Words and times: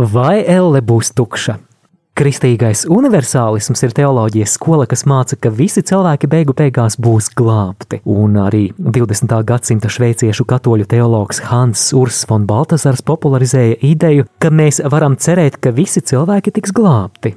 Vai 0.00 0.40
elle 0.48 0.80
būs 0.80 1.10
tukša? 1.12 1.58
Kristīgais 2.16 2.86
universālisms 2.88 3.82
ir 3.84 3.92
teoloģijas 3.96 4.54
skola, 4.56 4.86
kas 4.88 5.04
māca, 5.08 5.36
ka 5.36 5.50
visi 5.52 5.82
cilvēki 5.84 6.30
beigu 6.32 6.54
beigās 6.56 6.96
būs 7.00 7.28
glābti. 7.36 8.02
Un 8.08 8.38
arī 8.40 8.66
20. 8.76 9.34
gadsimta 9.48 9.90
šveiciešu 9.92 10.46
katoļu 10.48 10.88
teologs 10.88 11.42
Hans 11.48 11.90
Urs 11.96 12.22
von 12.28 12.46
Baltasars 12.48 13.04
popularizēja 13.04 13.76
ideju, 13.84 14.28
ka 14.40 14.48
mēs 14.48 14.80
varam 14.92 15.16
cerēt, 15.16 15.60
ka 15.60 15.74
visi 15.76 16.00
cilvēki 16.00 16.54
tiks 16.56 16.72
glābti. 16.72 17.34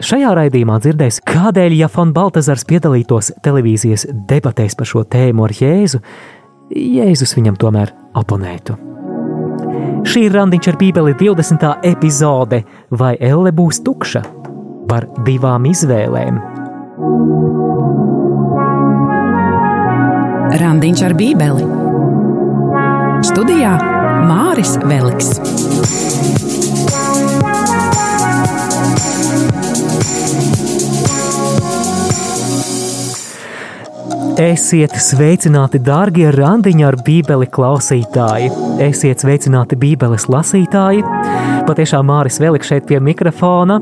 Šajā 0.00 0.32
raidījumā 0.40 0.80
dzirdēs, 0.80 1.20
kādēļ, 1.28 1.76
ja 1.84 1.92
von 1.92 2.16
Baltasars 2.16 2.64
piedalītos 2.68 3.30
televīzijas 3.44 4.08
debatēs 4.28 4.76
par 4.76 4.88
šo 4.88 5.04
tēmu 5.04 5.44
ar 5.44 5.56
Jēzu, 5.60 6.00
Jēzus 6.72 7.36
viņam 7.36 7.60
tomēr 7.60 7.92
oponētu. 8.16 8.80
Šī 10.04 10.26
ir 10.28 10.34
randiņš 10.36 10.66
ar 10.70 10.76
Bībeli 10.80 11.14
20. 11.16 11.64
epizode, 11.88 12.60
vai 12.92 13.14
elle 13.20 13.52
būs 13.56 13.80
tukša 13.86 14.20
par 14.90 15.06
divām 15.26 15.64
izvēlēm. 15.70 16.40
Randiņš 20.60 21.04
ar 21.08 21.16
Bībeli 21.18 21.66
Studijā 23.24 23.72
Māris 24.28 24.76
Veliks. 24.84 25.32
Esiet 34.34 34.90
sveicināti, 34.98 35.78
darbie 35.78 36.26
randiņa 36.34 36.88
ar 36.88 36.96
Bībeli 37.06 37.46
klausītāji! 37.54 38.48
Esiet 38.82 39.22
sveicināti, 39.22 39.78
Bībeles 39.78 40.26
lasītāji! 40.26 41.04
Patiešām 41.68 42.08
Māris 42.10 42.40
Veliks 42.42 42.72
šeit 42.72 42.88
pie 42.88 42.98
mikrofona. 42.98 43.78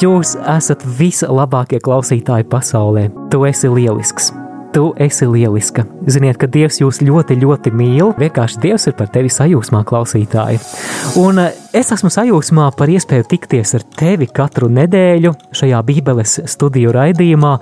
Jūs 0.00 0.38
esat 0.40 0.86
vislabākie 1.00 1.82
klausītāji 1.84 2.48
pasaulē. 2.48 3.10
Tu 3.28 3.44
esi 3.50 3.68
lielisks! 3.68 4.32
Tu 4.74 4.94
esi 4.98 5.26
lieliska. 5.26 5.84
Ziniet, 6.10 6.34
ka 6.34 6.48
Dievs 6.50 6.80
jūs 6.80 6.98
ļoti, 7.06 7.36
ļoti 7.38 7.70
mīl. 7.78 8.08
Vienkārši 8.18 8.58
Dievs 8.58 8.88
ir 8.90 8.96
par 8.98 9.06
tevi 9.14 9.30
sajūsmā, 9.30 9.84
klausītāji. 9.86 10.58
Un 11.22 11.38
eh, 11.44 11.54
es 11.78 11.94
esmu 11.94 12.10
sajūsmā 12.10 12.66
par 12.74 12.90
iespēju 12.90 13.28
tikties 13.30 13.76
ar 13.78 13.86
tevi 13.94 14.26
katru 14.26 14.66
nedēļu 14.74 15.30
šajā 15.54 15.82
Bībeles 15.86 16.40
studiju 16.50 16.90
raidījumā. 16.98 17.54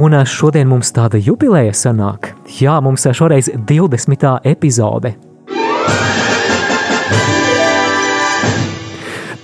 Un 0.00 0.16
eh, 0.16 0.24
šodien 0.24 0.72
mums 0.72 0.94
tāda 0.96 1.20
jubileja 1.20 1.76
sanāk. 1.76 2.32
Jā, 2.62 2.80
mums 2.80 3.04
šoreiz 3.12 3.52
20. 3.68 4.38
epizode. 4.48 5.18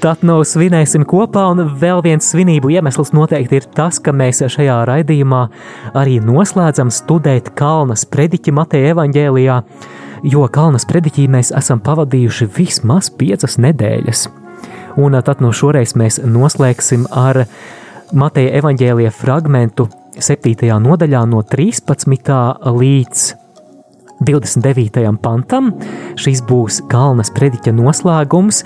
Tad 0.05 0.21
nu 0.21 0.35
svinēsim 0.45 1.07
kopā, 1.09 1.47
un 1.55 1.63
vēl 1.81 2.03
viens 2.05 2.27
svinību 2.29 2.75
iemesls 2.75 3.15
noteikti 3.17 3.57
ir 3.57 3.67
tas, 3.73 3.97
ka 4.05 4.13
mēs 4.13 4.43
šajā 4.53 4.75
raidījumā 4.85 5.39
arī 5.97 6.19
noslēdzam 6.21 6.91
studēt 6.93 7.47
Kalnas 7.57 8.03
prediķi 8.13 8.53
Mateja 8.53 8.91
evaņģēlijā, 8.93 9.55
jo 10.29 10.43
Kalnas 10.53 10.85
prediķī 10.91 11.25
mēs 11.33 11.55
esam 11.57 11.81
pavadījuši 11.87 12.51
vismaz 12.53 13.09
piecas 13.17 13.57
nedēļas. 13.65 14.27
Un 15.01 15.17
tad 15.25 15.41
no 15.41 15.55
šoreiz 15.57 15.97
mēs 15.97 16.21
noslēgsim 16.21 17.07
ar 17.09 17.47
Mateja 18.13 18.59
evaņģēlija 18.61 19.15
fragmentu 19.23 19.89
7. 20.21 20.69
nodaļā 20.85 21.25
no 21.33 21.41
13. 21.49 22.37
līdz 22.77 23.25
29. 24.27 25.05
pantam. 25.23 25.71
Šis 26.21 26.43
būs 26.49 26.81
Kalnas 26.91 27.31
prediķa 27.35 27.75
noslēgums. 27.77 28.63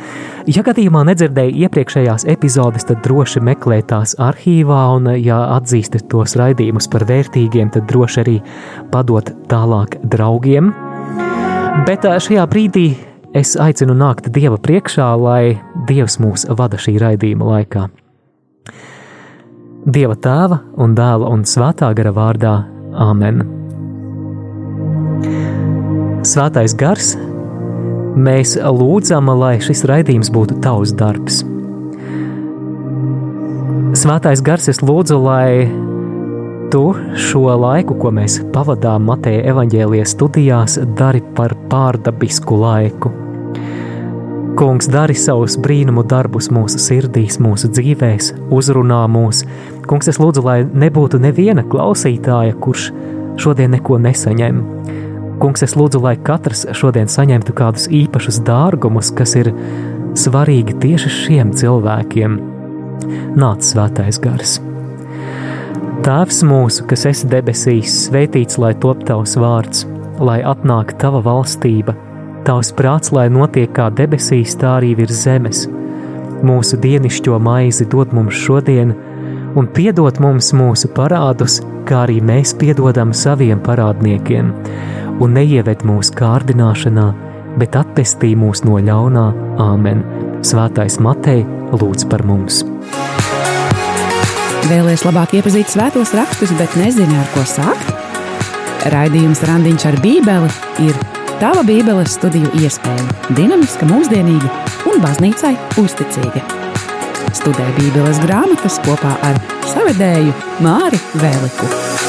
Ja 0.50 0.64
gadījumā 0.66 1.04
nedzirdēju 1.10 1.66
iepriekšējās 1.66 2.26
epizodes, 2.30 2.86
tad 2.88 3.02
droši 3.06 3.42
meklē 3.44 3.80
tās 3.90 4.14
arhīvā, 4.22 4.82
un, 4.96 5.12
ja 5.20 5.40
atzīstat 5.58 6.08
tos 6.12 6.36
raidījumus 6.40 6.88
par 6.92 7.06
vērtīgiem, 7.08 7.72
tad 7.74 7.88
droši 7.90 8.22
arī 8.24 8.38
padot 8.92 9.32
tālāk 9.50 9.98
draugiem. 10.08 10.72
Bet 11.86 12.06
šajā 12.06 12.48
brīdī 12.50 12.88
es 13.36 13.54
aicinu 13.60 13.94
nākt 13.98 14.30
Dieva 14.34 14.58
priekšā, 14.60 15.12
lai 15.20 15.58
Dievs 15.88 16.18
mūs 16.22 16.48
vada 16.58 16.80
šī 16.80 16.96
raidījuma 17.02 17.54
laikā. 17.54 17.86
Dieva 19.88 20.18
tēva 20.18 20.58
un 20.82 20.98
dēla 20.98 21.30
un 21.32 21.46
svētā 21.48 21.92
gara 21.96 22.12
vārdā 22.12 22.58
Āmen! 22.98 23.67
Svētais 26.28 26.74
gars, 26.78 27.14
mēs 28.18 28.56
lūdzam, 28.58 29.30
lai 29.38 29.56
šis 29.62 29.84
raidījums 29.88 30.30
būtu 30.34 30.58
tavs 30.62 30.92
darbs. 30.98 31.40
Svētais 33.98 34.42
gars, 34.44 34.68
es 34.70 34.82
lūdzu, 34.84 35.18
lai 35.24 35.66
tu 36.70 36.92
šo 37.18 37.46
laiku, 37.58 37.96
ko 37.98 38.12
mēs 38.14 38.38
pavadām 38.54 39.08
Mateja 39.08 39.46
evaņģēlijas 39.54 40.14
studijās, 40.14 40.78
dari 40.98 41.24
par 41.34 41.56
pārdabisku 41.72 42.60
laiku. 42.60 43.14
Kungs, 44.58 44.90
dari 44.90 45.14
savus 45.18 45.58
brīnumu 45.62 46.02
darbus 46.06 46.50
mūsu 46.54 46.78
sirdīs, 46.82 47.38
mūsu 47.42 47.70
dzīvēs, 47.74 48.32
uzrunā 48.54 49.04
mūs. 49.10 49.44
Kungs, 49.90 50.10
es 50.10 50.18
lūdzu, 50.22 50.46
lai 50.46 50.60
nebūtu 50.66 51.22
neviena 51.22 51.66
klausītāja, 51.66 52.58
kurš 52.62 52.90
šodien 53.38 53.74
neko 53.74 53.98
nesaņem 54.02 54.77
Kungs, 55.38 55.62
es 55.62 55.76
lūdzu, 55.78 56.00
lai 56.02 56.16
katrs 56.18 56.64
šodien 56.74 57.06
saņemtu 57.06 57.52
kādus 57.54 57.84
īpašus 57.94 58.40
dārgumus, 58.46 59.12
kas 59.14 59.36
ir 59.38 59.52
svarīgi 60.18 60.74
tieši 60.82 61.12
šiem 61.14 61.52
cilvēkiem. 61.54 62.34
Nāc, 63.38 63.62
svētais 63.62 64.18
gars! 64.18 64.56
Tēvs 66.02 66.42
mūsu, 66.46 66.88
kas 66.90 67.06
esi 67.12 67.30
debesīs, 67.30 67.94
svētīts 68.08 68.58
lai 68.58 68.72
top 68.82 69.06
tavs 69.06 69.36
vārds, 69.38 69.84
lai 70.18 70.40
atnāk 70.42 70.96
tava 70.98 71.22
valstība, 71.22 71.94
tavs 72.48 72.72
prāts, 72.74 73.14
lai 73.14 73.28
notiek 73.30 73.70
kā 73.78 73.92
debesīs, 73.94 74.58
tā 74.58 74.74
arī 74.80 74.96
virs 74.98 75.22
zemes. 75.22 75.66
Mūsu 76.42 76.80
dienascho 76.82 77.38
maizi 77.38 77.86
dod 77.86 78.10
mums 78.14 78.34
šodien, 78.42 78.94
un 79.54 79.70
piedod 79.70 80.18
mums 80.22 80.50
mūsu 80.50 80.90
parādus, 80.98 81.60
kā 81.86 82.08
arī 82.08 82.18
mēs 82.22 82.56
piedodam 82.58 83.14
saviem 83.14 83.62
parādniekiem 83.62 84.54
un 85.22 85.34
neieved 85.36 85.84
mūsu 85.86 86.14
kārdināšanā, 86.18 87.06
bet 87.58 87.76
atpestī 87.78 88.34
mūs 88.38 88.64
no 88.66 88.78
ļaunā 88.82 89.26
Āmen. 89.62 90.04
Svētais 90.46 90.98
Matei 91.02 91.42
lūdz 91.74 92.06
par 92.10 92.24
mums! 92.28 92.62
Vēlēs 94.68 95.04
labāk 95.06 95.32
iepazīt 95.38 95.70
svētos 95.72 96.12
rakstus, 96.16 96.52
bet 96.58 96.74
nezini, 96.76 97.14
ar 97.16 97.30
ko 97.32 97.44
sākt? 97.48 97.94
Raidījums 98.92 99.40
Randiņš 99.48 99.86
ar 99.88 99.96
Bībeli 100.04 100.50
ir 100.86 100.98
tava 101.40 101.64
Bībeles 101.66 102.14
studiju 102.18 102.50
iespēja, 102.60 103.06
dinamiska, 103.38 103.88
mūsdienīga 103.90 104.52
un 104.90 105.02
baznīcai 105.02 105.54
uzticīga. 105.82 106.44
Studē 107.38 107.66
Bībeles 107.78 108.20
grāmatas 108.24 108.78
kopā 108.86 109.16
ar 109.28 109.40
savedēju 109.72 110.36
Māri 110.64 111.00
Vēliku. 111.16 112.07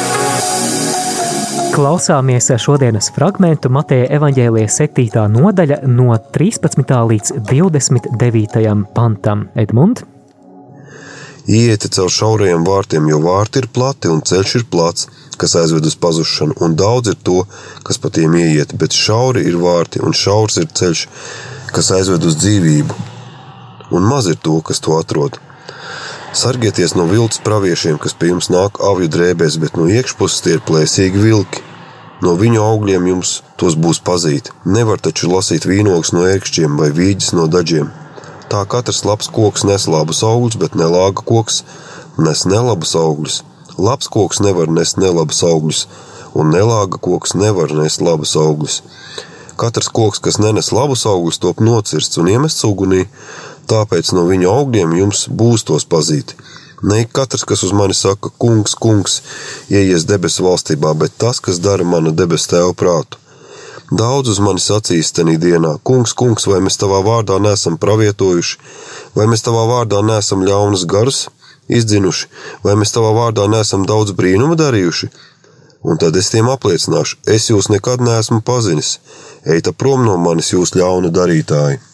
Klausāmies 1.80 2.50
šodienas 2.60 3.06
fragment 3.16 3.64
Mateja 3.72 4.10
evaņģēlijas 4.18 4.82
7. 4.82 5.22
nodaļa 5.32 5.78
no 5.88 6.10
13. 6.36 6.82
līdz 7.08 7.30
29. 7.48 8.74
pantam. 8.92 9.46
Edmund? 9.56 10.02
Iet 11.48 11.88
caur 11.96 12.12
šaurajiem 12.12 12.66
vārtiem, 12.68 13.08
jo 13.08 13.22
vārti 13.24 13.64
ir 13.64 13.70
plati 13.72 14.12
un 14.12 14.20
ceļš 14.28 14.56
ir 14.60 14.66
plats, 14.74 15.08
kas 15.40 15.56
aizved 15.62 15.88
uz 15.88 15.96
pazušanu, 16.04 16.58
un 16.60 16.76
daudz 16.76 17.14
ir 17.14 17.18
to, 17.24 17.46
kas 17.88 18.02
pa 18.04 18.12
tiem 18.12 18.36
ieiet, 18.42 18.76
bet 18.76 18.92
šauri 18.92 19.46
ir 19.48 19.56
vārti 19.64 20.04
un 20.04 20.12
šaurs 20.12 20.60
ir 20.60 20.68
ceļš, 20.82 21.06
kas 21.72 21.94
aizved 21.96 22.28
uz 22.28 22.36
dzīvību, 22.44 23.00
un 23.96 24.10
maz 24.12 24.28
ir 24.28 24.36
to, 24.36 24.58
kas 24.68 24.84
to 24.84 25.00
atrod. 25.00 25.40
Sargieties 26.36 26.92
no 27.00 27.08
viltus 27.08 27.40
praviešiem, 27.48 28.04
kas 28.04 28.20
pie 28.20 28.34
jums 28.34 28.52
nāk 28.52 28.84
avju 28.84 29.08
drēbēs, 29.16 29.62
bet 29.64 29.80
no 29.80 29.88
iekšpuses 29.88 30.44
tie 30.44 30.60
ir 30.60 30.68
plēsīgi 30.68 31.24
vilki. 31.24 31.69
No 32.20 32.34
viņu 32.36 32.60
augļiem 32.60 33.06
jums 33.08 33.38
tos 33.60 33.78
būs 33.80 34.02
pazīt. 34.04 34.52
Nevar 34.68 35.00
taču 35.00 35.30
lasīt 35.32 35.68
vīnogus 35.70 36.12
no 36.16 36.26
ērkšķiem 36.28 36.76
vai 36.80 36.90
vīģis 36.96 37.32
no 37.38 37.48
daļiem. 37.52 37.92
Tā 38.52 38.64
katrs 38.66 39.04
labs 39.06 39.30
koks 39.32 39.64
nes 39.70 39.86
labus 39.88 40.24
augļus, 40.26 40.58
bet 40.60 40.76
nelāga 40.76 41.24
koks 41.24 41.64
nes 42.20 42.44
nelabus 42.50 42.96
augļus. 43.00 43.44
Labs 43.80 44.10
koks 44.12 44.42
nevar 44.44 44.72
nest 44.74 44.98
nelabus 45.00 45.44
augļus, 45.48 45.86
un 46.36 46.52
nelāga 46.52 47.00
koks 47.00 47.36
nevar 47.40 47.72
nest 47.78 48.04
labus 48.04 48.36
augļus. 48.40 48.82
Katrs 49.60 49.92
koks, 49.92 50.20
kas 50.24 50.40
nenes 50.40 50.74
labus 50.76 51.06
augļus, 51.08 51.40
top 51.44 51.64
nocirsts 51.64 52.20
un 52.20 52.32
iemests 52.32 52.66
ugunī, 52.68 53.06
tāpēc 53.72 54.12
no 54.18 54.26
viņu 54.28 54.52
augļiem 54.52 54.96
jums 54.98 55.28
būs 55.30 55.66
tos 55.68 55.88
pazīt. 55.88 56.36
Ne 56.82 57.04
katrs, 57.06 57.44
kas 57.44 57.64
uz 57.64 57.72
mani 57.76 57.94
saka, 57.94 58.30
kungs, 58.40 58.76
kungs, 58.76 59.22
ieies 59.68 60.06
debesu 60.08 60.46
valstībā, 60.46 60.94
bet 60.96 61.18
tas, 61.20 61.42
kas 61.44 61.60
dara 61.60 61.84
manu 61.84 62.14
debesu 62.16 62.54
tēvu 62.54 62.76
prātu. 62.80 63.20
Daudz 63.92 64.30
uz 64.30 64.40
mani 64.40 64.62
sacīs 64.64 65.10
tenī 65.18 65.36
dienā: 65.42 65.74
Kungs, 65.84 66.14
kungs, 66.14 66.46
vai 66.48 66.62
mēs 66.64 66.78
tavā 66.80 67.02
vārdā 67.04 67.40
nesam 67.42 67.76
pravietojuši, 67.82 68.60
vai 69.18 69.26
mēs 69.28 69.44
tavā 69.44 69.66
vārdā 69.68 70.04
nesam 70.06 70.46
ļaunas 70.46 70.86
garus 70.86 71.26
izdzinuši, 71.68 72.30
vai 72.64 72.78
mēs 72.80 72.94
tavā 72.96 73.12
vārdā 73.18 73.50
nesam 73.50 73.84
daudz 73.90 74.14
brīnumu 74.16 74.56
darījuši? 74.60 75.10
Un 75.84 75.98
tad 75.98 76.16
es 76.22 76.32
tiem 76.32 76.48
apliecināšu: 76.54 77.20
Es 77.28 77.50
jūs 77.50 77.72
nekad 77.74 78.04
neesmu 78.06 78.40
pazinis, 78.46 79.00
ejiet 79.44 79.74
prom 79.76 80.06
no 80.06 80.16
manis, 80.22 80.54
jūs 80.54 80.78
ļauna 80.78 81.12
darītāji! 81.12 81.89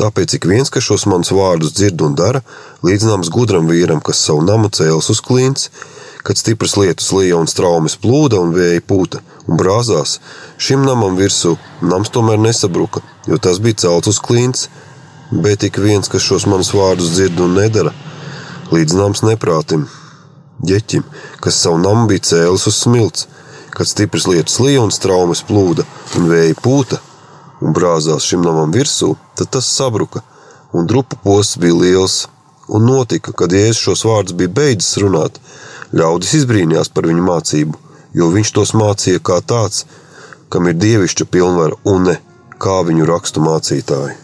Tāpēc 0.00 0.38
ik 0.38 0.46
viens, 0.48 0.70
kas 0.72 0.86
šos 0.86 1.02
manus 1.10 1.28
vārdus 1.36 1.74
dzird 1.76 2.00
un 2.06 2.14
dara, 2.16 2.40
līdzināms 2.86 3.28
gudram 3.34 3.66
vīram, 3.68 3.98
kas 4.00 4.22
savu 4.24 4.40
namu 4.46 4.70
cēlis 4.72 5.10
uz 5.12 5.18
klints, 5.20 5.66
kad 6.24 6.40
stipras 6.40 6.78
lietus 6.80 7.10
lija 7.12 7.36
un 7.36 7.48
straumes 7.50 7.98
plūda 8.00 8.40
un 8.40 8.54
vēja 8.56 8.80
pūta 8.80 9.20
un 9.44 9.60
brāzās, 9.60 10.14
šim 10.56 10.86
namam 10.88 11.18
virsū 11.20 11.52
nams 11.84 12.12
tomēr 12.14 12.40
nesabruka, 12.40 13.02
jo 13.28 13.36
tas 13.36 13.60
bija 13.60 13.82
celts 13.84 14.14
uz 14.14 14.22
klints, 14.24 14.70
bet 15.30 15.68
ik 15.68 15.76
viens, 15.84 16.08
kas 16.08 16.24
šos 16.24 16.48
manus 16.48 16.72
vārdus 16.72 17.12
dzird 17.12 17.44
un 17.44 17.58
nedara, 17.60 17.92
līdzināms 18.72 19.20
neprātim, 19.28 19.84
ģeķim, 20.64 21.04
kas 21.44 21.60
savu 21.60 21.82
namu 21.84 22.08
bija 22.08 22.24
cēlis 22.32 22.64
uz 22.72 22.80
smilts, 22.86 23.28
kad 23.76 23.88
stipras 23.88 24.24
lietus 24.32 24.56
lija 24.64 24.80
un 24.80 24.96
straumes 24.96 25.44
plūda 25.44 25.84
un 26.16 26.32
vēja 26.32 26.56
pūta 26.64 27.04
un 27.60 27.74
brāzās 27.76 28.26
šim 28.26 28.42
namam 28.44 28.72
virsū, 28.74 29.14
tad 29.36 29.52
tas 29.56 29.68
sabruka, 29.68 30.22
un 30.72 30.86
drupu 30.86 31.18
posts 31.24 31.58
bija 31.60 31.76
liels. 31.76 32.20
Un 32.70 32.84
notika, 32.86 33.32
kad 33.34 33.50
Jēzus 33.50 33.80
šos 33.82 34.04
vārdus 34.06 34.36
bija 34.38 34.52
beidzis 34.54 35.00
runāt, 35.02 35.40
ļaudis 35.90 36.36
izbrīnījās 36.38 36.92
par 36.94 37.08
viņu 37.10 37.24
mācību, 37.26 37.78
jo 38.14 38.28
viņš 38.30 38.52
tos 38.54 38.72
mācīja 38.78 39.22
kā 39.26 39.40
tāds, 39.42 39.88
kam 40.50 40.70
ir 40.70 40.78
dievišķa 40.78 41.26
pilnvara 41.34 41.80
un 41.90 42.06
ne 42.06 42.16
kā 42.62 42.80
viņu 42.86 43.08
rakstu 43.10 43.42
mācītāji. 43.42 44.18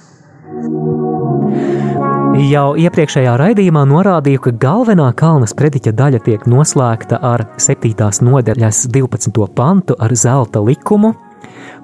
Jau 2.47 2.67
iepriekšējā 2.77 3.33
raidījumā 3.41 3.83
norādīju, 3.89 4.43
ka 4.45 4.53
galvenā 4.61 5.09
kalna 5.17 5.49
sprediķa 5.49 5.95
daļa 5.97 6.19
tiek 6.27 6.43
noslēgta 6.47 7.19
ar 7.25 7.47
7. 7.57 7.97
nodaļas 8.29 8.83
12. 8.93 9.47
pantu 9.57 9.97
ar 9.99 10.13
zelta 10.15 10.61
likumu, 10.61 11.15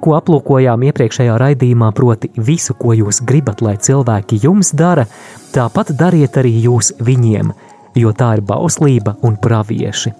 ko 0.02 0.16
aplūkojām 0.18 0.82
iepriekšējā 0.88 1.36
raidījumā, 1.40 1.92
proti, 1.96 2.32
visu, 2.36 2.74
ko 2.78 2.96
jūs 2.98 3.22
gribat, 3.26 3.62
lai 3.64 3.76
cilvēki 3.78 4.40
jums 4.42 4.72
dara, 4.76 5.06
tāpat 5.54 5.94
dariet 5.98 6.36
arī 6.40 6.52
jūs 6.64 6.92
viņiem, 7.02 7.52
jo 7.98 8.12
tā 8.16 8.34
ir 8.38 8.44
bauslība 8.46 9.16
un 9.22 9.38
pravieši. 9.40 10.14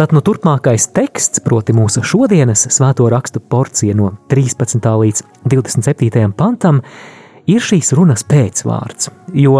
Tad 0.00 0.14
nu 0.16 0.22
turpmākais 0.24 0.86
teksts, 0.96 1.42
proti 1.44 1.74
mūsu 1.76 2.00
šodienas 2.06 2.62
svēto 2.72 3.08
rakstu 3.12 3.42
porcija 3.42 3.92
no 3.98 4.14
13. 4.32 4.86
līdz 5.02 5.24
27. 5.44 6.30
pantam, 6.32 6.80
ir 7.50 7.60
šīs 7.60 7.92
runas 7.98 8.24
pēcvārds, 8.24 9.10
jo 9.36 9.58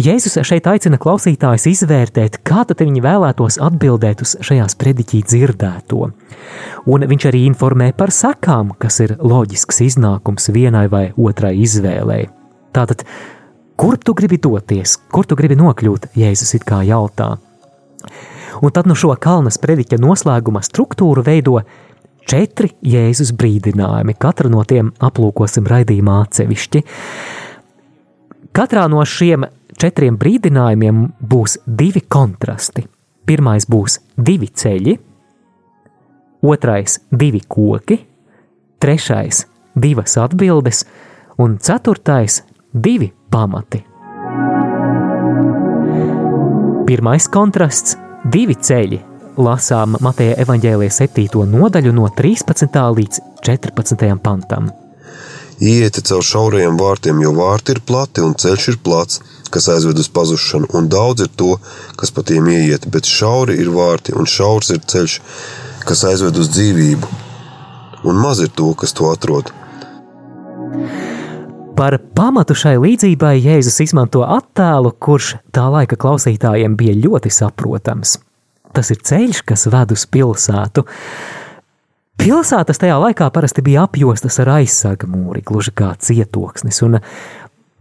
Jēzus 0.00 0.38
šeit 0.46 0.64
aicina 0.70 0.96
klausītājus 1.00 1.66
izvērtēt, 1.68 2.38
kā 2.46 2.62
tad 2.64 2.80
viņi 2.80 3.02
vēlētos 3.04 3.58
atbildēt 3.60 4.22
uz 4.24 4.36
šajā 4.46 4.68
sprediķī 4.72 5.20
dzirdēto. 5.28 6.06
Un 6.88 7.04
viņš 7.10 7.26
arī 7.28 7.42
informē 7.48 7.90
par 7.98 8.12
sakām, 8.14 8.70
kas 8.80 9.00
ir 9.04 9.16
loģisks 9.20 9.82
iznākums 9.90 10.48
vienai 10.54 10.86
vai 10.88 11.02
otrai 11.20 11.52
izvēlei. 11.66 12.30
Tātad, 12.72 13.04
kur 13.76 13.98
tu 14.00 14.16
gribi 14.16 14.40
doties, 14.40 14.96
kur 15.12 15.28
tu 15.28 15.36
gribi 15.36 15.58
nokļūt, 15.60 16.14
Jēzus 16.16 16.54
it 16.56 16.64
kā 16.64 16.80
jautā. 16.86 17.34
Un 18.64 18.72
tad 18.72 18.88
no 18.88 18.96
šo 18.96 19.12
kalna 19.20 19.52
sprediķa 19.52 20.00
noslēguma 20.00 20.64
struktūru 20.64 21.26
veido 21.26 21.60
četri 22.30 22.72
Jēzus 22.80 23.34
brīdinājumi. 23.36 24.16
Katru 24.16 24.48
no 24.54 24.64
tiem 24.64 24.94
aplūkosim 24.96 25.68
raidījumā 25.68 26.20
atsevišķi. 26.24 26.86
Katrā 28.56 28.88
no 28.90 29.04
šiem 29.06 29.50
četriem 29.80 30.18
brīdinājumiem 30.20 31.04
būs 31.20 31.60
divi 31.66 32.02
kontrasti. 32.08 32.84
Pirmais 33.26 33.66
būs 33.70 34.00
divi 34.16 34.48
ceļi, 34.48 34.96
otrais 36.42 36.98
divi 37.12 37.40
koki, 37.48 37.98
trešais 38.80 39.44
divas 39.74 40.16
atbildes 40.20 40.84
un 41.40 41.56
ceturtais 41.58 42.42
divi 42.72 43.12
pamati. 43.30 43.84
Pirmais 46.86 47.28
kontrasts- 47.30 47.96
divi 48.34 48.54
ceļi. 48.54 49.00
Lasām 49.36 49.96
Mateja 50.00 50.34
evaņģēlijas 50.42 50.96
7. 51.00 51.46
nodaļu 51.46 51.92
no 51.94 52.08
13. 52.16 52.90
līdz 52.96 53.20
14. 53.46 54.18
pantam. 54.18 54.70
Iet 55.60 56.00
caur 56.08 56.22
šaurajiem 56.24 56.76
vārtiem, 56.80 57.20
jo 57.22 57.32
vārti 57.36 57.76
ir 57.76 57.80
plati 57.86 58.20
un 58.24 58.34
ceļš 58.34 58.68
ir 58.68 58.76
plats, 58.82 59.20
kas 59.50 59.68
aizved 59.72 59.98
uz 59.98 60.08
pazušanu, 60.14 60.70
un 60.78 60.88
daudz 60.92 61.26
ir 61.26 61.30
to, 61.36 61.56
kas 62.00 62.14
pa 62.14 62.24
tiem 62.26 62.48
ieiet, 62.52 62.86
bet 62.90 63.08
šauri 63.08 63.58
ir 63.60 63.72
vārti 63.74 64.14
un 64.16 64.28
šaurs 64.30 64.70
ir 64.74 64.82
ceļš, 64.92 65.20
kas 65.86 66.04
aizved 66.10 66.38
uz 66.40 66.50
dzīvību, 66.54 67.10
un 68.06 68.20
maz 68.22 68.42
ir 68.44 68.52
to, 68.54 68.72
kas 68.78 68.94
to 68.96 69.10
atrod. 69.10 69.52
Par 71.80 71.96
pamatu 72.12 72.52
šai 72.52 72.74
līdzībai 72.76 73.38
Jēzus 73.40 73.78
izmanto 73.86 74.20
attēlu, 74.26 74.92
kurš 75.00 75.38
tā 75.54 75.64
laika 75.72 75.96
klausītājiem 75.96 76.74
bija 76.76 76.98
ļoti 77.06 77.32
saprotams. 77.32 78.18
Tas 78.76 78.90
ir 78.92 79.00
ceļš, 79.02 79.40
kas 79.48 79.64
ved 79.72 79.94
uz 79.94 80.04
pilsētu. 80.06 80.84
Pilsētas 82.20 82.82
tajā 82.82 82.98
laikā 83.00 83.30
parasti 83.32 83.64
bija 83.64 83.86
apjostas 83.88 84.36
ar 84.42 84.52
aizsarga 84.58 85.08
mūri, 85.08 85.40
gluži 85.46 85.72
kā 85.72 85.94
cietoksnis, 85.96 86.82
un 86.84 86.98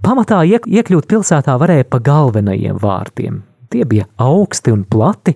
Pamatā 0.06 0.40
iekļūt 0.48 1.08
pilsētā 1.12 1.58
varēja 1.60 1.86
pa 1.92 2.00
galvenajiem 2.04 2.78
vārtiem. 2.80 3.42
Tie 3.70 3.84
bija 3.86 4.08
augsti 4.18 4.72
un 4.74 4.86
plati, 4.90 5.36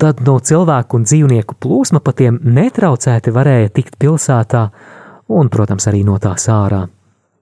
tad 0.00 0.22
no 0.26 0.38
cilvēku 0.40 0.98
un 0.98 1.04
dzīvnieku 1.06 1.58
plūsma 1.60 2.00
pa 2.02 2.14
tiem 2.16 2.40
netraucēti 2.42 3.34
varēja 3.34 3.74
tikt 3.76 3.98
pilsētā 4.00 4.64
un, 5.28 5.50
protams, 5.52 5.86
arī 5.90 6.02
no 6.06 6.16
tās 6.18 6.48
ārā. 6.50 6.82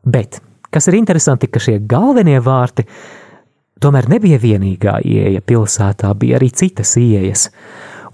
Bet, 0.03 0.41
kas 0.71 0.91
ir 0.91 0.99
interesanti, 0.99 1.49
ka 1.49 1.63
šie 1.63 1.79
galvenie 1.89 2.41
vārti 2.43 2.85
tomēr 3.83 4.11
nebija 4.11 4.39
vienīgā 4.43 4.99
ieeja 5.07 5.41
pilsētā, 5.47 6.13
bija 6.19 6.39
arī 6.39 6.51
citas 6.55 6.97
ieejas, 6.99 7.49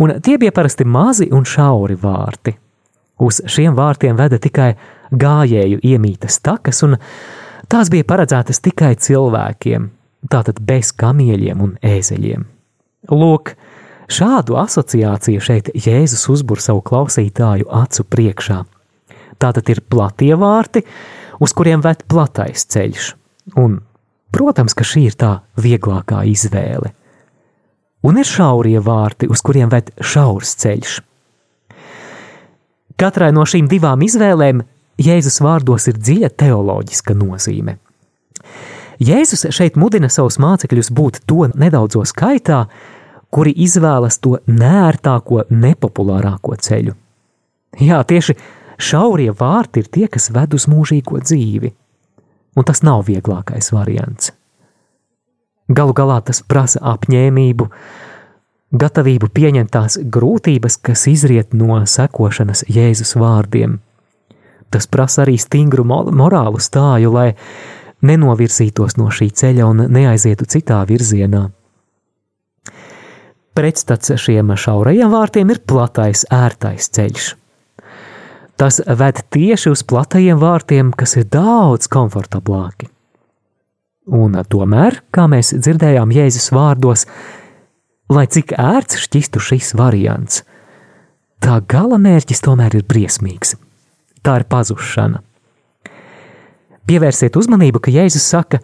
un 0.05 0.15
tie 0.25 0.37
bija 0.41 0.53
parasti 0.55 0.85
mazi 0.85 1.29
un 1.33 1.49
šauri 1.49 1.97
vārti. 2.01 2.55
Uz 3.25 3.43
šiem 3.51 3.75
vārtiem 3.75 4.17
veda 4.17 4.39
tikai 4.39 4.71
gājēju 5.11 5.81
iemītas 5.83 6.39
takas, 6.45 6.85
un 6.87 6.97
Tās 7.69 7.91
bija 7.93 8.07
paredzētas 8.09 8.63
tikai 8.65 8.95
cilvēkiem, 8.97 9.91
tātad 10.33 10.61
bez 10.65 10.89
kamieļiem 10.97 11.61
un 11.61 11.75
ēzeļiem. 11.85 12.47
Lūk, 13.13 13.53
šādu 14.09 14.57
asociāciju 14.57 15.43
šeit 15.45 15.69
Jēzus 15.77 16.25
uzbur 16.33 16.63
savu 16.65 16.81
klausītāju 16.87 17.69
acu 17.69 18.07
priekšā. 18.09 18.63
Tātad 19.39 19.69
ir 19.69 19.83
platie 19.85 20.33
vārti, 20.41 20.83
uz 21.45 21.53
kuriem 21.53 21.85
ved 21.85 22.07
platais 22.09 22.65
ceļš, 22.73 23.11
un, 23.61 23.77
protams, 24.33 24.73
ka 24.73 24.89
šī 24.89 25.05
ir 25.11 25.19
tā 25.21 25.35
vieglākā 25.61 26.25
izvēle. 26.25 26.95
Un 28.09 28.17
ir 28.17 28.33
šaurie 28.33 28.79
vārti, 28.81 29.29
uz 29.29 29.45
kuriem 29.45 29.69
ved 29.69 29.93
šaurs 30.01 30.57
ceļš. 30.65 30.97
Katrai 32.99 33.29
no 33.37 33.45
šīm 33.45 33.69
divām 33.69 34.01
izvēlēm 34.09 34.65
Jēzus 34.99 35.39
vārdos 35.39 35.87
ir 35.91 35.99
dziļa 35.99 36.33
teoloģiska 36.35 37.15
nozīme. 37.15 37.77
Jēzus 38.99 39.47
šeit 39.55 39.77
mudina 39.79 40.09
savus 40.11 40.41
mācekļus 40.43 40.91
būt 40.91 41.21
to 41.31 41.47
nedaudzo 41.55 42.03
skaitā, 42.09 42.65
kuri 43.31 43.53
izvēlas 43.63 44.19
to 44.19 44.41
nērtāko, 44.51 45.45
nepopulārāko 45.55 46.59
ceļu. 46.59 46.97
Jā, 47.79 48.01
tieši 48.03 48.35
šaurie 48.81 49.31
vārti 49.39 49.85
ir 49.85 49.93
tie, 49.93 50.09
kas 50.11 50.33
ved 50.35 50.59
uz 50.59 50.67
mūžīgo 50.67 51.23
dzīvi, 51.23 51.71
un 52.59 52.67
tas 52.67 52.83
nav 52.83 53.07
vieglākais 53.07 53.71
variants. 53.71 54.33
Galu 55.69 55.95
galā 55.95 56.19
tas 56.27 56.41
prasa 56.43 56.81
apņēmību, 56.97 57.69
gatavību 58.75 59.31
pieņemt 59.31 59.71
tās 59.71 59.99
grūtības, 60.03 60.81
kas 60.83 61.07
izriet 61.07 61.55
no 61.55 61.85
sekošanas 61.87 62.67
Jēzus 62.67 63.15
vārdiem– 63.21 63.79
Tas 64.71 64.87
prasa 64.87 65.25
arī 65.25 65.39
stingru 65.41 65.85
morālu 65.89 66.61
stāju, 66.61 67.13
lai 67.15 67.31
nenovirzītos 68.05 68.99
no 69.01 69.09
šī 69.11 69.31
ceļa 69.33 69.69
un 69.69 69.87
neaizietu 69.93 70.47
citā 70.49 70.83
virzienā. 70.89 71.49
Pretstats 73.59 74.13
šiem 74.23 74.53
šaurajiem 74.55 75.11
vārtiem 75.11 75.51
ir 75.51 75.59
platais, 75.67 76.23
ērtais 76.31 76.93
ceļš. 76.95 77.33
Tas 78.59 78.81
ved 78.87 79.25
tieši 79.35 79.73
uz 79.73 79.83
platajiem 79.87 80.39
vārtiem, 80.39 80.93
kas 80.95 81.17
ir 81.19 81.27
daudz 81.31 81.91
komfortablāki. 81.91 82.91
Un 84.09 84.39
tomēr, 84.51 85.03
kā 85.13 85.27
mēs 85.31 85.53
dzirdējām 85.59 86.15
Jēzus 86.15 86.49
vārdos, 86.55 87.05
lai 88.09 88.27
cik 88.31 88.55
ērts 88.57 89.03
šķistu 89.05 89.43
šis 89.51 89.75
variants, 89.79 90.45
tā 91.45 91.59
gala 91.71 91.99
mērķis 92.01 92.47
tomēr 92.47 92.79
ir 92.79 92.87
briesmīgs. 92.89 93.57
Tā 94.23 94.41
ir 94.41 94.47
pazušana. 94.51 95.23
Pievērsiet 96.89 97.37
uzmanību, 97.37 97.83
ka 97.85 97.93
Jēzus 97.93 98.25
saka, 98.25 98.63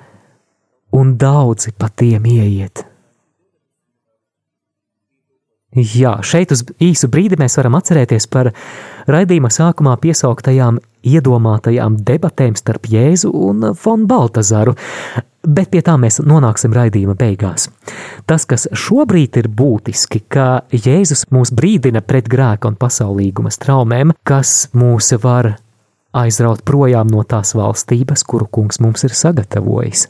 un 0.97 1.17
daudzi 1.21 1.75
pa 1.77 1.91
tiem 1.93 2.25
ieiet. 2.31 2.87
Jā, 5.75 6.21
šeit 6.23 6.53
uz 6.55 6.63
īsu 6.79 7.09
brīdi 7.11 7.37
mēs 7.41 7.59
varam 7.59 7.75
atcerēties 7.81 8.29
par 8.31 8.53
raidījuma 9.11 9.51
sākumā 9.51 9.97
piesauktajām 9.99 10.79
iedomātajām 11.05 11.99
debatēm 12.07 12.55
starp 12.57 12.87
Jēzu 12.93 13.33
un 13.35 13.73
Von 13.83 14.07
Baltazaru, 14.07 14.77
bet 15.47 15.71
pie 15.73 15.83
tā 15.85 15.97
mēs 16.01 16.21
nonāksim 16.25 16.75
raidījuma 16.75 17.17
beigās. 17.19 17.69
Tas, 18.29 18.47
kas 18.49 18.67
šobrīd 18.73 19.39
ir 19.43 19.51
būtiski, 19.53 20.25
ka 20.29 20.65
Jēzus 20.73 21.27
mūs 21.35 21.53
brīdina 21.55 22.03
pret 22.05 22.29
grēka 22.31 22.71
un 22.71 22.79
pasaulīguma 22.81 23.53
straumēm, 23.55 24.15
kas 24.27 24.71
mūs 24.77 25.15
var 25.23 25.55
aizraut 26.15 26.65
projām 26.67 27.11
no 27.11 27.25
tās 27.27 27.55
valstības, 27.59 28.25
kuru 28.27 28.47
kungs 28.47 28.81
mums 28.81 29.05
ir 29.07 29.15
sagatavojis. 29.17 30.09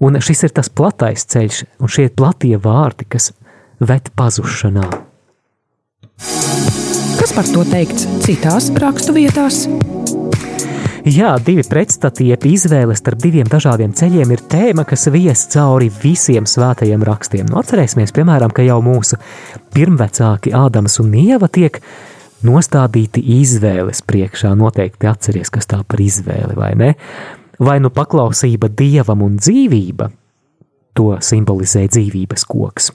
Un 0.00 0.18
šis 0.20 0.44
ir 0.48 0.52
tas 0.56 0.68
platais 0.68 1.24
ceļš, 1.24 1.64
un 1.80 1.92
šie 1.92 2.10
platie 2.12 2.56
vārti, 2.60 3.08
kas 3.08 3.32
ved 3.80 4.12
pazušanā. 4.16 4.88
Kas 7.16 7.32
par 7.36 7.48
to 7.48 7.64
teikts 7.68 8.08
citās 8.24 8.68
raksturvietās? 8.76 9.64
Jā, 11.06 11.36
divi 11.38 11.62
pretstati, 11.62 12.24
jeb 12.32 12.42
izvēle 12.50 12.90
starp 12.98 13.20
diviem 13.22 13.46
dažādiem 13.46 13.92
ceļiem 13.94 14.32
ir 14.34 14.40
tēma, 14.50 14.82
kas 14.90 15.06
vies 15.14 15.44
cauri 15.52 15.86
visiem 16.02 16.48
svētajiem 16.50 17.04
rakstiem. 17.06 17.44
Nu, 17.46 17.60
atcerēsimies, 17.60 18.10
piemēram, 18.10 18.50
ka 18.50 18.64
jau 18.66 18.80
mūsu 18.82 19.14
pirmvecāki 19.70 20.50
Ādams 20.50 20.98
un 20.98 21.12
Ieva 21.14 21.46
tiek 21.46 21.78
nostādīti 22.42 23.22
izvēles 23.36 24.02
priekšā. 24.02 24.50
Noteikti 24.58 25.06
atceries, 25.06 25.52
kas 25.54 25.70
tā 25.70 25.78
par 25.86 26.02
izvēli, 26.02 26.58
vai 26.58 26.72
ne? 26.74 26.90
Vai 27.62 27.78
nu 27.78 27.92
paklausība 27.94 28.66
dievam 28.66 29.22
un 29.28 29.38
dzīvība, 29.38 30.10
to 30.98 31.12
simbolizē 31.22 31.84
dzīvības 31.86 32.48
koks 32.50 32.90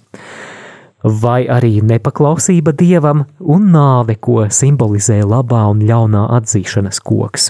vai 1.01 1.47
arī 1.49 1.79
nepaklausība 1.79 2.75
dievam 2.77 3.23
un 3.39 3.71
nāve, 3.73 4.19
ko 4.19 4.43
simbolizē 4.51 5.23
labā 5.23 5.63
un 5.71 5.81
ļaunā 5.87 6.27
atzīšanas 6.35 6.99
koks. 7.07 7.49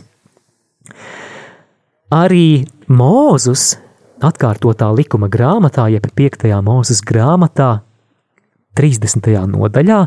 Arī 2.11 2.65
Mūzus 2.91 3.77
atkārtotā 4.19 4.89
likuma 4.91 5.29
grāmatā, 5.31 5.85
jeb 5.93 6.09
5. 6.11 6.43
mūzes 6.59 6.99
grāmatā, 7.07 7.85
30. 8.75 9.29
nodaļā, 9.47 9.99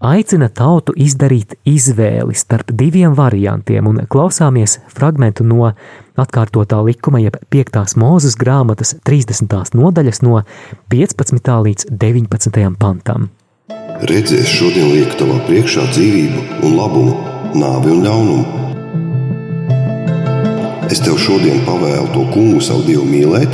aicina 0.00 0.48
tautu 0.48 0.94
izdarīt 0.96 1.52
izvēli 1.68 2.32
starp 2.32 2.72
diviem 2.72 3.12
variantiem, 3.12 3.84
un 3.84 4.00
klausāmies 4.08 4.78
fragment 4.88 5.44
no 5.44 5.68
atkārtotā 6.16 6.80
likuma, 6.80 7.20
jeb 7.20 7.36
5. 7.52 7.92
mūzes 8.00 8.40
grāmatas 8.40 8.96
30. 9.04 9.76
nodaļas 9.76 10.24
no 10.24 10.40
15. 10.88 11.54
līdz 11.68 11.90
19. 11.92 12.72
pantam. 12.80 13.28
Redzēs, 14.00 14.48
šodien 14.48 14.94
lieku 14.96 15.20
tavā 15.20 15.42
priekšā 15.44 15.90
dzīvību 15.92 16.62
un 16.64 16.78
labumu, 16.80 17.18
nāvi 17.52 17.92
un 17.92 18.06
ļaunumu. 18.08 18.73
Es 20.94 21.00
tev 21.02 21.16
šodien 21.18 21.64
pavēlu 21.66 22.12
to 22.14 22.20
kungu 22.30 22.60
savu 22.62 22.84
dievu 22.86 23.02
mīlēt 23.08 23.50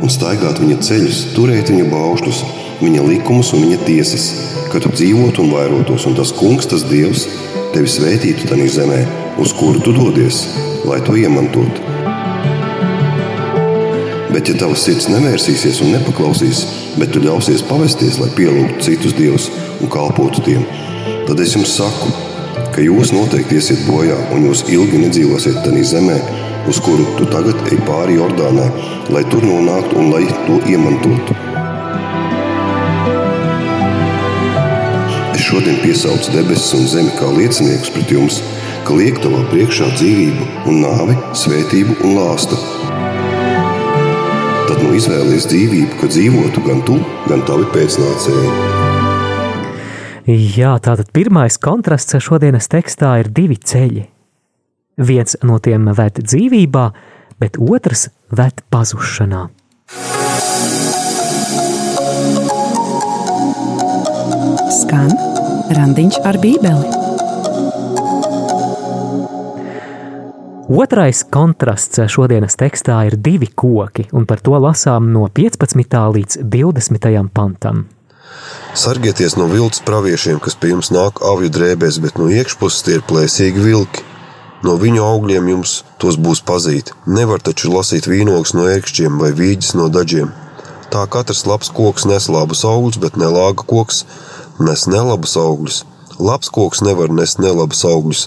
un 0.00 0.08
staigāt 0.08 0.62
viņa 0.62 0.78
ceļus, 0.86 1.18
turēt 1.36 1.68
viņa 1.68 1.90
baušļus 1.90 2.38
viņa 2.80 3.02
likumus 3.04 3.50
un 3.52 3.66
viņa 3.66 3.82
tiesas, 3.84 4.26
ka 4.72 4.80
tu 4.80 4.88
dzīvotu 4.94 5.44
un 5.44 5.52
vairotos, 5.52 6.06
un 6.08 6.16
tas 6.16 6.32
kungs, 6.32 6.70
tas 6.70 6.86
dievs, 6.88 7.26
tevi 7.74 7.90
svētītu 7.90 8.48
tajā 8.48 8.70
zemē, 8.78 9.00
uz 9.44 9.52
kuru 9.60 9.82
tu 9.84 9.92
dodies, 9.92 10.40
lai 10.88 11.02
to 11.04 11.18
iemantotu. 11.20 11.84
Bet, 14.30 14.48
ja 14.48 14.56
tavs 14.56 14.86
sirds 14.86 15.10
nevērsīsies 15.12 15.82
un 15.84 15.92
nepaklausīs, 15.98 16.64
bet 16.96 17.12
tu 17.12 17.20
ļausies 17.20 17.66
pavesties, 17.68 18.22
lai 18.22 18.32
pielūgtu 18.40 18.86
citus 18.88 19.20
dievus 19.20 19.52
un 19.82 19.92
kalpotu 19.92 20.48
tiem, 20.48 20.64
tad 21.28 21.44
es 21.44 21.58
jums 21.58 21.76
saku, 21.76 22.14
ka 22.72 22.80
jūs 22.80 23.12
noteikti 23.12 23.60
iesiet 23.60 23.84
bojā 23.84 24.16
un 24.32 24.48
jūs 24.48 24.70
ilgi 24.72 25.04
nedzīvosiet 25.04 25.60
tajā 25.66 25.90
zemē, 25.98 26.22
uz 26.68 26.82
kuru 26.84 27.06
tu 27.16 27.28
tagad 27.32 27.64
ej 27.72 27.80
pāri 27.88 28.20
Jordānai, 28.20 28.68
lai 29.14 29.24
tur 29.32 29.46
nonāktu 29.46 30.02
un 30.02 30.12
lai 30.12 30.26
to 30.46 30.60
iemantotu. 30.68 31.38
šodien 35.50 35.80
piesauc 35.82 36.28
debesis 36.30 36.70
un 36.76 36.84
zemi 36.86 37.10
kā 37.18 37.26
lieciniekus 37.34 37.90
pret 37.90 38.10
jums, 38.14 38.36
ka 38.86 38.94
liek 38.94 39.16
tavā 39.18 39.40
priekšā 39.50 39.88
dzīvību 39.96 40.46
un 40.70 40.78
nāvi, 40.84 41.16
svētību 41.40 41.96
un 42.06 42.14
lāstu. 42.14 42.58
Tad 44.68 44.78
nu 44.84 44.92
izvēlies 44.94 45.48
dzīvību, 45.50 45.98
ka 45.98 46.12
dzīvotu 46.12 46.62
gan 46.68 46.84
tu, 46.86 47.00
gan 47.26 47.42
tavi 47.50 47.66
pēcnācēji. 47.74 48.54
Jā, 50.30 50.76
tātad 50.78 51.10
pirmais 51.10 51.58
kontrasts 51.58 52.20
šodienas 52.22 52.70
tekstā 52.70 53.16
ir 53.24 53.34
divi 53.34 53.58
ceļi. 53.58 54.06
Viens 55.00 55.36
no 55.40 55.56
tiem 55.64 55.86
ved 55.96 56.18
dzīvībā, 56.20 56.84
bet 57.40 57.56
otrs 57.56 58.10
ved 58.36 58.60
pazušanā. 58.68 59.46
Skan 64.76 65.14
Randiņš 65.72 66.18
ar 66.28 66.36
Bībeli. 66.42 66.90
Otrais 70.70 71.24
kontrasts 71.32 71.98
šodienas 72.12 72.60
tekstā 72.60 73.00
ir 73.08 73.16
divi 73.16 73.48
koki, 73.48 74.04
un 74.12 74.28
par 74.28 74.44
to 74.44 74.60
lasām 74.60 75.08
no 75.14 75.24
15. 75.32 75.96
līdz 76.18 76.44
20. 76.44 77.08
pantam. 77.32 77.86
Sargieties 78.76 79.34
no 79.40 79.48
viltus 79.50 79.80
praviešiem, 79.82 80.38
kas 80.44 80.54
pie 80.60 80.74
jums 80.76 80.92
nāk 80.94 81.24
avju 81.26 81.50
drēbēs, 81.56 81.98
bet 82.04 82.20
no 82.20 82.28
iekšpuses 82.30 82.84
tie 82.86 83.00
ir 83.00 83.08
plēsīgi 83.08 83.64
vilki. 83.64 84.09
No 84.66 84.74
viņu 84.76 85.00
augļiem 85.04 85.48
jums 85.54 85.78
tos 86.02 86.18
būs 86.20 86.42
pazīt. 86.44 86.92
Nevar 87.08 87.40
taču 87.40 87.72
lasīt 87.72 88.08
vīnogus 88.10 88.52
no 88.56 88.66
ērkšķiem 88.68 89.16
vai 89.22 89.30
vīģis 89.36 89.72
no 89.78 89.88
daļiem. 89.92 90.34
Tā 90.92 91.06
katrs 91.06 91.46
labs 91.46 91.70
koks 91.72 92.04
nes 92.10 92.28
labus 92.28 92.64
augļus, 92.66 92.98
bet 93.00 93.16
nelāga 93.20 93.64
koks 93.64 94.04
nes 94.60 94.84
nelabus 94.90 95.36
augļus. 95.40 95.84
Labs 96.20 96.52
koks 96.52 96.82
nevar 96.84 97.12
nest 97.14 97.40
nelabus 97.40 97.84
augļus, 97.88 98.26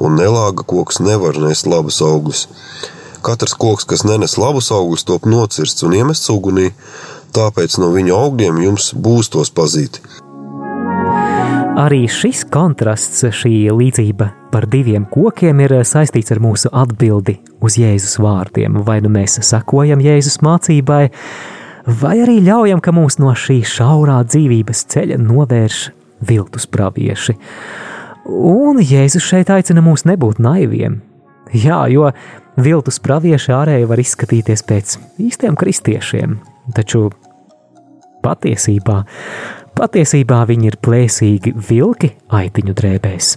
un 0.00 0.16
nelāga 0.16 0.64
koks 0.64 1.02
nevar 1.04 1.36
nest 1.42 1.68
labus 1.68 2.00
augļus. 2.06 2.46
Katrs 3.24 3.56
koks, 3.60 3.84
kas 3.88 4.04
nenes 4.08 4.38
labus 4.40 4.70
augļus, 4.72 5.04
top 5.08 5.28
nocirsts 5.28 5.84
un 5.84 5.96
iemests 5.96 6.32
ugunī, 6.32 6.70
tāpēc 7.36 7.76
no 7.82 7.92
viņa 7.92 8.16
augļiem 8.16 8.62
jums 8.64 8.92
būs 8.94 9.32
tos 9.34 9.52
pazīt. 9.52 10.00
Arī 11.74 12.04
šis 12.06 12.44
kontrasts, 12.54 13.24
šī 13.34 13.72
līdzība 13.74 14.28
par 14.52 14.68
diviem 14.70 15.08
kokiem 15.10 15.58
ir 15.64 15.72
saistīts 15.82 16.30
ar 16.30 16.38
mūsu 16.38 16.70
atbildi 16.70 17.34
uz 17.66 17.74
Jēzus 17.80 18.14
vārdiem. 18.22 18.76
Vai 18.86 19.00
nu 19.02 19.10
mēs 19.10 19.40
sakojam 19.42 19.98
Jēzus 19.98 20.38
mācībai, 20.46 21.08
vai 21.98 22.12
arī 22.22 22.36
ļaujam, 22.46 22.78
ka 22.78 22.94
mūs 22.94 23.18
no 23.18 23.32
šī 23.34 23.58
šaurā 23.66 24.20
dzīvības 24.28 24.84
ceļa 24.94 25.18
novērš 25.24 25.80
viltus 26.30 26.68
pravieši. 26.70 27.34
Un 28.30 28.78
Jēzus 28.78 29.26
šeit 29.26 29.50
aicina 29.50 29.82
mūs 29.82 30.06
nebūt 30.06 30.38
naiviem. 30.46 31.00
Jā, 31.58 31.82
jo 31.90 32.12
viltus 32.54 33.02
pravieši 33.02 33.50
ārēji 33.58 33.90
var 33.90 34.04
izskatīties 34.04 34.62
pēc 34.70 34.96
īstiem 35.26 35.58
kristiešiem, 35.58 36.38
taču 36.78 37.08
patiesībā, 38.22 39.02
patiesībā 39.78 40.42
viņi 40.48 40.70
ir 40.70 40.78
plēsīgi 40.82 41.54
vilki 41.68 42.14
aitiņu 42.34 42.74
drēbēs. 42.80 43.34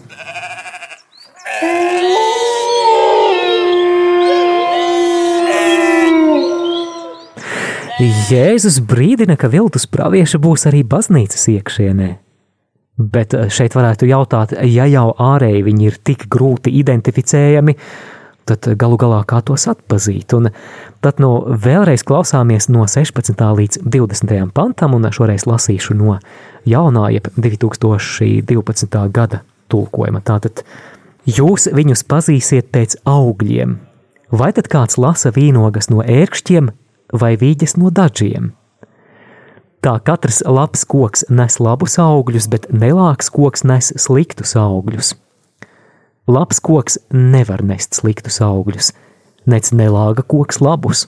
Jēzus 8.29 8.77
brīdina, 8.85 9.33
ka 9.39 9.49
viltus 9.49 9.87
pravieši 9.89 10.37
būs 10.37 10.67
arī 10.69 10.83
baznīcas 10.85 11.47
iekšienē. 11.55 12.09
Bet 12.97 13.33
šeit 13.53 13.73
varētu 13.77 14.09
jautāt, 14.09 14.53
ja 14.65 14.85
jau 14.89 15.09
ārēji 15.21 15.63
viņi 15.65 15.89
ir 15.89 15.97
tik 16.05 16.27
grūti 16.33 16.73
identificējami, 16.79 17.73
tad 17.77 18.16
galu 18.79 18.97
galā 18.99 19.21
kā 19.27 19.41
tos 19.45 19.67
atpazīt. 19.67 20.33
Un 20.37 20.51
tad 21.03 21.21
nu 21.23 21.31
vēlreiz 21.47 22.05
klausāmies 22.07 22.69
no 22.69 22.85
16. 22.87 23.35
līdz 23.35 23.81
20. 23.83 24.51
pantam, 24.55 24.95
un 24.97 25.09
šoreiz 25.11 25.47
lasīšu 25.49 25.97
no 25.97 26.19
jaunā, 26.67 27.09
jeb 27.15 27.29
2012. 27.35 28.99
gada 29.11 29.41
tulkojuma. 29.71 30.21
Tātad 30.21 30.63
jūs 31.27 31.67
viņus 31.73 32.05
pazīsiet 32.07 32.71
pēc 32.71 32.99
augļiem. 33.07 33.77
Vai 34.31 34.51
tad 34.55 34.67
kāds 34.71 34.97
lasa 34.99 35.31
vīnogas 35.31 35.91
no 35.91 36.03
ērkšķiem 36.03 36.71
vai 37.15 37.35
vīģes 37.39 37.77
no 37.79 37.91
dažiem. 37.91 38.51
Tā 39.85 39.93
katrs 40.03 40.41
labs 40.43 40.83
koks 40.89 41.27
nes 41.29 41.59
labus 41.61 41.95
augļus, 42.01 42.49
bet 42.51 42.65
nelāks 42.73 43.29
koks 43.31 43.63
nes 43.63 43.93
sliktus 43.95 44.55
augļus. 44.59 45.13
Labs 46.27 46.59
koks 46.59 46.97
nevar 47.13 47.61
nest 47.63 47.95
sliktus 47.95 48.41
augļus, 48.43 48.91
nec 49.47 49.69
nelāga 49.71 50.25
koks 50.27 50.59
labus. 50.59 51.05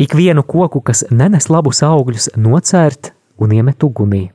Ikvienu 0.00 0.44
koku, 0.46 0.80
kas 0.80 1.02
nenes 1.10 1.50
labus 1.52 1.82
augļus, 1.84 2.30
nocērt 2.38 3.12
un 3.36 3.52
iemet 3.52 3.84
ugunī. 3.84 4.28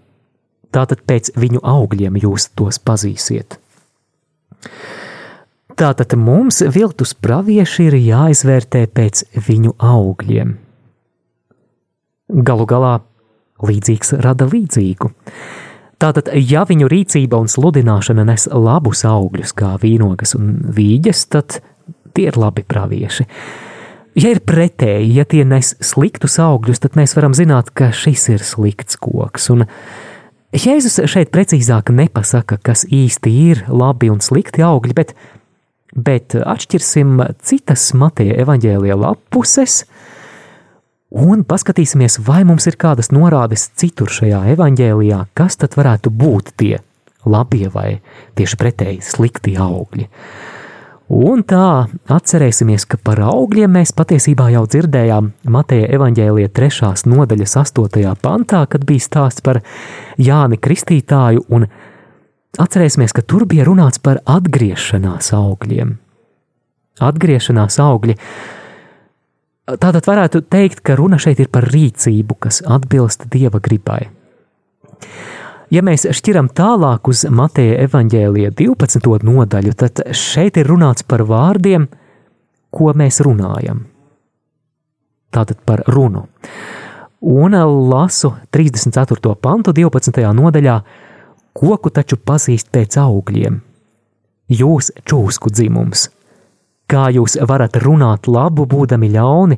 Tātad 0.74 1.02
pēc 1.10 1.32
viņu 1.40 1.64
augļiem 1.66 2.20
jūs 2.22 2.52
tos 2.54 2.78
pazīsiet. 2.78 3.58
Tātad 5.74 6.14
mums 6.14 6.62
viltus 6.76 7.16
pravieši 7.18 7.88
ir 7.90 7.98
jāizvērtē 7.98 8.86
pēc 8.94 9.24
viņu 9.48 9.74
augļiem. 9.82 10.54
Galu 12.46 12.68
galā 12.70 12.94
līdzīgs 13.66 14.14
rada 14.22 14.46
līdzīgu. 14.50 15.10
Tātad, 16.04 16.34
ja 16.36 16.66
viņu 16.68 16.90
rīcība 16.92 17.38
un 17.40 17.48
sludināšana 17.48 18.26
nes 18.28 18.50
labus 18.52 19.06
augļus, 19.08 19.54
kā 19.56 19.78
vīnogas 19.80 20.36
un 20.36 20.58
vīģes, 20.76 21.22
tad 21.32 21.62
tie 22.12 22.26
ir 22.28 22.40
labi 22.40 22.66
pravieši. 22.68 23.24
Ja 24.20 24.34
ir 24.34 24.42
pretēji, 24.44 25.14
ja 25.16 25.24
tie 25.24 25.46
nes 25.48 25.72
sliktus 25.80 26.36
augļus, 26.44 26.84
tad 26.84 26.98
mēs 27.00 27.16
varam 27.16 27.32
zināt, 27.38 27.72
ka 27.72 27.94
šis 27.96 28.28
ir 28.36 28.44
slikts 28.44 29.00
koks. 29.00 29.48
Un 29.54 29.64
Jēzus 30.54 31.00
šeit 31.10 31.32
precīzāk 31.34 31.94
nepasaka, 31.96 32.60
kas 32.60 32.84
īsti 32.84 33.32
ir 33.48 33.64
labi 33.72 34.12
un 34.12 34.20
slikti 34.22 34.62
augļi, 34.62 34.98
bet, 35.00 35.16
bet 35.96 36.36
atšķirsim 36.36 37.24
citas 37.48 37.88
Mateja 37.96 38.44
evaņģēlija 38.44 39.00
lapuses, 39.08 39.86
un 41.14 41.44
paskatīsimies, 41.46 42.20
vai 42.26 42.42
mums 42.48 42.66
ir 42.70 42.78
kādas 42.82 43.12
norādes 43.14 43.70
citur 43.78 44.10
šajā 44.12 44.42
evaņģēlijā, 44.56 45.20
kas 45.38 45.60
tad 45.62 45.78
varētu 45.78 46.10
būt 46.10 46.56
tie 46.58 46.80
labie 47.30 47.70
vai 47.72 48.02
tieši 48.38 48.60
pretēji 48.60 49.06
slikti 49.06 49.56
augļi. 49.62 50.10
Un 51.14 51.44
tā 51.46 51.86
atcerēsimies, 52.16 52.88
ka 52.90 52.98
par 52.98 53.20
augļiem 53.22 53.76
mēs 53.76 53.92
patiesībā 53.94 54.48
jau 54.56 54.64
dzirdējām 54.66 55.30
Mateja 55.52 55.90
evaņģēlija 55.98 56.52
trešās 56.56 57.06
nodaļas 57.06 57.58
astotajā 57.60 58.16
pantā, 58.24 58.64
kad 58.72 58.86
bija 58.88 59.04
stāsts 59.04 59.44
par 59.46 59.60
Jāni 60.18 60.58
Kristītāju, 60.58 61.44
un 61.54 61.68
atcerēsimies, 62.58 63.14
ka 63.14 63.22
tur 63.22 63.46
bija 63.52 63.68
runāts 63.68 64.02
par 64.02 64.24
atgriešanās 64.26 65.34
augļiem. 65.38 65.94
Atgriešanās 67.04 67.78
augļi 67.84 68.18
Tātad 69.64 70.04
varētu 70.04 70.42
teikt, 70.52 70.82
ka 70.84 70.98
runa 71.00 71.16
šeit 71.22 71.40
ir 71.40 71.48
par 71.48 71.64
rīcību, 71.72 72.36
kas 72.36 72.60
atbilst 72.68 73.30
dieva 73.32 73.62
gribai. 73.64 74.10
Ja 75.72 75.80
mēs 75.82 76.04
šķiram 76.04 76.50
tālāk 76.52 77.08
uz 77.08 77.24
Mateja 77.32 77.78
evaņģēlija 77.86 78.52
12. 78.60 79.08
nodaļu, 79.24 79.72
tad 79.80 80.04
šeit 80.12 80.60
ir 80.60 80.68
runāts 80.68 81.08
par 81.08 81.24
vārdiem, 81.30 81.88
ko 82.76 82.92
mēs 82.92 83.22
runājam. 83.24 83.86
Tātad 85.34 85.64
par 85.66 85.86
runu. 85.88 86.28
Un 87.24 87.56
lasu 87.90 88.34
34. 88.52 89.32
pantu 89.40 89.72
12. 89.72 90.20
nodaļā: 90.36 90.76
Koku 91.56 91.90
taču 91.90 92.20
pazīst 92.20 92.68
pēc 92.74 93.00
augļiem. 93.00 93.62
Jūs 94.52 94.92
čūsku 95.08 95.50
dzimums, 95.56 96.10
Kā 96.94 97.08
jūs 97.10 97.40
varat 97.50 97.80
runāt 97.82 98.30
labu, 98.30 98.68
būdami 98.70 99.10
ļauni, 99.16 99.58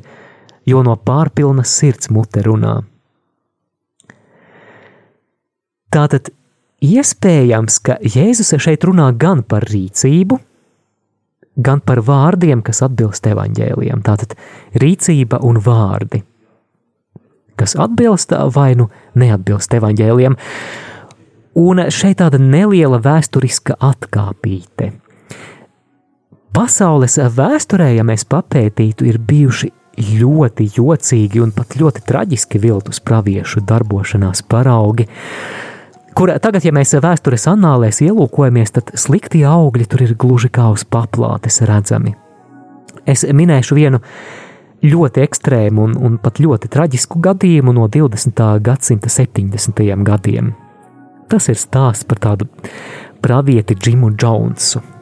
jo 0.64 0.80
no 0.86 0.96
pārpilnas 0.96 1.74
sirds 1.76 2.08
mute 2.08 2.40
runā. 2.46 2.78
Tātad 5.92 6.32
iespējams, 6.84 7.78
ka 7.84 7.98
Jēzus 8.00 8.54
šeit 8.60 8.84
runā 8.88 9.10
gan 9.20 9.44
par 9.44 9.68
rīcību, 9.68 10.38
gan 11.56 11.80
par 11.80 12.02
vārdiem, 12.04 12.62
kas 12.64 12.82
atbilst 12.84 13.28
evaņģēliem. 13.30 14.02
Tātad 14.04 14.34
rīcība 14.76 15.40
un 15.44 15.60
vārdi, 15.62 16.22
kas 17.56 17.76
atbilst 17.80 18.34
vai 18.56 18.74
nu 18.80 18.90
neatbilst 19.16 19.76
evaņģēliem. 19.78 20.36
Un 21.56 21.86
šeit 21.88 22.18
tāda 22.20 22.40
neliela 22.40 23.00
vēsturiska 23.00 23.78
atkāpīte. 23.80 24.92
Pasaules 26.56 27.18
vēsturē, 27.36 27.90
ja 27.98 28.04
mēs 28.08 28.22
papētītu, 28.32 29.04
ir 29.04 29.18
bijuši 29.20 29.68
ļoti 30.16 30.70
jocīgi 30.72 31.42
un 31.44 31.50
pat 31.52 31.74
ļoti 31.76 32.00
traģiski 32.08 32.60
viltus 32.62 33.00
praviešu 33.04 33.60
darbošanās 33.68 34.40
paraugi, 34.48 35.04
kur 36.16 36.32
tagad, 36.40 36.64
ja 36.64 36.72
mēs 36.72 36.94
vēstures 37.04 37.44
annālēs 37.52 38.00
ielūkojamies, 38.06 38.72
tad 38.72 38.94
sliktie 38.96 39.44
augļi 39.44 39.84
tur 39.84 40.06
ir 40.06 40.16
gluži 40.16 40.48
kā 40.48 40.70
uz 40.72 40.86
paplātes 40.88 41.60
redzami. 41.68 42.14
Es 43.04 43.28
minēšu 43.28 43.76
vienu 43.76 44.00
ļoti 44.80 45.26
ekstrēmu 45.28 45.84
un, 45.90 46.00
un 46.08 46.18
pat 46.24 46.40
ļoti 46.40 46.72
traģisku 46.72 47.20
gadījumu 47.20 47.76
no 47.76 47.84
20. 47.92 48.44
gadsimta 48.64 49.12
70. 49.12 49.84
gadiem. 50.08 50.54
Tas 51.28 51.52
ir 51.52 51.60
stāsts 51.60 52.08
par 52.08 52.24
tādu 52.30 52.48
pravieti 53.20 53.76
Džimu 53.76 54.14
Džonsu. 54.16 54.95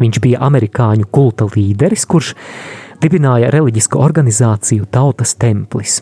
Viņš 0.00 0.18
bija 0.22 0.40
amerikāņu 0.42 1.06
kulta 1.14 1.46
līderis, 1.46 2.06
kurš 2.10 2.34
dibināja 3.02 3.52
reliģisku 3.54 4.00
organizāciju 4.00 4.88
Tautas 4.90 5.36
templis. 5.38 6.00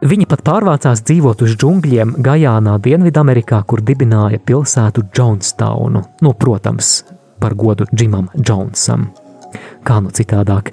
Viņi 0.00 0.24
pat 0.30 0.40
pārvācās 0.46 1.02
dzīvot 1.04 1.42
uz 1.44 1.56
džungļiem 1.60 2.14
Gajānā, 2.24 2.78
Dienvidamerikā, 2.80 3.58
kur 3.68 3.82
dibināja 3.84 4.38
pilsētu 4.40 5.04
Jonestownu, 5.12 6.00
nu, 6.24 6.32
protams, 6.40 7.02
par 7.40 7.52
godu 7.52 7.84
Džimam 7.92 8.30
Džonsam. 8.32 9.10
Kā 9.84 9.98
nu 10.00 10.12
citādāk. 10.14 10.70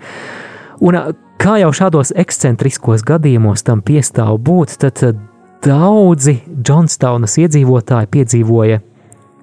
Un 0.80 0.96
kā 1.42 1.58
jau 1.60 1.74
šādos 1.76 2.14
ekscentriskos 2.16 3.04
gadījumos 3.08 3.66
tam 3.68 3.82
piestāv 3.84 4.38
būt, 4.48 4.78
tad 4.86 5.20
daudzi 5.66 6.38
Jonestownas 6.48 7.36
iedzīvotāji 7.42 8.12
piedzīvoja 8.14 8.80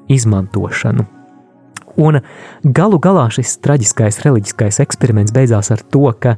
izmantošanu. 0.08 1.04
Un 2.00 2.20
galu 2.64 2.98
galā 2.98 3.28
šis 3.30 3.58
traģiskais 3.62 4.18
reliģiskais 4.24 4.80
eksperiments 4.82 5.32
beidzās 5.34 5.70
ar 5.74 5.80
to, 5.94 6.10
ka 6.18 6.36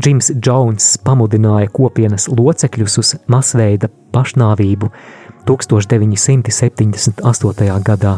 Džims 0.00 0.30
Jones 0.44 0.98
pamudināja 1.04 1.68
kopienas 1.72 2.28
locekļus 2.28 2.98
uz 3.00 3.14
masveida 3.32 3.88
pašnāvību 4.12 4.90
1978. 5.48 7.82
gadā. 7.86 8.14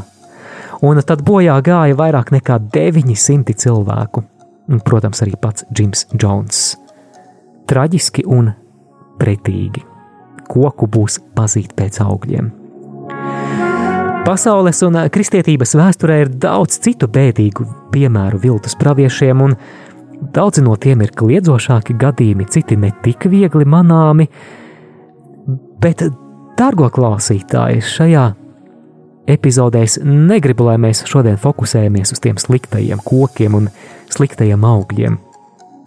Un 0.83 1.03
tad 1.03 1.23
bojā 1.27 1.63
gāja 1.67 1.95
vairāk 1.99 2.31
nekā 2.35 2.59
900 2.75 3.55
cilvēku, 3.63 4.23
un, 4.71 4.79
protams, 4.87 5.23
arī 5.23 5.33
pats 5.41 5.65
Džims 5.75 6.01
Jones. 6.15 6.77
Traģiski 7.69 8.23
un 8.27 8.53
pretīgi. 9.19 9.83
Koku 10.49 10.87
būs 10.87 11.19
pazīt 11.37 11.75
pēc 11.77 12.01
augļiem. 12.03 12.58
Pasaules 14.29 14.83
un 14.85 14.97
kristietības 15.09 15.71
vēsturē 15.79 16.17
ir 16.21 16.31
daudz 16.37 16.75
citu 16.85 17.07
bēdīgu 17.09 17.65
piemēru 17.95 18.37
viltus 18.43 18.75
praviešiem, 18.77 19.41
un 19.41 19.55
daudzi 20.37 20.61
no 20.67 20.75
tiem 20.77 21.01
ir 21.01 21.15
kliedzošāki 21.17 21.95
gadījumi, 21.97 22.45
citi 22.53 22.77
ne 22.77 22.91
tik 23.01 23.25
viegli 23.33 23.65
manāmi. 23.65 24.27
Bet, 25.81 26.05
dārgo 26.59 26.91
klausītāji, 26.93 27.81
šajā 27.89 28.27
epizodē 29.33 29.87
es 29.87 29.97
negribu, 30.05 30.67
lai 30.69 30.77
mēs 30.83 31.07
šodien 31.09 31.41
fokusējamies 31.41 32.13
uz 32.13 32.21
tiem 32.21 32.37
sliktajiem 32.37 33.01
kokiem 33.07 33.57
un 33.57 33.71
sliktajiem 34.13 34.67
augļiem. 34.75 35.17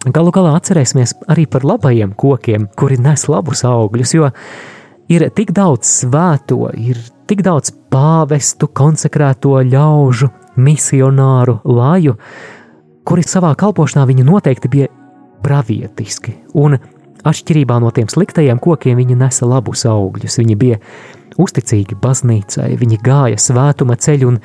Galu 0.10 0.34
galā 0.34 0.56
atcerēsimies 0.58 1.14
arī 1.30 1.46
par 1.46 1.68
labajiem 1.76 2.18
kokiem, 2.18 2.66
kuri 2.74 2.98
nes 3.06 3.28
labus 3.30 3.62
augļus, 3.70 4.16
jo 4.18 4.32
ir 5.14 5.28
tik 5.38 5.54
daudz 5.54 5.94
svēto, 6.02 6.72
ir 6.74 6.98
tik 7.30 7.46
daudz 7.46 7.76
pāvestu, 7.92 8.70
konsekrēto 8.72 9.58
ļaužu, 9.68 10.32
misionāru, 10.62 11.60
laju, 11.68 12.18
kuri 13.08 13.26
savā 13.28 13.54
kalpošanā 13.60 14.06
viņi 14.10 14.28
noteikti 14.28 14.72
bija 14.72 14.90
pravietiski, 15.42 16.36
un 16.54 16.78
atšķirībā 17.28 17.80
no 17.82 17.92
tiem 17.94 18.10
sliktajiem 18.10 18.62
kokiem 18.62 19.00
viņi 19.00 19.18
nesa 19.20 19.48
labus 19.50 19.86
augļus. 19.90 20.40
Viņi 20.42 20.58
bija 20.58 20.80
uzticīgi 21.42 21.98
baznīcai, 22.02 22.72
viņi 22.80 23.02
gāja 23.04 23.40
svētuma 23.42 23.98
ceļu 24.00 24.32
un 24.34 24.40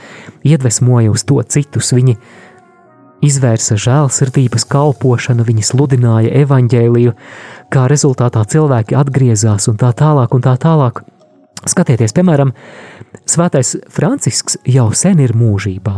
iedvesmoja 0.46 1.12
uz 1.12 1.24
to 1.28 1.40
citus. 1.42 1.92
Viņi 1.96 2.16
izvērsa 3.26 3.78
žēlsirdības 3.80 4.66
kalpošanu, 4.70 5.46
viņi 5.46 5.66
sludināja 5.66 6.34
evaņģēliju, 6.44 7.14
kā 7.72 7.86
rezultātā 7.90 8.44
cilvēki 8.44 8.96
atgriezās 8.98 9.68
un 9.72 9.80
tā 9.80 9.92
tālāk 9.96 10.36
un 10.36 10.44
tā 10.44 10.56
tālāk. 10.60 11.02
Skatieties, 11.66 12.12
piemēram, 12.14 12.52
Svētais 13.26 13.74
Francisks 13.90 14.58
jau 14.70 14.90
sen 14.94 15.18
ir 15.18 15.34
mūžībā, 15.34 15.94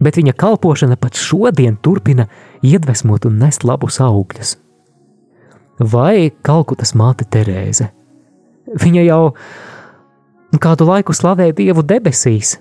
bet 0.00 0.16
viņa 0.16 0.32
kalpošana 0.32 0.96
pat 0.96 1.18
šodien 1.20 1.76
turpina 1.76 2.28
iedvesmot 2.64 3.28
un 3.28 3.36
nest 3.42 3.64
labus 3.64 4.00
augļus. 4.00 4.56
vai 5.78 6.30
Kalkutas 6.42 6.94
māte 6.96 7.26
Terēze. 7.28 7.90
Viņa 8.80 9.02
jau 9.06 9.34
kādu 10.62 10.86
laiku 10.88 11.12
slavēja 11.12 11.52
Dievu 11.56 11.84
debesīs, 11.84 12.56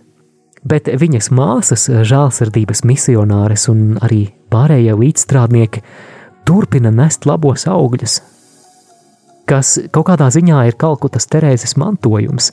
bet 0.68 0.90
viņas 0.90 1.32
māsas, 1.32 1.88
žēlsirdības 1.88 2.84
misionāres 2.84 3.70
un 3.72 3.98
arī 4.04 4.28
pārējie 4.52 4.98
līdzstrādnieki 5.00 5.84
turpina 6.46 6.92
nest 6.92 7.26
labos 7.26 7.66
augļus, 7.70 8.20
kas 9.50 9.78
kaut 9.94 10.10
kādā 10.10 10.30
ziņā 10.34 10.68
ir 10.68 10.78
Kalkutas 10.78 11.30
Terēzes 11.32 11.78
mantojums. 11.78 12.52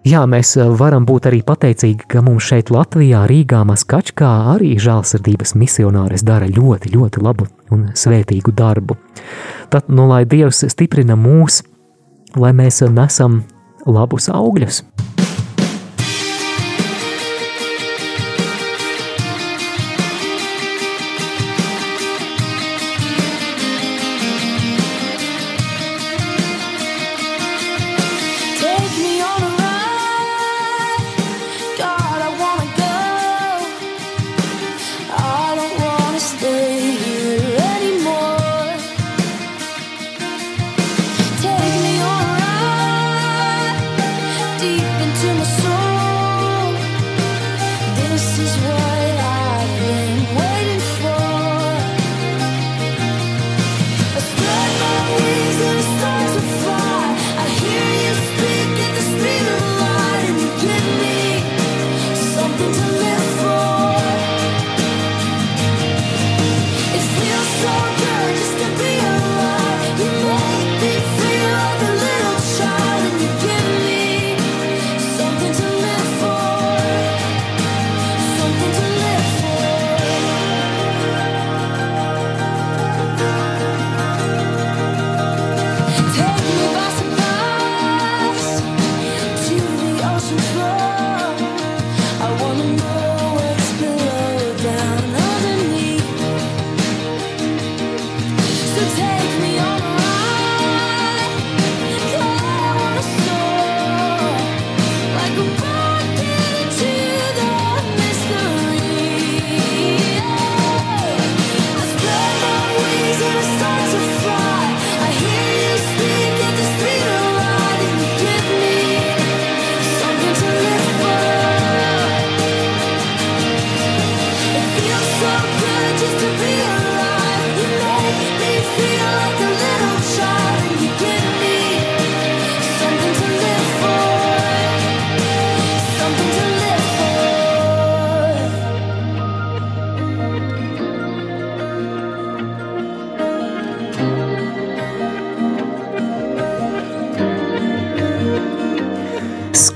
Jā, 0.00 0.22
mēs 0.24 0.54
varam 0.80 1.04
būt 1.04 1.26
arī 1.28 1.42
pateicīgi, 1.44 2.06
ka 2.08 2.22
mums 2.24 2.46
šeit 2.48 2.70
Latvijā, 2.72 3.26
Rīgā, 3.28 3.60
Maskačkā 3.68 4.30
arī 4.54 4.70
žēlsirdības 4.80 5.52
misionāres 5.60 6.24
dara 6.24 6.48
ļoti, 6.48 6.94
ļoti 6.94 7.20
labu 7.20 7.50
un 7.68 7.90
svētīgu 7.92 8.54
darbu. 8.56 8.96
Tad, 9.68 9.92
nu, 9.92 10.08
lai 10.08 10.22
Dievs 10.24 10.64
stiprina 10.72 11.20
mūs, 11.20 11.60
lai 12.40 12.54
mēs 12.56 12.80
nesam 12.88 13.42
labus 13.84 14.32
augļus. 14.32 14.86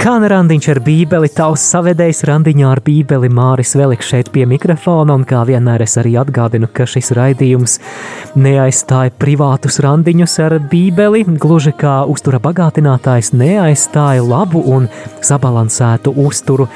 Skan 0.05 0.21
randiņš 0.29 0.67
ar 0.69 0.79
bībeli, 0.85 1.31
tavs 1.33 1.63
savedējs 1.73 2.19
randiņā 2.29 2.67
ar 2.75 2.83
bībeli 2.85 3.31
Māris 3.33 3.71
Veliks 3.73 4.11
šeit 4.11 4.29
pie 4.35 4.45
mikrofona, 4.45 5.15
un 5.17 5.25
kā 5.25 5.41
vienmēr 5.49 5.81
es 5.81 5.97
arī 5.97 6.13
atgādinu, 6.21 6.69
ka 6.69 6.85
šis 6.85 7.09
raidījums 7.17 7.79
neaizstāja 8.37 9.15
privātus 9.17 9.81
randiņus 9.81 10.37
ar 10.45 10.59
bībeli, 10.69 11.25
gluži 11.41 11.73
kā 11.81 11.95
uztura 12.05 12.37
bagātinātājs 12.45 13.33
neaizstāja 13.33 14.29
labu 14.29 14.61
un 14.77 14.93
sabalansētu 15.25 16.13
uzturu. 16.27 16.69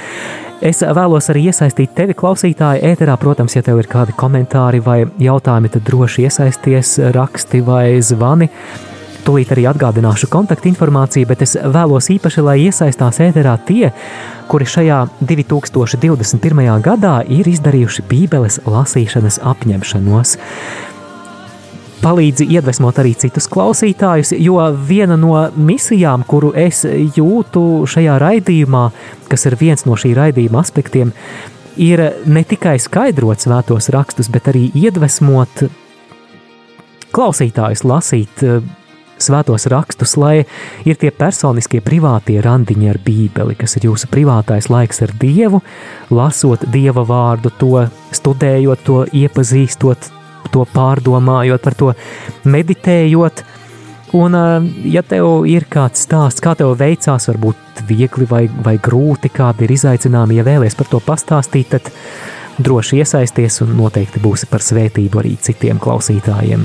Es 0.65 0.81
vēlos 0.81 1.29
arī 1.29 1.51
iesaistīt 1.53 1.93
tevi, 2.01 2.17
klausītāji, 2.17 2.81
ēterā. 2.95 3.21
Protams, 3.21 3.61
ja 3.61 3.67
tev 3.67 3.85
ir 3.85 3.93
kādi 3.93 4.17
komentāri 4.17 4.81
vai 4.81 5.03
jautājumi, 5.05 5.77
tad 5.77 5.85
droši 5.85 6.31
iesaisties, 6.31 6.97
raksti 7.13 7.61
vai 7.69 7.91
zvani. 8.01 8.49
Tūlīt 9.29 9.51
arī 9.53 9.67
atgādināšu 9.69 10.31
kontaktinformāciju, 10.33 11.29
bet 11.29 11.43
es 11.45 11.51
vēlos 11.61 12.07
īpaši, 12.15 12.41
lai 12.47 12.55
iesaistās 12.63 13.19
ēterā 13.21 13.59
tie, 13.69 13.91
kuri 14.49 14.65
šajā 14.65 15.03
2021. 15.21 16.63
gadā 16.81 17.19
ir 17.29 17.51
izdarījuši 17.51 18.05
Bībeles 18.09 18.57
lasīšanas 18.65 19.37
apņemšanos. 19.51 20.33
Palīdzi 22.01 22.47
iedvesmot 22.57 23.03
arī 23.03 23.13
citus 23.21 23.51
klausītājus, 23.53 24.33
jo 24.41 24.57
viena 24.89 25.21
no 25.21 25.37
misijām, 25.61 26.25
kuru 26.25 26.55
es 26.57 26.87
jūtu 26.89 27.85
šajā 27.85 28.17
raidījumā, 28.25 28.87
kas 29.29 29.45
ir 29.51 29.61
viens 29.61 29.85
no 29.85 30.01
šī 30.01 30.17
raidījuma 30.17 30.65
aspektiem, 30.65 31.13
ir 31.77 32.07
ne 32.25 32.49
tikai 32.49 32.79
skaidrot 32.81 33.45
svētos 33.45 33.93
rakstus, 33.93 34.33
bet 34.33 34.49
arī 34.49 34.71
iedvesmot 34.73 35.67
klausītājus 37.13 37.85
lasīt 37.85 38.49
svētos 39.23 39.67
rakstus, 39.71 40.17
lai 40.21 40.45
ir 40.89 40.99
tie 41.01 41.11
personiskie 41.15 41.81
privātie 41.85 42.39
randiņi 42.45 42.91
ar 42.93 43.01
Bībeli, 43.05 43.57
kas 43.59 43.77
ir 43.79 43.89
jūsu 43.91 44.11
privātais 44.13 44.71
laiks 44.73 45.03
ar 45.07 45.15
Dievu, 45.21 45.63
lasot 46.11 46.67
Dieva 46.73 47.05
vārdu, 47.07 47.53
to 47.59 47.87
studējot, 48.15 48.85
to 48.87 49.05
iepazīstot, 49.13 50.11
to 50.53 50.65
pārdomājot, 50.75 51.63
par 51.63 51.79
to 51.79 51.93
meditējot. 52.49 53.45
Un, 54.17 54.33
ja 54.89 55.03
tev 55.05 55.45
ir 55.45 55.67
kāds 55.69 56.07
stāsts, 56.07 56.41
kā 56.41 56.55
tev 56.57 56.73
veicās, 56.81 57.29
varbūt 57.29 57.83
viegli 57.89 58.25
vai, 58.31 58.47
vai 58.49 58.79
grūti, 58.81 59.29
kādi 59.29 59.67
ir 59.67 59.77
izaicinājumi, 59.77 60.41
ja 60.41 60.47
vēlaties 60.49 60.79
par 60.79 60.89
to 60.89 61.03
pastāstīt, 61.05 61.77
tad 61.77 61.93
droši 62.59 63.03
iesaisties 63.03 63.61
un 63.67 63.77
noteikti 63.79 64.25
būsi 64.25 64.49
par 64.51 64.65
svētību 64.65 65.23
arī 65.23 65.37
citiem 65.45 65.81
klausītājiem. 65.83 66.65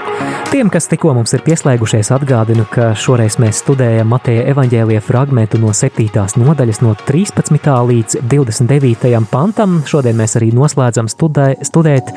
Tiem, 0.51 0.67
kas 0.67 0.89
tikko 0.91 1.13
mums 1.15 1.31
ir 1.31 1.45
pieslēgušies, 1.45 2.09
atgādinu, 2.11 2.65
ka 2.67 2.89
šoreiz 2.99 3.37
mēs 3.39 3.61
studējam 3.61 4.09
Mateja 4.11 4.41
evaņģēlīja 4.51 4.99
fragment 5.05 5.53
no 5.61 5.69
7. 5.71 6.25
nodaļas, 6.41 6.81
no 6.83 6.91
13. 7.07 7.69
līdz 7.87 8.17
29. 8.27 9.13
pantam. 9.31 9.77
Šodien 9.87 10.17
mēs 10.19 10.35
arī 10.35 10.49
noslēdzam 10.51 11.07
studē, 11.07 11.53
studēt 11.63 12.11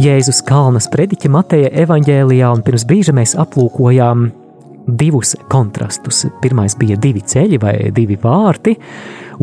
Jēzus 0.00 0.40
Kalnas 0.48 0.88
prediķa 0.88 1.28
Mateja 1.34 1.68
evaņģēlijā, 1.84 2.48
un 2.48 2.64
pirms 2.64 2.86
brīža 2.88 3.12
mēs 3.12 3.36
aplūkojām 3.36 4.30
divus 4.88 5.34
kontrastus. 5.52 6.22
Pirmais 6.40 6.78
bija 6.80 6.96
divi 6.96 7.20
ceļi 7.20 7.58
vai 7.60 7.74
divi 7.92 8.16
vārti, 8.24 8.72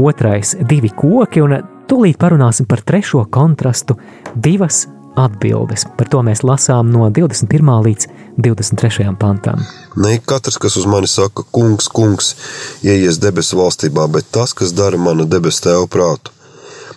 otrais 0.01 0.55
divi 0.65 0.89
koki, 0.89 1.45
un 1.45 1.53
tūlīt 1.85 2.17
parunāsim 2.17 2.65
par 2.65 2.81
trešo 2.81 3.27
kontrastu, 3.29 3.99
divas 4.33 4.87
atbildes. 5.15 5.85
Par 5.97 6.09
to 6.11 6.21
mēs 6.25 6.43
lasām 6.47 6.91
no 6.93 7.09
21. 7.09 7.71
līdz 7.87 8.07
23. 8.41 9.15
pantam. 9.19 9.63
Ne 9.95 10.17
katrs, 10.25 10.59
kas 10.61 10.77
uz 10.79 10.85
mani 10.89 11.09
saka, 11.11 11.43
kungs, 11.51 11.89
kungs, 11.91 12.35
ieies 12.83 13.19
debesu 13.21 13.59
valstībā, 13.59 14.07
bet 14.11 14.29
tas, 14.31 14.53
kas 14.53 14.75
dara 14.75 14.97
mana 14.97 15.25
debesu 15.25 15.67
tēvu 15.67 15.89
prātu. 15.91 16.35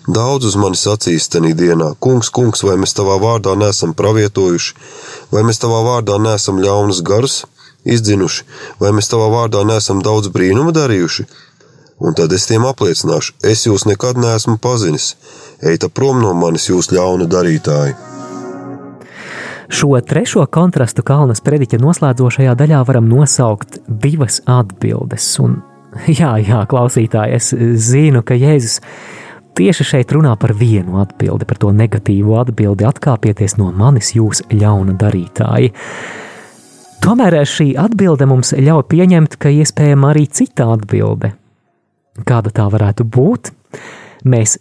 Daudz 0.05 0.51
uz 0.51 0.57
mani 0.61 0.77
sacīs 0.77 1.31
tenī 1.33 1.55
dienā, 1.57 1.95
kungs, 1.99 2.29
kungs, 2.29 2.61
vai 2.67 2.77
mēs 2.77 2.93
tavā 2.93 3.17
vārdā 3.23 3.55
neesam 3.57 3.95
pravietojuši, 3.97 4.75
vai 5.33 5.47
mēs 5.49 5.63
tavā 5.63 5.81
vārdā 5.87 6.19
neesam 6.21 6.61
ļaunas 6.61 7.01
garus 7.01 7.45
izdzinuši, 7.85 8.45
vai 8.81 8.93
mēs 8.97 9.09
tavā 9.13 9.31
vārdā 9.33 9.65
neesam 9.69 10.03
daudz 10.05 10.29
brīnumu 10.33 10.75
darījuši. 10.77 11.27
Un 12.05 12.13
tad 12.13 12.35
es 12.37 12.45
tiem 12.45 12.67
apliecināšu, 12.69 13.39
es 13.49 13.65
jūs 13.65 13.87
nekad 13.89 14.19
neesmu 14.21 14.59
pazinis, 14.61 15.15
eita 15.65 15.89
prom 15.89 16.21
no 16.21 16.35
manis 16.37 16.69
jūs 16.69 16.91
ļauna 16.93 17.25
darītāji. 17.33 17.95
Šo 19.73 19.97
trešo 20.05 20.45
kontrastu 20.53 21.03
Kalnas 21.07 21.41
prediķa 21.41 21.81
noslēdzošajā 21.81 22.53
daļā 22.61 22.83
varam 22.85 23.09
nosaukt 23.09 23.79
divas 23.89 24.43
atbildes. 24.45 25.31
Un, 25.41 25.63
jā, 26.21 26.35
jā, 26.45 26.61
klausītāji, 26.69 27.39
es 27.39 27.49
zinu, 27.89 28.21
ka 28.21 28.37
Jēzus 28.37 28.83
tieši 29.57 29.87
šeit 29.89 30.13
runā 30.13 30.35
par 30.41 30.53
vienu 30.59 31.01
atbildi, 31.01 31.49
par 31.49 31.63
to 31.63 31.71
negatīvo 31.73 32.37
atbildi, 32.43 32.85
atkāpieties 32.85 33.57
no 33.57 33.71
manis, 33.73 34.13
jūs 34.19 34.43
ļauna 34.53 34.99
darītāji. 35.01 35.73
Tomēr 37.05 37.39
šī 37.49 37.71
atbilde 37.81 38.29
mums 38.29 38.53
ļauj 38.57 38.85
pieņemt, 38.93 39.39
ka 39.41 39.53
iespējama 39.53 40.13
arī 40.13 40.27
cita 40.29 40.69
atbilde. 40.77 41.33
Kāda 42.23 42.53
tā 42.55 42.69
varētu 42.71 43.03
būt? 43.03 43.51
Mēs 44.23 44.59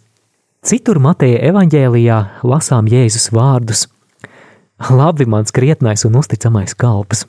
citur 0.66 0.98
Mateja 0.98 1.38
evaņģēlijā 1.52 2.18
lasām 2.42 2.88
Jēzus 2.90 3.30
vārdus: 3.30 3.86
Labi, 4.90 5.28
mans 5.30 5.54
krietnais 5.54 6.02
un 6.08 6.18
uzticamais 6.18 6.74
kalps! 6.74 7.28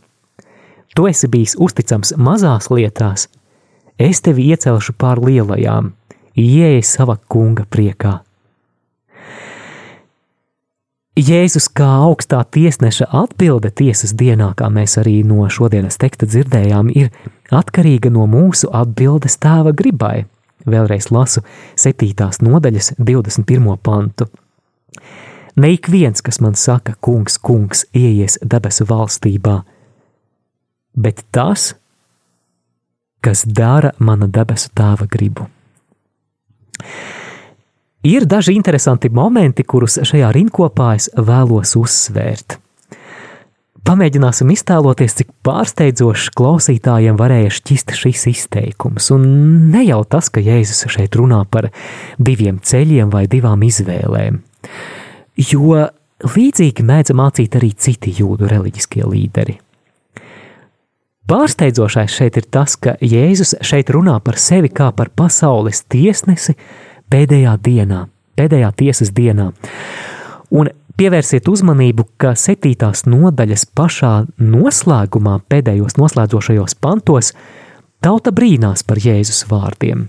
Tu 0.96 1.06
esi 1.12 1.28
bijis 1.28 1.58
uzticams 1.60 2.16
mazās 2.18 2.72
lietās, 2.72 3.28
es 4.00 4.22
tevi 4.24 4.48
iecelšu 4.56 4.96
pār 4.98 5.20
lielajām, 5.20 5.92
ieej 6.40 6.82
sava 6.88 7.18
kunga 7.28 7.66
priekā. 7.70 8.22
Jēzus 11.16 11.70
kā 11.72 11.88
augstā 12.04 12.42
tiesneša 12.44 13.06
atbilde 13.16 13.70
tiesas 13.72 14.12
dienā, 14.20 14.50
kā 14.60 14.68
mēs 14.68 14.98
arī 15.00 15.22
no 15.24 15.46
šodienas 15.48 15.96
teksta 16.00 16.28
dzirdējām, 16.28 16.90
ir 16.92 17.12
atkarīga 17.52 18.12
no 18.14 18.26
mūsu 18.30 18.70
atbildes 18.74 19.38
tēva 19.42 19.74
gribai. 19.76 20.26
Vēlreiz 20.66 21.12
lasu 21.14 21.44
7. 21.78 22.10
nodaļas 22.42 22.96
21. 22.98 23.78
pantu. 23.84 24.28
Ne 25.56 25.72
ik 25.72 25.88
viens, 25.88 26.22
kas 26.22 26.42
man 26.42 26.56
saka, 26.60 26.96
kungs, 27.00 27.38
kungs, 27.38 27.86
ieies 27.96 28.40
debesu 28.44 28.88
valstībā, 28.90 29.62
bet 30.98 31.22
tas, 31.32 31.76
kas 33.24 33.46
dara 33.48 33.94
mana 34.00 34.28
debesu 34.28 34.74
tēva 34.76 35.08
gribu. 35.08 35.48
Ir 38.06 38.28
daži 38.30 38.54
interesanti 38.54 39.10
momenti, 39.10 39.64
kurus 39.64 39.98
šajā 40.06 40.28
rinkopā 40.36 40.92
es 40.98 41.08
vēlos 41.16 41.74
uzsvērt. 41.80 42.60
Pamēģināsim 43.86 44.50
iztēloties, 44.50 45.14
cik 45.20 45.28
pārsteidzošs 45.46 46.32
klausītājiem 46.34 47.20
varēja 47.20 47.52
šķist 47.54 47.92
šis 47.94 48.24
izteikums. 48.32 49.12
Un 49.14 49.28
ne 49.70 49.84
jau 49.86 50.00
tas, 50.10 50.32
ka 50.34 50.42
Jēzus 50.42 50.88
šeit 50.90 51.14
runā 51.20 51.44
par 51.46 51.68
diviem 52.18 52.58
ceļiem 52.58 53.12
vai 53.14 53.28
divām 53.30 53.62
izvēlēm, 53.68 54.40
jo 55.52 55.84
līdzīgi 56.26 56.86
mēdz 56.88 57.14
mācīt 57.14 57.60
arī 57.60 57.70
citi 57.78 58.16
jūdu 58.18 58.50
reliģiskie 58.50 59.06
līderi. 59.06 59.60
Pārsteidzošais 61.30 62.18
šeit 62.18 62.40
ir 62.42 62.50
tas, 62.50 62.74
ka 62.82 62.96
Jēzus 63.06 63.54
šeit 63.66 63.94
runā 63.94 64.18
par 64.26 64.42
sevi 64.42 64.74
kā 64.74 64.90
par 64.98 65.14
pasaules 65.14 65.84
tiesnesi 65.94 66.58
pēdējā 67.14 67.54
dienā, 67.62 68.08
pēdējā 68.34 68.74
tiesas 68.82 69.14
dienā. 69.14 69.52
Un 70.50 70.74
pievērsiet 70.98 71.48
uzmanību, 71.52 72.08
ka 72.18 72.34
septītās 72.40 73.06
nodaļas 73.10 73.68
pašā 73.78 74.14
noslēgumā, 74.42 75.40
pēdējos 75.50 75.98
noslēdzošajos 76.00 76.78
pantos, 76.82 77.34
tauta 78.04 78.34
brīnās 78.36 78.86
par 78.88 79.02
Jēzus 79.04 79.46
vārdiem. 79.52 80.08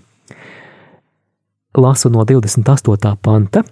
Lasu 1.76 2.10
no 2.10 2.24
28. 2.24 3.14
panta, 3.20 3.62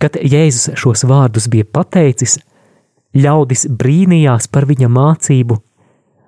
kad 0.00 0.16
Jēzus 0.16 0.72
šos 0.80 1.04
vārdus 1.08 1.50
bija 1.52 1.68
pateicis, 1.68 2.38
ļaudis 3.16 3.66
brīnījās 3.72 4.48
par 4.52 4.68
viņa 4.68 4.88
mācību 4.92 5.60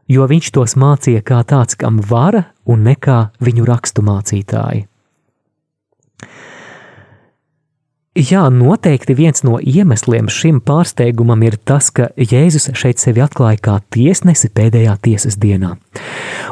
jo 0.08 0.26
viņš 0.28 0.52
tos 0.56 0.74
mācīja 0.80 1.22
kā 1.26 1.42
tāds, 1.46 1.76
kam 1.78 2.00
vara 2.00 2.48
un 2.68 2.86
ne 2.88 2.96
kā 2.96 3.28
viņu 3.44 3.66
rakstu 3.68 4.04
mācītāji. 4.06 4.86
Jā, 8.18 8.48
noteikti 8.50 9.14
viens 9.14 9.44
no 9.46 9.60
iemesliem 9.62 10.26
šim 10.26 10.56
pārsteigumam 10.66 11.38
ir 11.46 11.54
tas, 11.62 11.92
ka 11.94 12.08
Jēzus 12.18 12.64
šeit 12.74 12.98
sevi 12.98 13.22
atklāja 13.22 13.60
kā 13.62 13.74
tiesnesi 13.94 14.48
pēdējā 14.50 14.96
tiesas 15.04 15.36
dienā. 15.38 15.76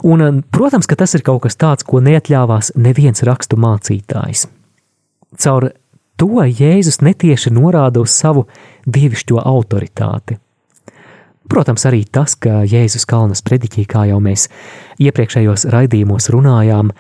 Un, 0.06 0.44
protams, 0.54 0.86
ka 0.86 0.94
tas 1.00 1.16
ir 1.18 1.24
kaut 1.26 1.42
kas 1.42 1.58
tāds, 1.58 1.82
ko 1.82 1.98
neatļāvās 2.06 2.70
neviens 2.78 3.24
rakstu 3.26 3.58
mācītājs. 3.58 4.44
Caur 5.42 5.72
to 6.14 6.44
Jēzus 6.46 7.00
netieši 7.02 7.50
norāda 7.56 8.04
uz 8.04 8.14
savu 8.14 8.44
dievišķo 8.86 9.42
autoritāti. 9.42 10.36
Protams, 11.50 11.88
arī 11.90 12.04
tas, 12.06 12.36
ka 12.38 12.60
Jēzus 12.62 13.08
Kalnas 13.10 13.42
prediķī, 13.42 13.88
kā 13.90 14.04
jau 14.12 14.20
mēs 14.22 14.46
iepriekšējos 15.02 15.66
raidījumos 15.74 16.30
runājām, 16.30 16.94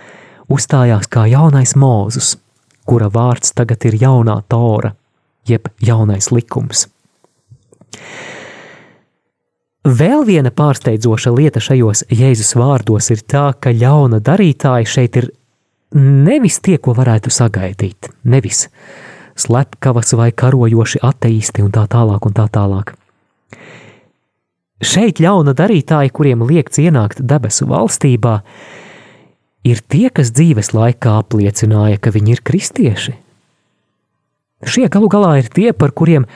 uzstājās 0.50 1.06
kā 1.06 1.28
jaunais 1.30 1.76
mūzus, 1.78 2.34
kura 2.86 3.08
vārds 3.12 3.52
tagad 3.56 3.84
ir 3.88 3.98
jaunā 4.00 4.40
tora, 4.48 4.92
jeb 5.48 5.68
jaunais 5.82 6.30
likums. 6.32 6.86
Vēl 9.86 10.24
viena 10.26 10.50
pārsteidzoša 10.50 11.30
lieta 11.30 11.62
šajos 11.62 12.06
Jēzus 12.10 12.56
vārdos 12.58 13.10
ir 13.14 13.22
tā, 13.22 13.52
ka 13.54 13.70
ļauna 13.70 14.18
darītāji 14.18 14.88
šeit 14.90 15.18
ir 15.20 15.28
nevis 15.94 16.58
tie, 16.58 16.78
ko 16.82 16.94
varētu 16.96 17.30
sagaidīt, 17.30 18.10
nevis 18.26 18.66
slepkavas 19.38 20.16
vai 20.18 20.32
karojoši 20.32 21.02
ateisti 21.06 21.62
un 21.62 21.70
tā 21.70 21.84
tālāk 21.92 22.26
un 22.26 22.34
tā 22.34 22.48
tālāk. 22.50 22.96
Šeit 24.82 25.22
ļauna 25.22 25.54
darītāji, 25.56 26.12
kuriem 26.12 26.42
liekts 26.48 26.80
ienākt 26.82 27.22
debesu 27.22 27.68
valstībā, 27.70 28.40
ir 28.42 28.85
tie, 29.90 30.08
kas 30.14 30.30
dzīves 30.36 30.70
laikā 30.76 31.16
apliecināja, 31.22 31.98
ka 31.98 32.12
viņi 32.14 32.36
ir 32.36 32.42
kristieši. 32.46 33.14
Šie 34.66 34.86
galu 34.92 35.08
galā 35.12 35.36
ir 35.40 35.50
tie, 35.52 35.72
par 35.76 35.92
kuriem 35.96 36.28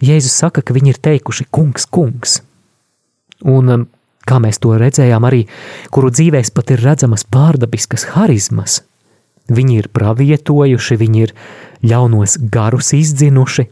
Jēzus 0.00 0.32
saka, 0.32 0.62
ka 0.64 0.72
viņi 0.72 0.94
ir 0.94 1.00
teikuši 1.04 1.44
kungs, 1.52 1.84
kungs. 1.84 2.38
Un, 3.44 3.68
um, 3.68 3.82
kā 4.24 4.38
mēs 4.40 4.60
to 4.62 4.72
redzējām, 4.80 5.26
arī 5.28 5.42
kuru 5.92 6.08
dzīvēs 6.14 6.52
pat 6.56 6.72
ir 6.72 6.80
redzamas 6.84 7.26
pārdabiskas 7.28 8.08
harizmas. 8.14 8.80
Viņi 9.50 9.76
ir 9.82 9.90
pravietojuši, 9.92 10.96
viņi 10.96 11.22
ir 11.26 11.34
ļaunos 11.84 12.38
garus 12.54 12.92
izdzinuši. 12.96 13.66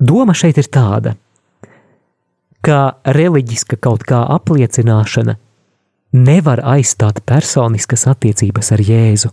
Doma 0.00 0.32
šeit 0.36 0.60
ir 0.62 0.70
tāda, 0.72 1.16
ka 2.64 2.80
reliģiska 3.04 3.76
kaut 3.80 4.06
kā 4.08 4.22
apliecināšana 4.36 5.36
nevar 6.12 6.62
aizstāt 6.64 7.22
personiskas 7.26 8.06
attiecības 8.10 8.72
ar 8.74 8.82
Jēzu 8.82 9.30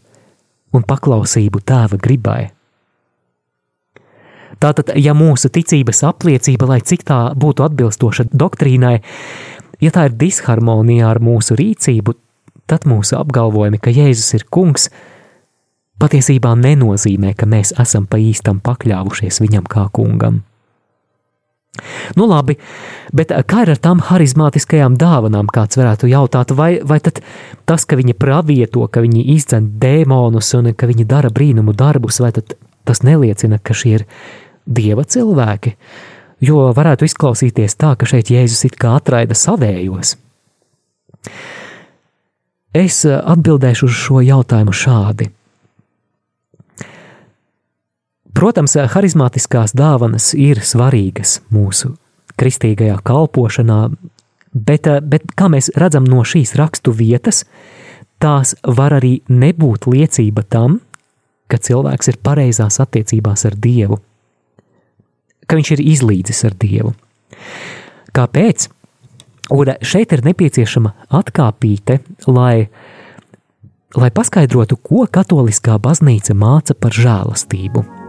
un 0.75 0.85
paklausību 0.85 1.61
tēva 1.65 1.99
gribai. 2.01 2.41
Tātad, 4.57 4.95
ja 4.97 5.13
mūsu 5.13 5.51
ticības 5.53 6.01
apliecība, 6.07 6.65
lai 6.69 6.79
cik 6.81 7.03
tā 7.05 7.19
būtu 7.37 7.65
atbilstoša 7.67 8.29
doktrīnai, 8.33 8.95
ja 9.83 9.91
tā 9.93 10.07
ir 10.09 10.17
disharmonijā 10.17 11.11
ar 11.11 11.21
mūsu 11.21 11.57
rīcību, 11.59 12.15
tad 12.69 12.87
mūsu 12.89 13.19
apgalvojumi, 13.19 13.79
ka 13.81 13.93
Jēzus 13.93 14.33
ir 14.39 14.47
kungs, 14.49 14.89
patiesībā 16.01 16.55
nenozīmē, 16.57 17.35
ka 17.37 17.49
mēs 17.49 17.75
esam 17.77 18.09
pa 18.09 18.17
īstam 18.21 18.61
pakļāvušies 18.65 19.41
viņam 19.45 19.69
kā 19.69 19.87
kungam. 19.93 20.41
Nu, 22.17 22.27
labi, 22.29 22.57
bet 23.15 23.31
eh, 23.31 23.43
kā 23.47 23.63
ir 23.65 23.73
ar 23.75 23.81
tām 23.81 24.01
harizmātiskajām 24.03 24.97
dāvanām, 24.99 25.49
kāds 25.53 25.79
varētu 25.79 26.09
jautāt, 26.11 26.53
vai, 26.57 26.77
vai 26.83 26.99
tas, 27.01 27.85
ka 27.85 27.99
viņi 27.99 28.17
pravieto, 28.17 28.85
ka 28.91 29.03
viņi 29.05 29.25
izdzen 29.35 29.71
dēmonus 29.81 30.53
un 30.59 30.73
ka 30.77 30.89
viņi 30.89 31.07
dara 31.07 31.31
brīnumu 31.33 31.75
darbus, 31.77 32.21
vai 32.23 32.33
tas 32.33 33.03
neliecina, 33.03 33.59
ka 33.59 33.75
šie 33.77 33.97
ir 33.99 34.05
dieva 34.65 35.05
cilvēki? 35.07 35.77
Jo 36.43 36.69
varētu 36.77 37.07
izklausīties 37.07 37.79
tā, 37.81 37.95
ka 37.97 38.05
šeit 38.05 38.29
Jēzus 38.29 38.67
it 38.69 38.75
kā 38.77 38.93
atraida 38.99 39.37
savējos. 39.37 40.17
Es 42.77 43.01
eh, 43.05 43.17
atbildēšu 43.17 43.89
uz 43.89 43.97
šo 43.97 44.21
jautājumu 44.25 44.75
šādi. 44.75 45.31
Protams, 48.37 48.75
harizmātiskās 48.93 49.71
dāvanas 49.73 50.27
ir 50.37 50.59
svarīgas 50.61 51.39
mūsu 51.49 51.95
kristīgajā 52.37 52.99
kalpošanā, 53.01 53.77
bet, 54.53 54.85
bet 55.09 55.25
kā 55.33 55.47
mēs 55.49 55.71
redzam 55.73 56.05
no 56.05 56.21
šīs 56.21 56.53
rakstu 56.59 56.93
vietas, 56.93 57.47
tās 58.21 58.53
var 58.61 58.99
arī 58.99 59.15
nebūt 59.25 59.89
liecība 59.89 60.45
tam, 60.45 60.77
ka 61.49 61.57
cilvēks 61.57 62.13
ir 62.13 62.21
pareizās 62.21 62.77
attiecībās 62.83 63.47
ar 63.49 63.57
Dievu, 63.57 63.97
ka 65.49 65.57
viņš 65.57 65.73
ir 65.73 65.85
izlīdzis 65.97 66.45
ar 66.45 66.61
Dievu. 66.61 66.93
Kāpēc? 68.13 68.69
Un 69.57 69.77
šeit 69.81 70.13
ir 70.13 70.27
nepieciešama 70.27 70.93
atkāpīte, 71.09 72.03
lai, 72.29 72.67
lai 73.97 74.13
paskaidrotu, 74.13 74.77
ko 74.77 75.07
katoliskā 75.09 75.81
baznīca 75.81 76.37
māca 76.37 76.77
par 76.77 76.93
žēlastību. 76.93 78.06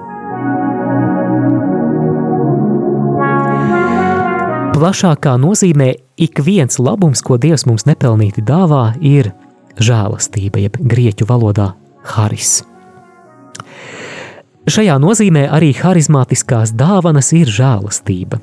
Plašākā 4.79 5.33
nozīmē 5.43 5.89
ik 6.23 6.39
viens 6.47 6.77
labums, 6.79 7.19
ko 7.27 7.35
Dievs 7.35 7.65
mums 7.67 7.83
nepelnīti 7.89 8.45
dāvā, 8.47 8.93
ir 9.03 9.33
žēlastība, 9.75 10.61
jeb 10.63 10.77
grieķu 10.79 11.27
valodā 11.27 11.73
haris. 12.13 12.61
Šajā 14.71 14.95
nozīmē 15.03 15.49
arī 15.51 15.73
harizmātiskās 15.75 16.77
dāvanas 16.79 17.33
ir 17.35 17.51
žēlastība. 17.51 18.39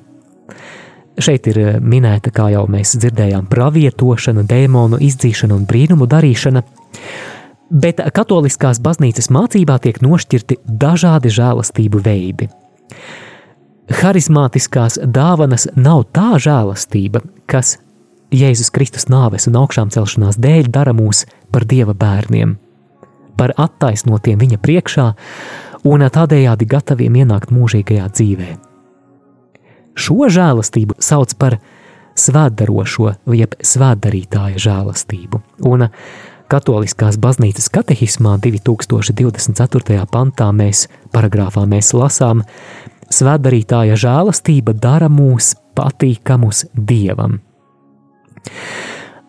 Šeit 1.23 1.47
ir 1.53 1.61
eh, 1.61 1.77
minēta, 1.79 2.35
kā 2.35 2.49
jau 2.51 2.65
mēs 2.67 2.97
dzirdējām, 2.99 3.47
pravietošana, 3.47 4.43
dēmonu 4.43 4.99
izdzīšana 5.07 5.55
un 5.55 5.63
brīnumu 5.69 6.09
darīšana, 6.11 6.65
bet 7.71 8.03
katoliskās 8.11 8.83
baznīcas 8.83 9.31
mācībā 9.31 9.79
tiek 9.87 10.03
nošķirti 10.03 10.59
dažādi 10.67 11.31
žēlastību 11.31 12.03
veidi. 12.03 12.51
Harizmātiskās 13.85 14.97
dāvanas 15.05 15.67
nav 15.77 16.07
tā 16.15 16.39
žēlastība, 16.41 17.21
kas 17.45 17.75
Jēzus 18.33 18.71
Kristus 18.73 19.05
nāves 19.13 19.45
un 19.45 19.59
augšām 19.61 19.91
celšanās 19.93 20.39
dēļ 20.41 20.71
dara 20.73 20.93
mūs 20.97 21.25
par 21.53 21.67
Dieva 21.69 21.93
bērniem, 21.93 22.55
par 23.37 23.53
attaisnotiem 23.61 24.41
viņa 24.41 24.59
priekšā 24.63 25.07
un 25.85 26.01
tādējādi 26.17 26.65
gataviem 26.65 27.21
ienākt 27.21 27.53
mūžīgajā 27.53 28.09
dzīvēm. 28.09 28.57
Šo 29.95 30.31
žēlastību 30.33 30.97
sauc 30.99 31.37
par 31.39 31.59
svētdarošo, 32.19 33.13
jeb 33.37 33.53
svētdarītāja 33.61 34.59
žēlastību. 34.65 35.43
Un 35.69 35.91
Katoliskās 36.45 37.15
baznīcas 37.17 37.71
katehismā 37.73 38.35
2024. 38.37 40.03
pantā 40.13 40.51
mēs 40.53 40.83
paragrāfā 41.09 41.63
mēs 41.65 41.89
lasām, 41.97 42.43
svētdarītāja 43.15 43.97
žēlastība 43.99 44.75
dara 44.77 45.09
mūs 45.11 45.53
patīkamus 45.77 46.65
Dievam. 46.73 47.39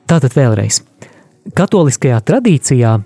Tātad 0.07 0.37
vēlreiz, 0.37 0.83
katoliskajā 1.57 2.19
tradīcijā 2.29 2.97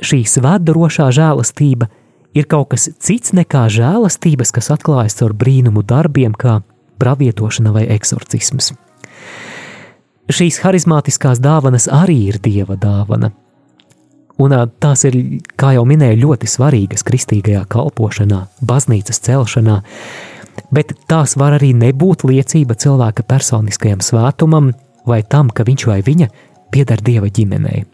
šī 0.00 0.20
svētdarošā 0.28 1.10
žēlastība 1.12 1.90
ir 2.36 2.46
kaut 2.50 2.70
kas 2.74 2.88
cits 3.02 3.34
nekā 3.36 3.66
žēlastības, 3.72 4.52
kas 4.54 4.70
atklājas 4.72 5.18
caur 5.20 5.34
brīnumu 5.36 5.82
darbiem, 5.86 6.32
kā 6.32 6.60
pravietošana 7.00 7.74
vai 7.74 7.86
eksorcisms. 7.96 8.72
Šīs 10.30 10.60
harizmātiskās 10.62 11.40
dāvanas 11.42 11.88
arī 11.90 12.20
ir 12.30 12.38
dieva 12.42 12.76
dāvana. 12.78 13.32
Un 14.40 14.54
tās 14.80 15.04
ir, 15.08 15.16
kā 15.60 15.74
jau 15.76 15.84
minēju, 15.88 16.22
ļoti 16.24 16.48
svarīgas 16.48 17.04
kristīgajā 17.06 17.66
kalpošanā, 17.70 18.44
baznīcas 18.64 19.20
celšanā, 19.26 19.80
bet 20.72 20.94
tās 21.10 21.36
var 21.40 21.58
arī 21.58 21.74
nebūt 21.76 22.24
liecība 22.28 22.76
cilvēka 22.80 23.26
personiskajam 23.28 24.00
svētumam 24.04 24.72
vai 25.08 25.20
tam, 25.22 25.50
ka 25.52 25.66
viņš 25.68 25.86
vai 25.90 26.00
viņa 26.06 26.30
pieder 26.72 27.02
dieva 27.04 27.28
ģimenei. 27.28 27.84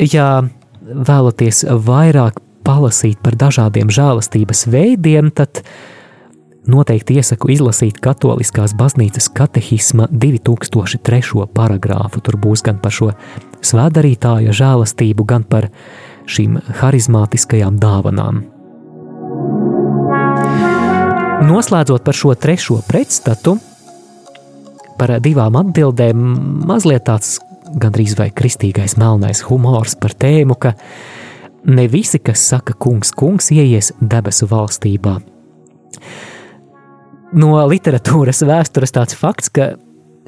Ja 0.00 0.44
vēlaties 0.86 1.64
vairāk 1.86 2.40
palasīt 2.66 3.20
par 3.22 3.36
dažādiem 3.38 3.90
žēlastības 3.92 4.66
veidiem, 4.72 5.30
tad 5.34 5.62
noteikti 6.70 7.16
iesaku 7.20 7.50
izlasīt 7.54 8.00
Katoliskās 8.02 8.74
baznīcas 8.76 9.28
katehisma 9.34 10.08
2003. 10.10 11.46
paragrāfu. 11.54 12.22
Tur 12.22 12.38
būs 12.40 12.64
gan 12.66 12.80
par 12.82 12.94
šo 12.94 13.12
svētdarītāja 13.64 14.54
žēlastību, 14.56 15.26
gan 15.26 15.46
par 15.46 15.68
šīm 16.26 16.58
harizmātiskajām 16.80 17.78
dāvanām. 17.82 18.42
Noslēdzot 21.46 22.02
par 22.02 22.16
šo 22.16 22.34
trešo 22.34 22.80
pretstatu, 22.88 23.58
par 24.98 25.12
divām 25.22 25.58
atbildēm, 25.60 26.24
mazliet 26.66 27.06
tāds 27.06 27.36
gandrīz 27.76 28.16
vai 28.18 28.30
kristīgais 28.34 28.96
melnais 28.98 29.44
humors 29.46 29.94
par 30.00 30.16
tēmu, 30.16 30.56
ka 30.58 30.74
ne 31.68 31.86
visi, 31.92 32.18
kas 32.18 32.42
saka 32.48 32.74
kungs, 32.80 33.12
kungs, 33.14 33.52
ieies 33.54 33.92
debesu 34.00 34.48
valstībā 34.50 35.18
no 37.36 37.56
literatūras 37.70 38.42
vēstures 38.46 38.94
tāds 38.96 39.16
fakts, 39.18 39.52
ka, 39.52 39.74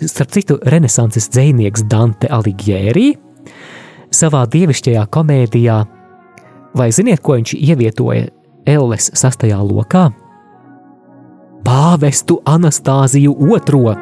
starp 0.04 0.34
citu, 0.34 0.58
renesanses 0.68 1.30
dzinieks 1.32 1.86
Dante 1.90 2.30
Alighieri 2.30 3.14
savā 4.14 4.44
dievišķajā 4.48 5.04
komēdijā, 5.12 5.78
vai 6.78 6.88
ziniet, 6.94 7.20
ko 7.24 7.36
viņš 7.38 7.54
ievietoja 7.58 8.28
Elles 8.68 9.10
sastajā 9.16 9.58
lokā? 9.64 10.08
Pāvestu 11.64 12.38
Anastāziju 12.48 13.34
II. 13.58 13.96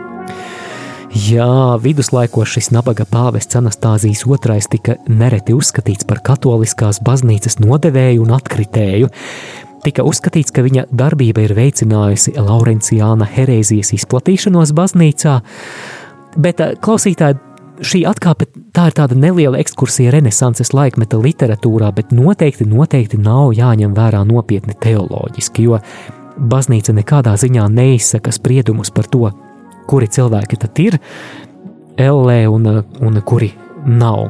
Jā, 1.17 1.79
viduslaikos 1.81 2.51
šis 2.53 2.69
nabaga 2.75 3.07
pāvests 3.09 3.57
Anastāzijas 3.57 4.25
II 4.27 4.67
tika 4.71 4.97
nereti 5.09 5.55
uzskatīts 5.57 6.05
par 6.07 6.21
katoliskās 6.27 7.01
baznīcas 7.01 7.59
nodevēju 7.63 8.27
un 8.27 8.35
atkritēju, 8.37 9.09
tika 9.85 10.05
uzskatīts, 10.07 10.53
ka 10.55 10.65
viņa 10.67 10.87
darbība 10.95 11.45
ir 11.45 11.55
veicinājusi 11.57 12.37
Laurenciāna 12.39 13.29
herēzijas 13.29 13.93
izplatīšanos 13.97 14.73
baznīcā, 14.77 15.41
bet 16.41 16.63
eh, 16.63 16.75
klausītāji, 16.83 17.41
šī 17.85 18.03
atkāpe 18.09 18.49
tā 18.77 18.87
ir 18.89 18.97
tāda 18.97 19.17
neliela 19.19 19.61
ekskursija 19.61 20.15
renesanses 20.15 20.73
laikmeta 20.77 21.19
literatūrā, 21.21 21.91
bet 21.97 22.15
noteikti, 22.17 22.65
noteikti 22.69 23.21
nav 23.21 23.53
jāņem 23.57 23.97
vērā 23.97 24.23
nopietni 24.29 24.77
teoloģiski, 24.81 25.67
jo 25.69 25.81
baznīca 26.37 26.95
nekādā 26.97 27.37
ziņā 27.41 27.69
neizsaka 27.73 28.33
spriedumus 28.33 28.93
par 28.95 29.09
to, 29.13 29.29
kuri 29.91 30.09
cilvēki 30.09 30.59
tad 30.61 30.83
ir 30.83 30.99
ellē 32.01 32.43
un, 32.53 32.67
un 33.05 33.23
kuri 33.25 33.53
nav. 33.87 34.29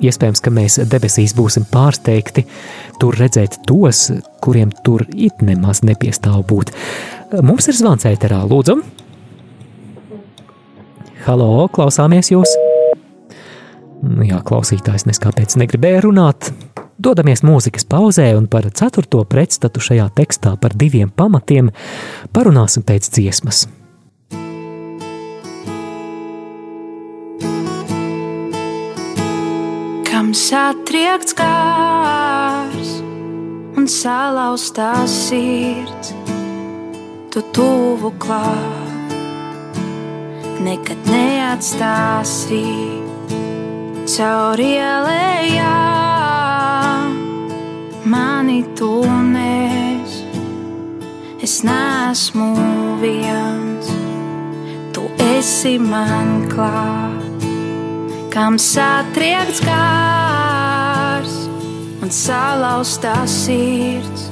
Iespējams, 0.00 0.40
ka 0.40 0.52
mēs 0.54 0.78
debesīs 0.88 1.34
būsim 1.36 1.66
pārsteigti 1.68 2.46
tur 3.00 3.16
redzēt 3.20 3.58
tos, 3.68 4.06
kuriem 4.40 4.72
tur 4.84 5.04
it 5.12 5.42
nemaz 5.44 5.82
nepiestāv 5.84 6.40
būt. 6.48 6.72
Mums 7.44 7.68
ir 7.68 7.76
zvans 7.76 8.08
ēterā, 8.08 8.40
lūdzu. 8.48 8.78
Halo, 11.26 11.68
klausāmies 11.74 12.32
jūs! 12.32 12.56
Nu 14.00 14.24
jā, 14.24 14.38
klausītājs 14.40 15.04
neskāpēc 15.10 15.58
negribēja 15.60 16.00
runāt. 16.06 16.48
Dodamies 17.00 17.44
mūzikas 17.44 17.84
pauzē 17.88 18.30
un 18.36 18.48
par 18.48 18.64
ceturto 18.76 19.20
pretstatu 19.28 19.84
šajā 19.84 20.08
tekstā 20.16 20.54
par 20.60 20.76
diviem 20.76 21.12
pamatiem 21.12 21.68
parunāsim 22.32 22.84
pēc 22.88 23.12
dziesmas. 23.12 23.66
Kam 30.30 30.36
satriekts 30.38 31.34
kārs 31.34 32.90
un 33.74 33.88
salauztā 33.90 35.02
sirds, 35.10 36.12
tu 37.34 37.42
tuvu 37.50 38.12
klāt, 38.22 39.10
nekad 40.62 41.02
neatstāsi 41.10 42.62
caur 44.06 44.62
ielējām. 44.62 45.66
Mani 48.14 48.62
tu 48.78 49.02
nes, 49.32 50.14
es 51.42 51.58
neesmu 51.66 52.54
viens, 53.02 53.90
tu 54.94 55.10
esi 55.34 55.74
man 55.90 56.46
klāt 56.54 57.30
kam 58.30 58.54
satriekts 58.62 59.58
kārs 59.66 60.19
un 62.00 62.08
salauztā 62.08 63.26
sirds, 63.28 64.30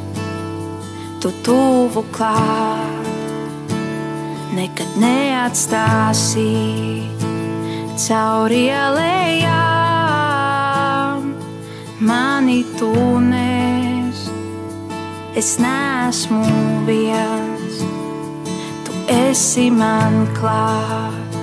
tu 1.20 1.28
tuvu 1.44 2.02
klāt, 2.14 3.08
nekad 4.56 4.96
neatstāsi 5.02 6.48
cauri 8.08 8.62
ielējām, 8.72 9.58
mani 12.00 12.64
tu 12.78 12.92
nes. 13.20 14.18
es 15.38 15.58
neesmu 15.62 16.44
viens, 16.86 17.74
tu 18.84 18.92
esi 19.06 19.70
man 19.70 20.26
klāt. 20.34 21.36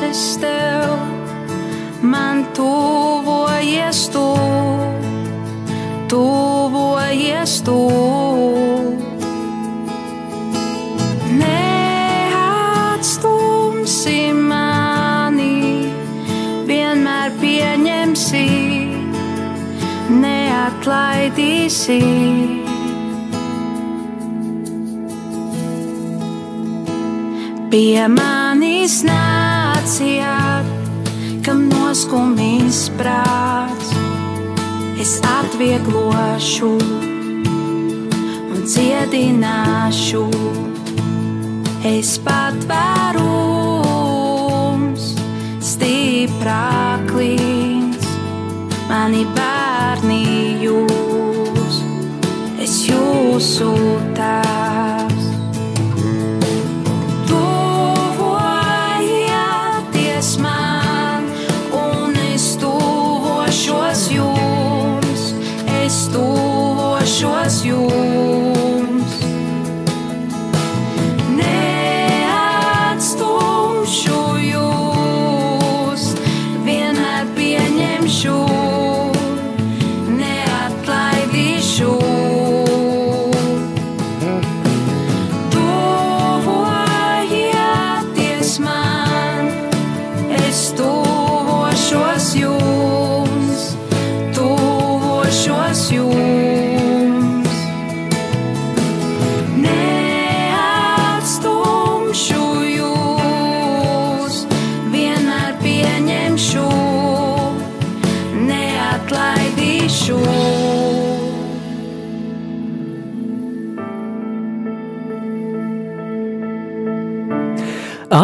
es 0.10 0.38
tev, 0.42 1.15
man 2.06 2.46
tuvojies 2.54 4.10
tu, 4.14 4.28
tuvojies 6.10 7.62
tu. 7.66 7.80
neatlaidīsi. 20.86 22.00
Pie 27.72 28.08
manis 28.08 29.02
nācijāt, 29.08 30.70
kam 31.46 31.68
noskumīs 31.70 32.88
prāts, 32.98 33.92
es 34.98 35.22
atvieglošu 35.30 36.72
un 38.50 38.64
dziedināšu. 38.66 40.26
Es 41.86 42.18
patvērums 42.26 43.14
stiprāk 45.62 47.14
līdz 47.14 48.04
mani 48.90 49.22
bērni 49.38 50.26
jūs, 50.66 51.78
es 52.66 52.74
jūsu 52.90 53.70
tēvs. 54.18 54.45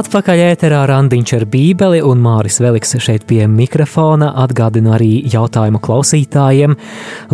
Atpakaļ 0.02 0.39
ēterā 0.41 0.80
randiņš 0.89 1.32
ar 1.36 1.43
bībeli 1.52 1.99
un 2.02 2.22
Māris 2.24 2.56
Veliks 2.64 2.95
šeit 3.04 3.28
pie 3.30 3.43
mikrofona 3.45 4.32
atgādina 4.41 4.95
arī 4.95 5.10
jautājumu 5.30 5.78
klausītājiem, 5.84 6.74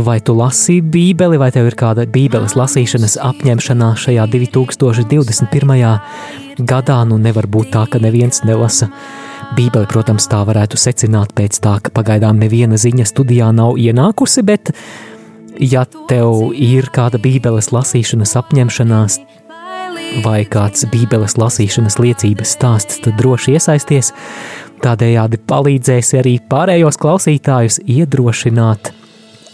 vai 0.04 0.18
tu 0.20 0.36
lasi 0.36 0.82
bībeli, 0.84 1.40
vai 1.40 1.48
tev 1.56 1.70
ir 1.70 1.78
kāda 1.80 2.04
bībeles 2.12 2.58
lasīšanas 2.60 3.16
apņemšanā 3.24 3.94
šajā 4.04 4.26
2021. 4.34 5.86
gadā, 6.74 7.00
nu 7.08 7.22
nevar 7.22 7.48
būt 7.48 7.72
tā, 7.78 7.86
ka 7.88 8.04
neviens 8.04 8.44
nelasa. 8.44 8.90
Bībeli, 9.56 9.88
protams, 9.88 10.28
tā 10.28 10.44
varētu 10.50 10.82
secināt 10.82 11.32
pēc 11.38 11.62
tā, 11.64 11.78
ka 11.80 11.96
pagaidām 11.96 12.42
neviena 12.42 12.76
ziņa 12.76 13.08
studijā 13.08 13.54
nav 13.56 13.80
ienākusi, 13.80 14.44
bet 14.44 14.74
ja 15.56 15.88
tev 16.12 16.52
ir 16.52 16.92
kāda 16.92 17.22
bībeles 17.22 17.72
lasīšanas 17.72 18.36
apņemšanās, 18.44 19.22
vai 20.26 20.42
kāds 20.50 20.86
Bībeles 20.92 21.38
lasīšanas 21.40 22.00
liecības 22.02 22.54
stāsts, 22.58 23.02
tad 23.04 23.18
droši 23.20 23.58
iesaisties. 23.58 24.14
Tādējādi 24.84 25.40
palīdzēsi 25.50 26.20
arī 26.22 26.36
pārējos 26.50 27.00
klausītājus 27.02 27.82
iedrošināt 27.86 28.92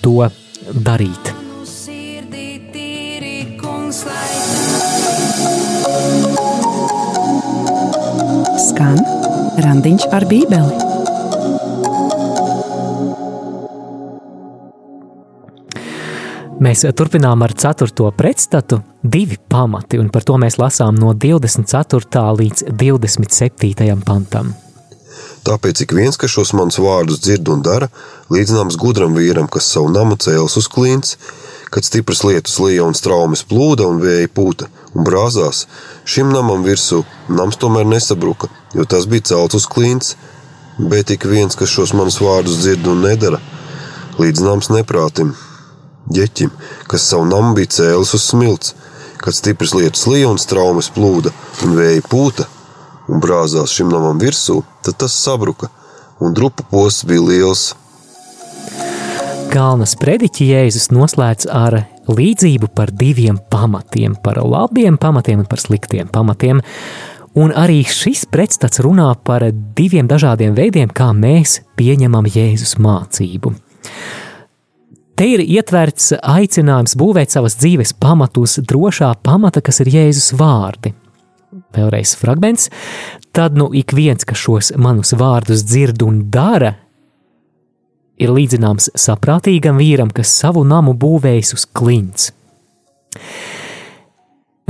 to 0.04 0.30
darīt. 0.74 1.34
Skan 8.64 9.00
randiņš 9.64 10.10
ar 10.12 10.28
bībeli. 10.30 10.83
Mēs 16.64 16.86
turpinām 16.96 17.42
ar 17.44 17.52
4. 17.60 18.06
pretstatu, 18.16 18.78
divi 19.04 19.36
pamati, 19.36 19.98
un 20.00 20.08
par 20.14 20.24
to 20.24 20.38
mēs 20.40 20.56
lasām 20.62 20.96
no 20.96 21.10
24. 21.12 22.22
līdz 22.40 22.64
27. 22.80 23.98
pantam. 24.08 24.54
Tāpēc 25.44 25.82
ik 25.84 25.92
viens, 25.98 26.16
kas 26.16 26.32
šos 26.32 26.54
manus 26.56 26.80
vārdus 26.80 27.20
dzird 27.20 27.52
un 27.52 27.66
dara, 27.66 27.90
līdzināms 28.32 28.80
gudram 28.80 29.18
vīram, 29.18 29.50
kas 29.52 29.68
savu 29.74 29.92
namu 29.92 30.16
cēlis 30.16 30.56
uz 30.62 30.72
klints, 30.72 31.18
kad 31.74 31.84
stipras 31.84 32.24
lietus 32.24 32.56
lija 32.64 32.88
un 32.88 32.96
straumes 32.96 33.44
plūda 33.50 33.90
un 33.90 34.00
vēja 34.00 34.32
pūta 34.32 34.72
un 34.94 35.04
brāzās, 35.04 35.66
šim 36.08 36.32
namam 36.32 36.64
virsū 36.64 37.04
nams 37.28 37.60
tomēr 37.60 37.90
nesabruka, 37.92 38.48
jo 38.78 38.88
tas 38.88 39.10
bija 39.10 39.34
celts 39.34 39.60
uz 39.60 39.68
klints, 39.68 40.16
bet 40.80 41.12
ik 41.12 41.28
viens, 41.28 41.60
kas 41.60 41.76
šos 41.76 41.92
manus 41.98 42.24
vārdus 42.24 42.62
dzird 42.64 42.88
un 42.88 43.04
nedara, 43.04 43.44
līdzināms 44.16 44.72
neprātim, 44.72 45.36
ģeķim, 46.12 46.52
kas 46.92 47.06
savu 47.10 47.28
namu 47.30 47.54
bija 47.58 47.72
cēlis 47.78 48.14
uz 48.18 48.26
smilts, 48.32 48.74
kad 49.24 49.36
stipras 49.36 49.76
lietus 49.78 50.08
lija 50.10 50.32
un 50.32 50.42
straumes 50.42 50.92
plūda 50.94 51.32
un 51.64 51.78
vēja 51.80 52.04
pūta 52.10 52.48
un 53.08 53.22
brāzās 53.24 53.74
šim 53.76 53.92
namam 53.92 54.20
virsū, 54.22 54.62
tad 54.84 55.00
tas 55.04 55.16
sabruka, 55.16 55.70
un 56.24 56.36
drupu 56.36 56.66
posts 56.72 57.08
bija 57.08 57.24
liels. 57.24 57.64
Galvenais 59.54 59.94
prediķis 60.02 60.50
Jēzus 60.50 60.88
noslēdz 60.96 61.50
ar 61.54 61.84
līdzību 62.10 62.72
par 62.74 62.90
diviem 62.90 63.38
pamatiem, 63.54 64.16
par 64.24 64.40
labiem 64.42 64.98
pamatiem 64.98 65.44
un 65.44 65.50
par 65.50 65.62
sliktiem 65.62 66.10
pamatiem. 66.10 66.64
Un 67.38 67.54
arī 67.58 67.80
šis 67.90 68.28
pretstats 68.30 68.82
runā 68.82 69.08
par 69.26 69.46
diviem 69.78 70.10
dažādiem 70.10 70.54
veidiem, 70.58 70.90
kā 70.90 71.12
mēs 71.18 71.62
pieņemam 71.78 72.30
Jēzus 72.30 72.76
mācību. 72.82 73.54
Te 75.14 75.28
ir 75.30 75.44
ietverts 75.46 76.12
aicinājums 76.18 76.96
būvēt 76.98 77.36
savas 77.36 77.58
dzīves 77.62 77.94
pamatus 78.02 78.58
drošā 78.66 79.12
pamata, 79.22 79.62
kas 79.62 79.84
ir 79.84 79.92
Jēzus 79.94 80.32
vārdi. 80.40 80.94
Vēlreiz 81.74 82.16
fragments. 82.18 82.70
Tad 83.34 83.58
nu 83.58 83.70
ik 83.78 83.94
viens, 83.94 84.26
kas 84.26 84.42
šos 84.42 84.72
manus 84.78 85.14
vārdus 85.18 85.66
dzird 85.66 86.02
un 86.06 86.24
dara, 86.34 86.74
ir 88.18 88.34
līdzināms 88.34 88.92
saprātīgam 88.98 89.78
vīram, 89.82 90.12
kas 90.14 90.34
savu 90.34 90.64
namu 90.66 90.96
būvējis 90.98 91.54
uz 91.58 91.66
klints. 91.70 92.32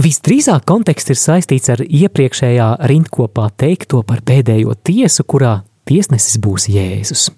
Visdrīzāk 0.04 0.66
konteksts 0.68 1.14
ir 1.14 1.20
saistīts 1.22 1.70
ar 1.70 1.84
iepriekšējā 1.86 2.70
rindkopā 2.90 3.48
teikto 3.62 4.02
par 4.08 4.24
pēdējo 4.26 4.74
tiesu, 4.84 5.24
kurā 5.24 5.60
tiesnesis 5.88 6.40
būs 6.42 6.66
Jēzus. 6.74 7.30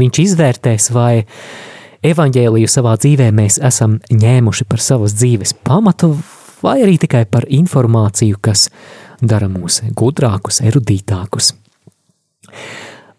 Viņš 0.00 0.20
izvērtēs, 0.24 0.88
vai 0.94 1.26
evaņģēliju 2.04 2.70
savā 2.70 2.94
dzīvē 3.00 3.30
mēs 3.34 3.58
esam 3.64 3.98
ņēmuši 4.12 4.66
par 4.68 4.82
savas 4.84 5.14
dzīves 5.16 5.54
pamatu, 5.64 6.14
vai 6.64 6.78
arī 6.84 6.98
tikai 7.00 7.24
par 7.30 7.46
informāciju, 7.48 8.40
kas 8.44 8.68
dara 9.24 9.48
mūs 9.48 9.82
gudrākus, 9.96 10.60
erudītākus. 10.64 11.52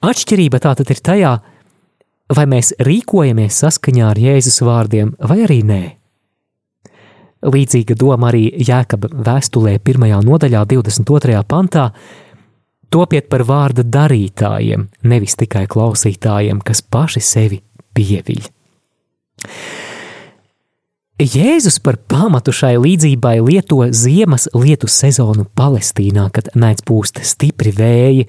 Atšķirība 0.06 0.62
tātad 0.62 0.90
ir 0.94 1.02
tajā, 1.02 1.34
vai 2.36 2.46
mēs 2.50 2.74
rīkojamies 2.86 3.62
saskaņā 3.64 4.10
ar 4.12 4.22
Jēzus 4.22 4.62
vārdiem, 4.66 5.14
vai 5.20 5.42
arī 5.46 5.62
nē. 5.66 5.84
Līdzīga 7.46 7.98
doma 7.98 8.32
arī 8.32 8.48
Jēkaba 8.66 9.12
vēstulē, 9.26 9.78
1. 9.78 10.08
nodaļā, 10.26 10.64
22. 10.72 11.42
pantā. 11.50 11.92
Topiet 12.90 13.30
par 13.30 13.44
vārda 13.46 13.86
darītājiem, 13.86 14.88
nevis 15.10 15.38
tikai 15.38 15.66
klausītājiem, 15.70 16.62
kas 16.66 16.82
paši 16.82 17.22
sevi 17.22 17.62
pieviļ. 17.98 18.55
Jēzus 21.16 21.78
par 21.80 21.96
pamatu 22.12 22.52
šai 22.52 22.74
līdzībai 22.76 23.38
lieto 23.40 23.86
ziemas 23.96 24.50
lietu 24.52 24.90
sezonu 24.92 25.46
Palestīnā, 25.56 26.28
kad 26.36 26.50
naids 26.60 26.84
pūst 26.84 27.22
stipri 27.24 27.72
vēji, 27.72 28.26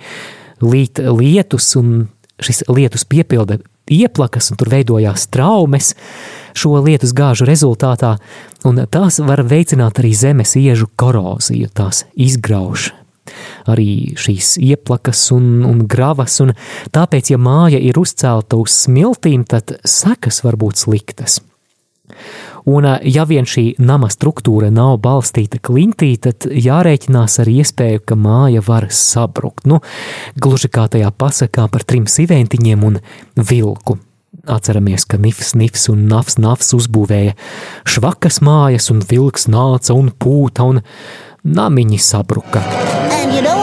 līt 0.63 1.01
lietus 1.03 1.73
un 1.81 2.07
šis 2.39 2.63
lietus 2.71 3.03
piepilda 3.09 3.59
ieplakas 3.91 4.53
un 4.53 4.61
tur 4.61 4.71
veidojās 4.71 5.27
traumes 5.35 5.95
šo 6.57 6.77
lietus 6.85 7.15
gāžu 7.17 7.49
rezultātā, 7.49 8.17
un 8.67 8.79
tās 8.87 9.19
var 9.19 9.43
veicināt 9.43 9.99
arī 9.99 10.15
zemes 10.15 10.55
iežu 10.59 10.87
koroziju, 10.95 11.73
tās 11.75 12.05
izgrauž 12.15 12.93
arī 13.71 14.15
šīs 14.19 14.57
ieplakas 14.63 15.27
un, 15.37 15.65
un 15.67 15.85
gravas, 15.91 16.39
un 16.45 16.55
tāpēc, 16.95 17.33
ja 17.35 17.41
māja 17.41 17.81
ir 17.83 17.99
uzcelta 18.01 18.61
uz 18.61 18.75
smiltīm, 18.87 19.45
tad 19.49 19.79
sekas 19.85 20.43
var 20.47 20.59
būt 20.61 20.87
sliktas. 20.87 21.41
Un, 22.67 22.87
ja 23.07 23.23
vien 23.27 23.47
šī 23.47 23.77
nama 23.79 24.09
struktūra 24.11 24.73
nav 24.75 24.97
balstīta 25.03 25.61
klintī, 25.63 26.17
tad 26.19 26.49
jārēķinās 26.51 27.39
ar 27.43 27.51
iespēju, 27.51 28.03
ka 28.03 28.19
māja 28.19 28.63
var 28.67 28.89
sabrukt. 28.91 29.69
Nu, 29.71 29.79
gluži 30.35 30.71
kā 30.75 30.89
tajā 30.91 31.13
pasakā 31.15 31.69
par 31.71 31.87
trim 31.87 32.09
siventiņiem 32.11 32.83
un 32.89 32.99
vilku. 33.39 34.01
Atceramies, 34.51 35.07
ka 35.07 35.19
Nifs, 35.19 35.55
Nifs 35.59 35.87
un 35.91 36.05
Nafs, 36.11 36.37
Nafs 36.43 36.75
uzbūvēja 36.77 37.35
švakas 37.89 38.41
mājas, 38.45 38.91
un 38.93 39.01
vilks 39.03 39.47
nāca 39.51 39.95
un 39.95 40.11
pūta, 40.11 40.67
un 40.67 40.83
namiņi 41.47 42.03
sabruka. 42.03 42.65
You 43.27 43.43
know? 43.43 43.57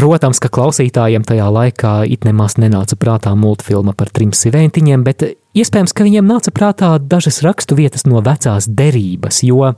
Protams, 0.00 0.38
ka 0.40 0.48
klausītājiem 0.48 1.26
tajā 1.28 1.44
laikā 1.52 1.90
it 2.08 2.22
nemaz 2.24 2.54
nenāca 2.56 2.96
prātā 2.96 3.34
multfilma 3.36 3.92
par 3.92 4.08
trim 4.16 4.30
siventiņiem, 4.32 5.02
bet 5.04 5.24
iespējams, 5.52 5.92
ka 5.92 6.06
viņiem 6.06 6.24
nāca 6.24 6.52
prātā 6.56 6.94
dažas 6.98 7.42
rakstu 7.44 7.76
vietas 7.76 8.06
no 8.08 8.22
vecās 8.24 8.64
derības, 8.64 9.42
jo 9.44 9.74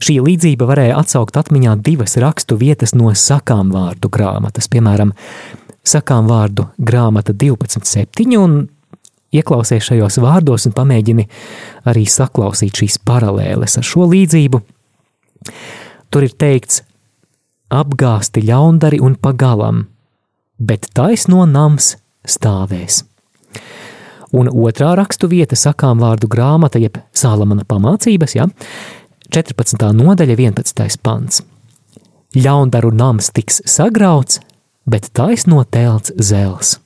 šī 0.00 0.16
līdzība 0.24 0.68
varēja 0.70 0.96
atsaukt 1.02 1.36
atmiņā 1.36 1.74
divas 1.84 2.16
rakstu 2.24 2.56
vietas 2.56 2.96
no 2.96 3.12
sakām 3.12 3.74
vārdu 3.74 4.08
grāmatas, 4.12 4.70
piemēram, 4.72 5.12
sakām 5.84 6.28
vārdu 6.30 6.68
grāmata 6.78 7.34
12.7 7.34 8.38
un 8.38 8.62
ieklausies 9.32 9.88
šajos 9.88 10.20
vārdos 10.22 10.68
un 10.68 10.76
pamēģini 10.76 11.26
arī 11.88 12.04
saklausīt 12.08 12.82
šīs 12.82 13.00
paralēles 13.06 13.78
ar 13.80 13.86
šo 13.86 14.06
līdzību. 14.12 14.60
Tur 16.12 16.26
ir 16.26 16.34
teikts, 16.38 16.82
apgāsti 17.72 18.44
ļaundari 18.44 19.00
un 19.02 19.16
pagalam, 19.16 19.86
bet 20.60 20.90
taisno 20.94 21.46
nams 21.48 21.96
stāvēs. 22.28 23.02
Un 24.32 24.48
otrā 24.48 24.94
rakstu 24.96 25.28
vieta 25.28 25.56
sakām 25.58 26.00
vārdu 26.00 26.28
grāmata, 26.32 26.80
jeb 26.80 26.96
Sālamana 27.16 27.66
pamācības, 27.68 28.36
ja? 28.38 28.46
14. 29.32 29.82
nodaļa, 29.96 30.36
11. 30.36 31.00
pants. 31.04 31.42
Ļaundaru 32.36 32.92
nams 32.96 33.28
tiks 33.36 33.60
sagrauts, 33.68 34.40
bet 34.86 35.10
taisno 35.16 35.64
telts 35.64 36.14
zels. 36.16 36.78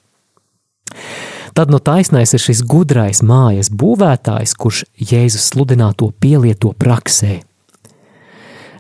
Tad 1.56 1.70
no 1.72 1.78
taisnais 1.80 2.34
ir 2.36 2.42
šis 2.42 2.60
gudrais 2.68 3.22
mājas 3.24 3.70
būvētājs, 3.72 4.52
kurš 4.60 4.82
Jēzus 5.00 5.52
sludināto 5.52 6.10
pielieto 6.20 6.74
praksē. 6.76 7.38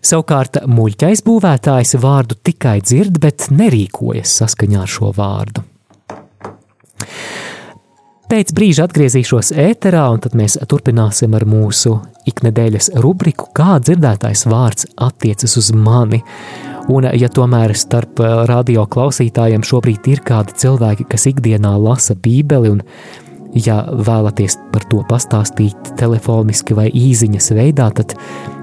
Savukārt 0.04 0.60
muļķais 0.68 1.24
būvētājs 1.26 1.96
vārdu 2.02 2.36
tikai 2.44 2.78
dzird, 2.84 3.16
bet 3.22 3.48
nerīkojas 3.50 4.36
saskaņā 4.42 4.84
ar 4.84 4.92
šo 4.92 5.10
vārdu. 5.16 5.64
Pēc 8.26 8.50
brīža 8.58 8.88
atgriezīšos 8.88 9.52
ēterā, 9.54 10.04
un 10.10 10.20
tad 10.22 10.34
mēs 10.38 10.58
turpināsim 10.66 11.34
ar 11.38 11.44
mūsu 11.46 11.92
iknedēļas 12.26 12.90
rubriku, 13.02 13.48
kā 13.54 13.76
dzirdētais 13.78 14.42
vārds 14.50 14.88
attiecas 14.98 15.54
uz 15.60 15.70
mani. 15.70 16.24
Un, 16.92 17.08
ja 17.18 17.30
tomēr 17.32 17.74
starp 17.74 18.20
radio 18.46 18.86
klausītājiem 18.86 19.64
šobrīd 19.66 20.06
ir 20.12 20.22
kādi 20.26 20.54
cilvēki, 20.62 21.08
kas 21.10 21.26
ikdienā 21.32 21.74
lasa 21.82 22.14
Bībeli, 22.14 22.76
un, 22.76 22.84
ja 23.58 23.80
vēlaties 23.90 24.58
par 24.72 24.86
to 24.90 25.02
pastāstīt 25.08 25.96
telefoniski 25.98 26.76
vai 26.78 26.86
īsiņas 26.94 27.50
veidā, 27.56 27.90
tad 27.96 28.14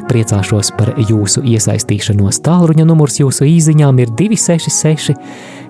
priecāšos 0.07 0.71
par 0.77 0.93
jūsu 0.99 1.43
iesaistīšanos. 1.47 2.41
Tālruņa 2.45 2.85
numurs 2.87 3.19
jūsu 3.21 3.47
īsiņām 3.49 4.01
ir 4.03 4.11
266, 4.19 5.15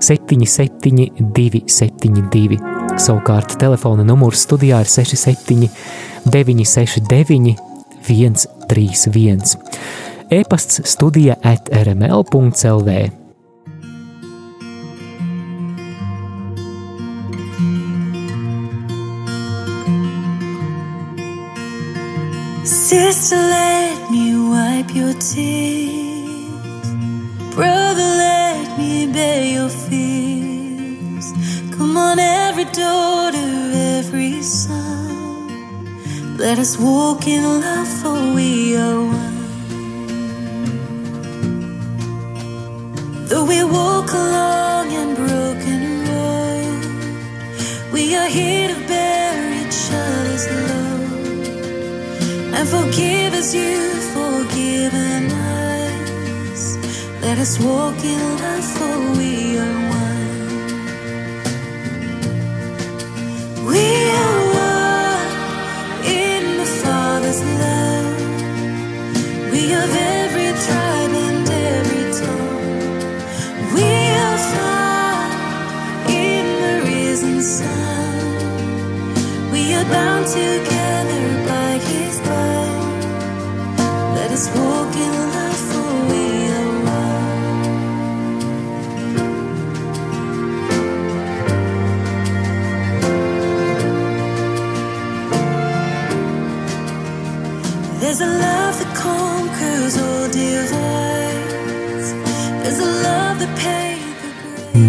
77, 0.04 1.10
272. 1.20 2.60
Savukārt 3.02 3.58
telefona 3.62 4.06
numurs 4.06 4.44
studijā 4.46 4.84
ir 4.84 4.90
67, 4.90 5.70
969, 6.30 7.56
131. 8.04 9.58
E-pasts 10.30 10.82
studija 10.84 11.36
at 11.42 11.70
rml.clv. 11.70 13.10
Sister, 22.66 23.36
let 23.36 24.12
me 24.12 24.36
wipe 24.50 24.96
your 24.96 25.14
tears. 25.14 26.88
Brother, 27.56 28.10
let 28.18 28.78
me 28.78 29.08
bear 29.08 29.44
your 29.46 29.70
fears. 29.70 31.34
Come 31.78 31.98
on, 31.98 32.20
every 32.20 32.66
daughter, 32.66 33.72
every 33.98 34.42
son. 34.42 36.38
Let 36.38 36.58
us 36.60 36.78
walk 36.78 37.28
in 37.28 37.44
love, 37.44 37.88
for 38.02 38.34
we 38.36 38.78
are 38.78 39.02
one. 39.02 39.33
We 43.46 43.60
walk 43.64 44.10
along 44.12 44.88
a 45.04 45.16
broken 45.16 45.82
road, 46.08 46.84
we 47.92 48.16
are 48.16 48.28
here 48.28 48.70
to 48.70 48.80
bear 48.88 49.54
each 49.62 49.92
other's 49.92 50.48
load 50.70 51.48
and 52.56 52.66
forgive 52.68 53.34
as 53.34 53.54
you've 53.54 54.08
forgiven 54.20 55.32
us. 55.32 56.78
Let 57.22 57.38
us 57.38 57.60
walk 57.60 58.04
in 58.04 58.22
love, 58.44 58.66
for 58.78 58.98
we 59.18 59.58
are 59.58 59.80
one. 59.90 60.32
We 63.68 63.86
are 64.22 64.33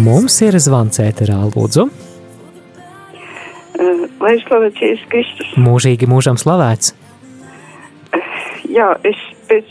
Mums 0.05 0.39
ir 0.45 0.55
zvans 0.61 0.99
ēterā, 1.01 1.41
lūdzu. 1.53 2.04
Lai 4.25 4.39
slavēts 4.41 4.81
Jēzus 4.81 5.09
Kristus. 5.11 5.49
Mūžīgi 5.61 6.07
mūžam 6.09 6.39
slavēts. 6.41 6.95
Jā, 8.73 8.87
es 9.05 9.19
pēc, 9.49 9.69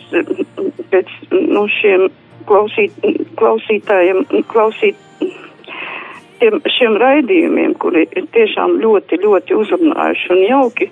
pēc 0.92 1.10
nu, 1.32 1.64
šiem 1.80 2.06
klausīt, 2.46 2.94
klausītājiem, 3.40 4.22
klausīt 4.52 5.00
tiem, 6.44 6.60
šiem 6.76 6.98
raidījumiem, 7.02 7.74
kuri 7.82 8.06
ir 8.14 8.28
tiešām 8.36 8.78
ļoti, 8.84 9.18
ļoti 9.24 9.58
uzrunājuši 9.58 10.32
un 10.36 10.42
jauki, 10.44 10.90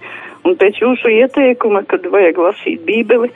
un 0.49 0.59
pēc 0.59 0.83
jūsu 0.83 1.13
ieteikuma, 1.21 1.85
kad 1.89 2.07
vajag 2.11 2.41
lasīt 2.43 2.83
bībeli, 2.89 3.31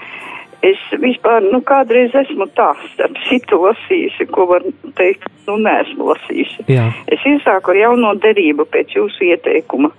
es 0.64 0.80
vispār, 1.02 1.44
nu, 1.52 1.60
kādreiz 1.66 2.14
esmu 2.16 2.46
tā, 2.56 2.70
starp 2.94 3.18
citu 3.28 3.58
lasījusi, 3.64 4.28
ko 4.32 4.46
var 4.52 4.64
teikt, 4.98 5.28
nu, 5.48 5.58
neesmu 5.64 6.12
lasījusi. 6.12 6.66
Jā. 6.72 6.86
Es 7.12 7.24
iesāku 7.28 7.74
ar 7.74 7.82
jauno 7.82 8.14
derību 8.22 8.68
pēc 8.72 8.96
jūsu 8.98 9.30
ieteikuma. 9.32 9.92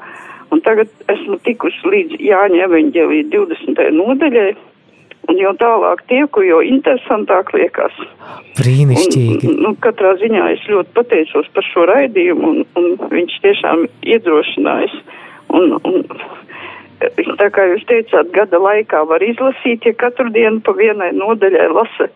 Un 0.54 0.64
tagad 0.64 0.88
esmu 1.12 1.38
tikusi 1.44 1.92
līdz 1.92 2.22
Jāņa 2.24 2.64
evaņģēlī 2.70 3.26
20. 3.34 3.84
nodaļai. 4.00 4.56
un 5.28 5.36
jo 5.36 5.52
tālāk 5.60 6.06
tieku, 6.08 6.42
jo 6.48 6.62
interesantāk 6.64 7.52
liekas. 7.52 7.92
Brīnišķīgi. 8.56 9.50
Un, 9.50 9.58
nu, 9.66 9.74
katrā 9.84 10.14
ziņā 10.22 10.46
es 10.54 10.64
ļoti 10.72 10.94
pateicos 10.96 11.50
par 11.52 11.68
šo 11.68 11.84
raidījumu, 11.90 12.48
un, 12.48 12.64
un 12.80 13.10
viņš 13.12 13.36
tiešām 13.44 13.84
iedrošinājis. 14.08 14.96
Un, 15.58 15.76
un, 15.84 16.08
tā 17.00 17.50
kā 17.54 17.68
jūs 17.72 17.86
teicāt, 17.90 18.32
gada 18.36 18.60
laikā 18.62 19.04
var 19.10 19.24
izlasīt, 19.26 19.86
ja 19.86 19.94
katru 19.98 20.32
dienu 20.34 20.62
pa 20.66 20.76
vienai 20.78 21.12
nodaļai 21.16 21.70
lasa. 21.74 22.10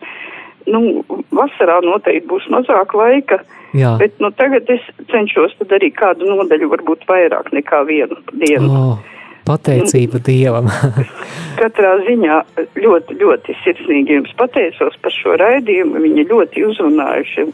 Nu, 0.70 1.02
vasarā 1.34 1.80
noteikti 1.82 2.28
būs 2.30 2.44
mazāk 2.54 2.94
laika, 2.94 3.40
Jā. 3.74 3.96
bet 3.98 4.14
nu, 4.22 4.30
tagad 4.38 4.68
es 4.70 4.84
cenšos 5.10 5.56
tad 5.58 5.74
arī 5.74 5.90
kādu 5.90 6.28
nodaļu 6.28 6.68
varbūt 6.70 7.02
vairāk 7.08 7.50
nekā 7.56 7.82
vienu 7.88 8.20
dienu. 8.30 8.68
Oh, 8.70 9.00
pateicība 9.48 10.20
Dievam. 10.22 10.70
Katrā 11.60 11.96
ziņā 12.06 12.38
ļoti, 12.78 13.18
ļoti 13.22 13.56
sirsnīgi 13.64 14.20
jums 14.20 14.34
pateicos 14.38 14.98
par 15.02 15.14
šo 15.16 15.36
raidījumu. 15.40 16.02
Viņi 16.06 16.28
ļoti 16.30 16.66
uzrunājuši. 16.70 17.46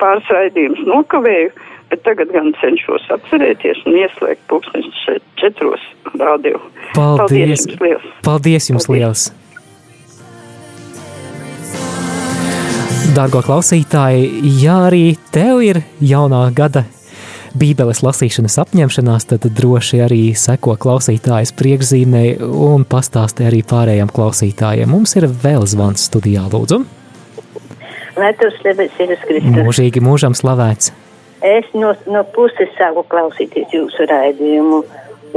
Pāris 0.00 0.32
raidījumus 0.32 0.84
nokavēju, 0.88 1.52
bet 1.90 2.02
tagad 2.06 2.32
gan 2.34 2.52
cenšos 2.60 3.06
atcerēties 3.16 3.82
un 3.86 3.98
ieslēgt 4.02 4.42
pulksteņus 4.50 5.02
četros 5.40 5.82
radio. 6.18 6.60
Paldies! 6.94 7.66
jums 7.66 7.82
liels! 7.82 8.06
Paldies 8.26 8.70
jums 8.72 8.88
liels! 8.92 9.28
Dārgo 13.16 13.40
klausītāji, 13.40 14.26
ja 14.60 14.82
arī 14.90 15.14
tev 15.32 15.62
ir 15.64 15.80
jaunā 16.04 16.42
gada 16.52 16.82
Bībeles 17.56 18.02
lasīšanas 18.04 18.58
apņemšanās, 18.60 19.24
tad 19.30 19.46
droši 19.56 20.02
arī 20.04 20.20
seko 20.36 20.74
klausītājas 20.80 21.54
priekšzīmē 21.56 22.24
un 22.44 22.84
pastāsti 22.84 23.46
arī 23.48 23.62
pārējiem 23.64 24.12
klausītājiem. 24.12 24.92
Mums 24.92 25.16
ir 25.16 25.28
vēl 25.30 25.64
zvans 25.70 26.04
studijā, 26.10 26.44
lūdzu. 26.52 26.82
Lai 28.20 28.32
tu 28.36 28.50
slavēts 28.58 29.00
Jēzus 29.00 29.24
Kristus. 29.24 29.56
Mūžīgi 29.56 30.04
mūžam 30.04 30.36
slavēts. 30.36 30.92
Es 31.46 31.66
no, 31.74 31.92
no 32.10 32.22
puses 32.34 32.72
sāku 32.78 33.04
klausīties 33.12 33.74
jūsu 33.74 34.08
raidījumu. 34.10 34.80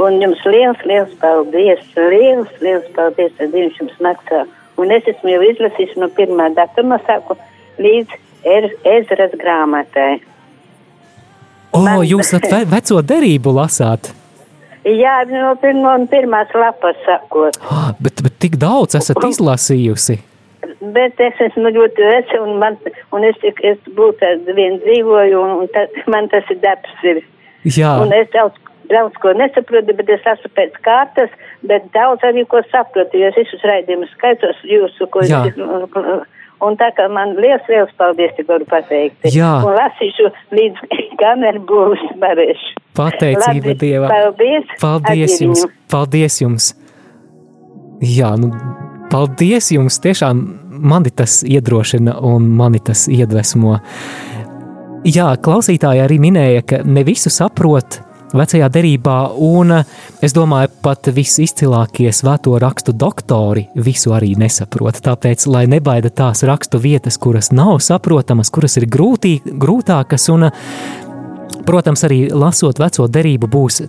Un 0.00 0.16
jums 0.22 0.40
liels, 0.48 0.80
liels 0.88 1.12
paldies. 1.20 1.82
Liels, 1.96 2.54
liels 2.64 2.88
paldies, 2.96 3.34
Dievs 3.52 3.78
jums 3.78 3.98
maksā. 4.02 4.46
Un 4.80 4.94
es 4.96 5.06
esmu 5.10 5.34
jau 5.34 5.42
izlasījis 5.50 5.98
no 6.00 6.08
pirmā 6.16 6.48
datuma 6.56 6.98
sāku 7.06 7.36
līdz 7.82 8.16
er, 8.48 8.70
Ezras 8.96 9.36
grāmatai. 9.38 10.22
O, 11.70 11.84
Man- 11.84 12.00
jūs 12.06 12.32
esat 12.32 12.48
ve 12.50 12.64
veco 12.72 13.02
derību 13.06 13.52
lasāt, 13.54 14.10
Jā, 14.84 15.20
no, 15.28 15.52
pir, 15.60 15.74
no 15.76 15.92
pirmās 16.08 16.52
lapas 16.56 16.96
sakot. 17.04 17.58
Ah, 17.68 17.92
bet, 18.02 18.22
bet 18.24 18.38
tik 18.40 18.56
daudz 18.60 18.96
esat 18.96 19.20
izlasījusi. 19.28 20.16
Bet 20.80 21.20
es 21.20 21.36
esmu 21.44 21.68
ļoti 21.74 22.06
veca 22.08 22.40
un, 22.40 22.56
man, 22.62 22.78
un 23.12 23.24
es, 23.28 23.36
es 23.44 23.78
būtu 23.98 24.30
vien 24.56 24.78
dzīvoju 24.80 25.36
un, 25.42 25.50
un 25.60 25.70
ta, 25.74 25.84
man 26.08 26.30
tas 26.32 26.48
ir 26.48 26.60
darbs. 26.62 26.94
Ir. 27.04 27.20
Jā, 27.68 27.98
Un 28.00 28.14
es 28.16 28.30
daudz, 28.32 28.56
daudz 28.88 29.16
ko 29.20 29.34
nesaprotu, 29.36 29.92
bet 29.98 30.08
es 30.16 30.24
esmu 30.32 30.48
pēc 30.56 30.78
kārtas, 30.86 31.32
bet 31.68 31.84
daudz 31.92 32.24
arī 32.24 32.46
ko 32.48 32.62
saprotu, 32.70 33.20
jo 33.20 33.28
es 33.28 33.36
visus 33.36 33.64
raidījumus 33.68 34.12
skaitos 34.16 34.62
jūsu, 34.64 35.08
ko 35.12 35.24
Jā. 35.28 35.42
es, 35.50 35.60
un 36.64 36.76
tā 36.80 36.88
kā 36.96 37.06
man 37.12 37.36
liels, 37.40 37.64
liels 37.68 37.92
paldies, 38.00 38.32
tik 38.38 38.48
varu 38.48 38.64
pateikt. 38.68 39.20
Jā. 39.36 39.58
Un 39.60 39.76
lasīšu 39.76 40.30
līdz 40.56 40.96
kamēr 41.20 41.60
būs 41.68 42.06
varēšu. 42.24 42.72
pateicība 42.96 43.74
Labi, 43.74 43.76
Dievam. 43.84 44.14
Paldies. 44.16 44.74
Paldies 44.80 45.36
jums! 45.44 45.66
Paldies 45.92 46.40
jums! 46.40 46.72
Jā, 48.00 48.32
nu, 48.40 48.48
paldies 49.12 49.68
jums! 49.76 50.00
Tiešām 50.00 50.40
mani 50.80 51.12
tas 51.14 51.40
iedrošina 51.46 52.18
un 52.26 52.48
mani 52.56 52.80
tas 52.84 53.06
iedvesmo. 53.10 53.78
Jā, 55.08 55.30
klausītāji 55.40 56.02
arī 56.04 56.18
minēja, 56.20 56.64
ka 56.66 56.80
ne 56.84 57.04
visu 57.06 57.32
saprot 57.32 58.00
vecajā 58.36 58.68
derībā, 58.70 59.16
un 59.42 59.72
es 60.22 60.34
domāju, 60.36 60.70
pat 60.84 61.10
visizcilākie 61.14 62.10
svēto 62.14 62.56
rakstu 62.62 62.94
doktori 62.94 63.66
visu 63.74 64.14
arī 64.14 64.34
nesaprot. 64.38 65.00
Tāpēc, 65.04 65.46
lai 65.50 65.64
nebaida 65.70 66.12
tās 66.14 66.44
rakstu 66.46 66.80
vietas, 66.82 67.18
kuras 67.18 67.50
nav 67.54 67.80
saprotamas, 67.84 68.52
kuras 68.52 68.78
ir 68.80 68.86
grūtī, 68.90 69.38
grūtākas, 69.44 70.28
un, 70.34 70.50
protams, 71.66 72.04
arī 72.06 72.22
lasot 72.30 72.78
veco 72.82 73.08
derību, 73.08 73.50
būs 73.50 73.82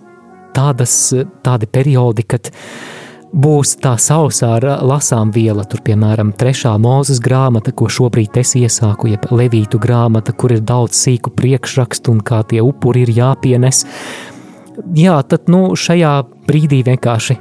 tādas, 0.56 0.96
tādi 1.44 1.70
periodi, 1.72 2.26
kad 2.28 2.52
būs 3.32 3.76
tā 3.82 3.96
sausā 4.00 4.56
ar 4.58 4.66
lasām 4.86 5.32
viela, 5.32 5.64
tur, 5.68 5.82
piemēram, 5.86 6.34
trešā 6.38 6.74
mūzes 6.82 7.22
grāmata, 7.24 7.72
ko 7.72 7.88
šobrīd 7.92 8.38
es 8.42 8.56
iesāku, 8.60 9.12
jeb 9.12 9.28
levītu 9.32 9.80
grāmata, 9.82 10.34
kur 10.34 10.56
ir 10.56 10.64
daudz 10.66 11.00
sīku 11.00 11.34
priekšrakstu 11.36 12.12
un 12.16 12.20
kā 12.26 12.44
tie 12.48 12.62
upuri 12.64 13.06
ir 13.06 13.14
jāpienes. 13.16 13.86
Jā, 14.98 15.18
tad 15.28 15.52
nu, 15.52 15.72
šajā 15.78 16.14
brīdī 16.48 16.82
vienkārši 16.88 17.38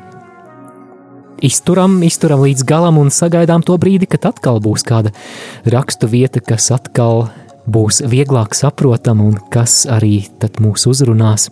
izturam, 1.47 2.01
izturam 2.07 2.45
līdz 2.45 2.67
galam 2.69 2.99
un 3.01 3.11
sagaidām 3.15 3.65
to 3.67 3.79
brīdi, 3.81 4.09
kad 4.11 4.29
atkal 4.33 4.61
būs 4.63 4.85
kāda 4.87 5.15
rakstu 5.65 6.11
vieta, 6.11 6.43
kas 6.45 6.71
atkal 6.75 7.29
būs 7.71 8.03
vieglāk 8.11 8.55
saprotama 8.57 9.31
un 9.31 9.41
kas 9.53 9.85
arī 9.91 10.25
mūs 10.61 10.87
uzrunās. 10.91 11.51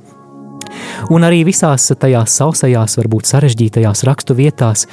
Un 1.14 1.26
arī 1.26 1.42
visās 1.48 1.90
tajās 1.98 2.36
sausajās, 2.40 2.98
varbūt 3.00 3.28
sarežģītajās 3.30 4.04
rakstu 4.08 4.36
vietās, 4.38 4.86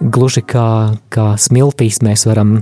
gluži 0.00 0.42
kā, 0.46 0.96
kā 1.12 1.32
smiltīs 1.40 2.00
mēs 2.06 2.26
varam 2.28 2.60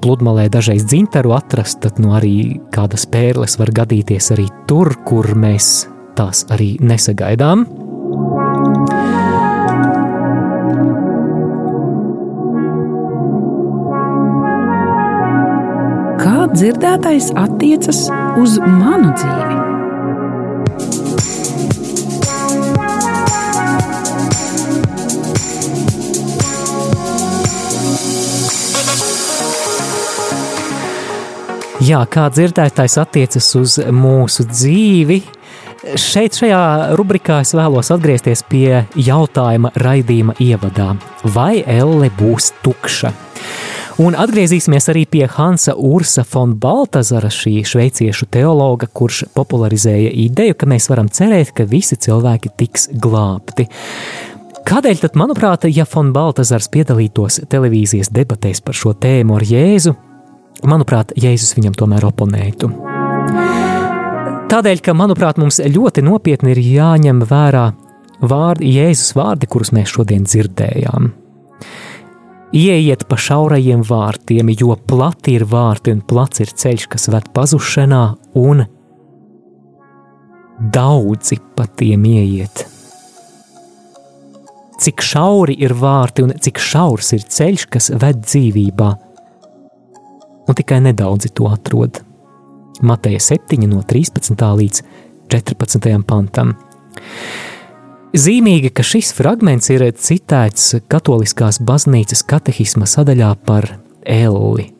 pludmalē 0.00 0.48
dažreiz 0.52 0.86
dzintaru 0.88 1.34
atrast, 1.36 1.80
tad 1.84 2.00
nu 2.00 2.14
arī 2.16 2.60
kādas 2.72 3.06
pērles 3.10 3.58
var 3.60 3.72
gadīties 3.82 4.32
arī 4.34 4.48
tur, 4.70 4.94
kur 5.04 5.34
mēs 5.36 5.88
tās 6.18 6.46
arī 6.52 6.74
nesagaidām. 6.80 7.66
Kā 16.20 16.38
dzirdētais 16.52 17.30
attiecas 17.38 18.06
uz 18.40 18.58
manu 18.60 19.14
dzīvi? 19.16 19.60
Jā, 31.90 32.04
kā 32.06 32.28
dzirdētājs 32.30 32.94
attiecas 33.00 33.46
uz 33.58 33.72
mūsu 33.90 34.44
dzīvi. 34.46 35.16
Šeit, 35.98 36.36
šajā 36.38 36.60
rubrikā, 36.94 37.40
es 37.42 37.50
vēlos 37.56 37.88
atgriezties 37.90 38.44
pie 38.46 38.84
jautājuma 38.94 39.72
raidījuma 39.80 40.36
ievadā. 40.44 40.92
Vai 41.34 41.64
elle 41.64 42.12
būs 42.14 42.52
tukša? 42.62 43.10
Un 44.04 44.14
atgriezīsimies 44.22 44.86
arī 44.92 45.02
pie 45.10 45.24
Hansa 45.32 45.74
Ursa 45.74 46.22
von 46.30 46.52
Baltazara, 46.60 47.32
šī 47.32 47.64
šveiciešu 47.66 48.28
teologa, 48.36 48.86
kurš 48.86 49.24
popularizēja 49.34 50.12
ideju, 50.28 50.58
ka 50.60 50.68
mēs 50.70 50.86
varam 50.92 51.08
cerēt, 51.10 51.50
ka 51.56 51.66
visi 51.66 51.98
cilvēki 51.98 52.52
tiks 52.60 52.86
glābti. 52.92 53.66
Kādēļ 54.68 55.02
tad, 55.02 55.18
manuprāt, 55.18 55.66
ja 55.74 55.88
von 55.90 56.14
Baltazars 56.14 56.70
piedalītos 56.70 57.40
televīzijas 57.50 58.12
debatēs 58.14 58.62
par 58.62 58.78
šo 58.78 58.94
tēmu 58.94 59.40
ar 59.40 59.48
Jēzu, 59.48 59.96
manuprāt, 60.68 61.14
Jēzus 61.18 61.54
viņam 61.58 61.76
tomēr 61.78 62.06
oponētu? 62.08 62.70
Tādēļ, 64.50 64.82
ka, 64.82 64.96
manuprāt, 64.98 65.38
mums 65.38 65.60
ļoti 65.62 66.02
nopietni 66.02 66.54
ir 66.54 66.60
jāņem 66.64 67.22
vērā 67.30 67.68
vārdi, 68.20 68.72
Jēzus 68.74 69.14
vārdi, 69.16 69.48
kurus 69.50 69.70
mēs 69.76 69.92
šodien 69.94 70.26
dzirdējām. 70.26 71.12
Ieiet 72.56 73.04
pa 73.06 73.14
šaurajiem 73.14 73.84
vārtiem, 73.86 74.50
jo 74.58 74.74
plati 74.74 75.36
ir 75.38 75.46
vārti 75.46 75.94
un 75.94 76.02
plats 76.02 76.42
ir 76.42 76.50
ceļš, 76.50 76.88
kas 76.90 77.06
ved 77.12 77.28
pazušanā, 77.36 78.02
un 78.42 78.64
daudzi 80.74 81.38
pa 81.54 81.68
tiem 81.70 82.08
ieiet. 82.10 82.66
Cik 84.80 85.04
šauri 85.04 85.54
ir 85.62 85.76
vārti 85.76 86.24
un 86.24 86.34
cik 86.40 86.58
šaurs 86.58 87.12
ir 87.14 87.22
ceļš, 87.22 87.68
kas 87.70 87.90
ved 88.00 88.24
dzīvībā, 88.24 88.90
un 90.50 90.58
tikai 90.58 90.80
nedaudzi 90.82 91.30
to 91.34 91.46
atrod. 91.46 92.02
Mateja 92.82 93.20
7, 93.20 93.68
no 93.70 93.82
13. 93.86 94.34
līdz 94.34 94.82
14. 95.30 95.92
pantam. 96.06 96.54
Zīmīgi, 98.10 98.72
ka 98.74 98.82
šis 98.82 99.12
fragments 99.14 99.70
ir 99.70 99.84
citēts 99.94 100.80
Katoliskās 100.90 101.60
baznīcas 101.62 102.24
katehisma 102.26 102.88
sadaļā 102.90 103.34
par 103.46 103.68
elli. 104.02 104.72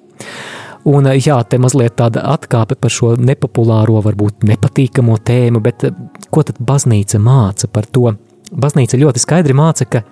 Un, 0.91 1.07
jā, 1.15 1.37
te 1.45 1.61
mazliet 1.61 1.95
tāda 2.01 2.25
atkāpe 2.33 2.75
par 2.81 2.91
šo 2.91 3.13
nepopulāro, 3.21 4.01
varbūt 4.03 4.47
nepatīkamo 4.49 5.19
tēmu, 5.23 5.61
bet 5.63 5.85
ko 6.33 6.43
tad 6.49 6.59
baznīca 6.59 7.21
māca 7.23 7.69
par 7.71 7.87
to? 7.87 8.17
Baznīca 8.51 8.99
ļoti 8.99 9.23
skaidri 9.23 9.55
māca, 9.55 9.87
ka 9.87 10.03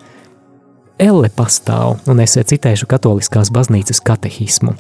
elle 1.01 1.33
pastāv, 1.35 1.97
un 2.07 2.21
es 2.23 2.37
citēšu 2.37 2.87
Katoliskās 2.87 3.51
baznīcas 3.55 4.05
katehismu. 4.05 4.77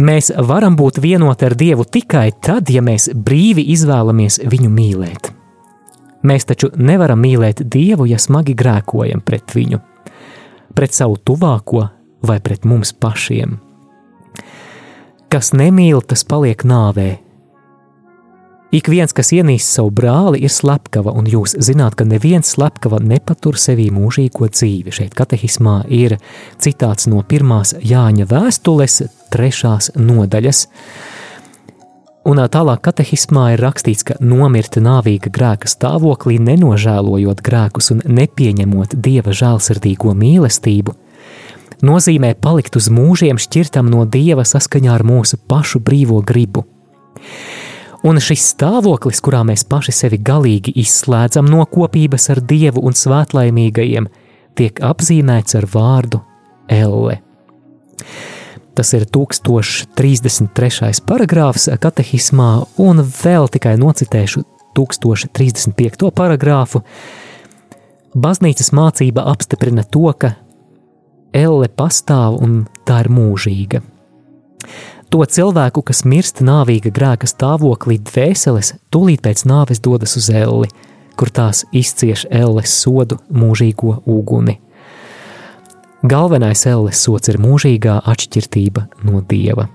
Mēs 0.00 0.30
varam 0.48 0.78
būt 0.80 0.96
vienoti 1.02 1.44
ar 1.44 1.52
Dievu 1.60 1.84
tikai 1.84 2.30
tad, 2.40 2.70
ja 2.72 2.80
mēs 2.80 3.10
brīvi 3.12 3.66
izvēlamies 3.74 4.38
viņu 4.48 4.70
mīlēt. 4.72 5.28
Mēs 6.24 6.46
taču 6.48 6.70
nevaram 6.80 7.20
mīlēt 7.20 7.60
Dievu, 7.68 8.06
ja 8.08 8.16
smagi 8.16 8.54
grēkojam 8.56 9.20
pret 9.20 9.52
viņu, 9.52 9.80
pret 10.72 10.96
savu 10.96 11.18
tuvāko 11.20 11.82
vai 12.24 12.38
pret 12.40 12.64
mums 12.64 12.94
pašiem. 12.96 13.58
Kas 15.28 15.52
nemīl, 15.52 16.00
tas 16.00 16.24
paliek 16.24 16.64
nāvē, 16.64 17.10
Ik 18.70 18.86
viens, 18.86 19.10
kas 19.10 19.32
ienīst 19.34 19.66
savu 19.66 19.90
brāli, 19.90 20.44
ir 20.46 20.52
slepkava, 20.54 21.10
un 21.18 21.26
jūs 21.26 21.56
zināt, 21.58 21.96
ka 21.98 22.04
neviens 22.06 22.52
slepkava 22.54 23.00
nepatur 23.02 23.58
sevī 23.58 23.88
mūžīgo 23.90 24.46
dzīvi. 24.46 24.94
Šeit 24.94 25.16
katehismā 25.18 25.80
ir 25.90 26.20
citāts 26.62 27.08
no 27.10 27.24
pirmās 27.26 27.74
Jāņa 27.82 28.28
vēstules, 28.30 29.00
trešās 29.34 29.90
nodaļas. 29.98 30.62
Un 32.30 32.44
tālāk 32.46 32.86
katehismā 32.86 33.48
ir 33.56 33.66
rakstīts, 33.66 34.06
ka 34.06 34.20
nomirt 34.22 34.78
nāvīga 34.78 35.34
grēka 35.34 35.66
stāvoklī, 35.66 36.38
nenožēlojot 36.38 37.42
grēkus 37.42 37.90
un 37.96 38.06
nepieņemot 38.06 38.94
dieva 38.94 39.34
žēlsirdīgo 39.34 40.14
mīlestību, 40.14 40.94
nozīmē 41.82 42.36
palikt 42.38 42.78
uz 42.78 42.86
mūžiem 42.86 43.40
šķirtam 43.40 43.90
no 43.90 44.06
dieva 44.06 44.46
saskaņā 44.46 44.94
ar 44.94 45.02
mūsu 45.02 45.42
pašu 45.50 45.82
brīvo 45.82 46.22
gribu. 46.22 46.70
Un 48.00 48.16
šis 48.16 48.54
stāvoklis, 48.54 49.20
kurā 49.20 49.42
mēs 49.44 49.66
paši 49.68 49.92
sevi 49.92 50.18
galīgi 50.24 50.72
izslēdzam 50.80 51.44
no 51.52 51.66
kopības 51.68 52.30
ar 52.32 52.40
Dievu 52.40 52.80
un 52.88 52.96
svētlaimīgajiem, 52.96 54.06
tiek 54.56 54.80
apzīmēts 54.80 55.58
ar 55.58 55.66
vārdu 55.68 56.22
Elle. 56.70 57.18
Tas 58.78 58.94
ir 58.96 59.04
1033. 59.04 61.02
paragrāfs 61.04 61.68
katehismā, 61.82 62.50
un 62.80 63.02
vēl 63.04 63.48
tikai 63.52 63.76
nocitēšu 63.82 64.44
1035. 64.78 66.08
paragrāfu. 66.16 66.80
Baznīcas 68.16 68.72
mācība 68.72 69.26
apstiprina 69.28 69.84
to, 69.84 70.08
ka 70.16 70.38
Elle 71.36 71.68
pastāv 71.68 72.40
un 72.40 72.64
tā 72.88 73.04
ir 73.04 73.12
mūžīga. 73.12 73.84
To 75.10 75.24
cilvēku, 75.26 75.82
kas 75.82 76.04
mirst 76.06 76.38
nāvīga 76.46 76.92
grēka 76.94 77.26
stāvoklī, 77.26 77.96
dvēseles 78.06 78.76
tūlīt 78.94 79.24
pēc 79.24 79.42
nāves 79.42 79.82
dodas 79.82 80.14
uz 80.20 80.28
elli, 80.30 80.68
kur 81.18 81.32
tās 81.34 81.64
izcieš 81.74 82.28
elles 82.30 82.70
sodu 82.70 83.18
mūžīgo 83.34 83.96
uguni. 84.06 84.60
Galvenais 86.06 86.62
elles 86.70 87.00
sots 87.02 87.28
ir 87.28 87.40
mūžīgā 87.42 87.96
atšķirība 88.08 88.86
no 89.08 89.20
dieva. 89.26 89.66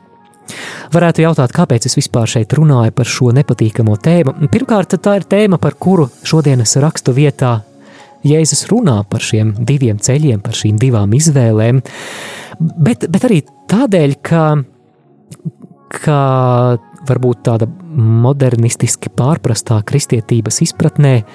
Varētu 0.93 1.25
jautāt, 1.25 1.51
kāpēc 1.51 1.87
es 1.89 1.97
vispār 1.97 2.29
šeit 2.31 2.55
runāju 2.55 2.93
par 2.95 3.09
šo 3.09 3.33
nepatīkamo 3.35 3.97
tēmu. 3.99 4.47
Pirmkārt, 4.53 4.95
tā 5.03 5.17
ir 5.19 5.25
tēma, 5.27 5.59
par 5.59 5.75
kuru 5.75 6.07
šodienas 6.23 6.77
rakstu 6.79 7.11
vietā 7.17 7.57
Jēzus 8.25 8.63
runā 8.71 9.01
par 9.09 9.21
šiem 9.21 9.51
diviem 9.67 9.99
ceļiem, 10.01 10.39
par 10.41 10.55
šīm 10.57 10.79
divām 10.81 11.11
izvēlēm, 11.13 11.83
bet, 12.87 13.05
bet 13.11 13.27
arī 13.27 13.43
tādēļ, 13.69 14.15
ka 14.25 14.45
ka 16.03 16.19
varbūt 17.05 17.43
tāda 17.45 17.67
modernistiski 17.95 19.11
pārprastā 19.15 19.81
kristietības 19.87 20.61
izpratnē 20.65 21.13
eh, 21.21 21.27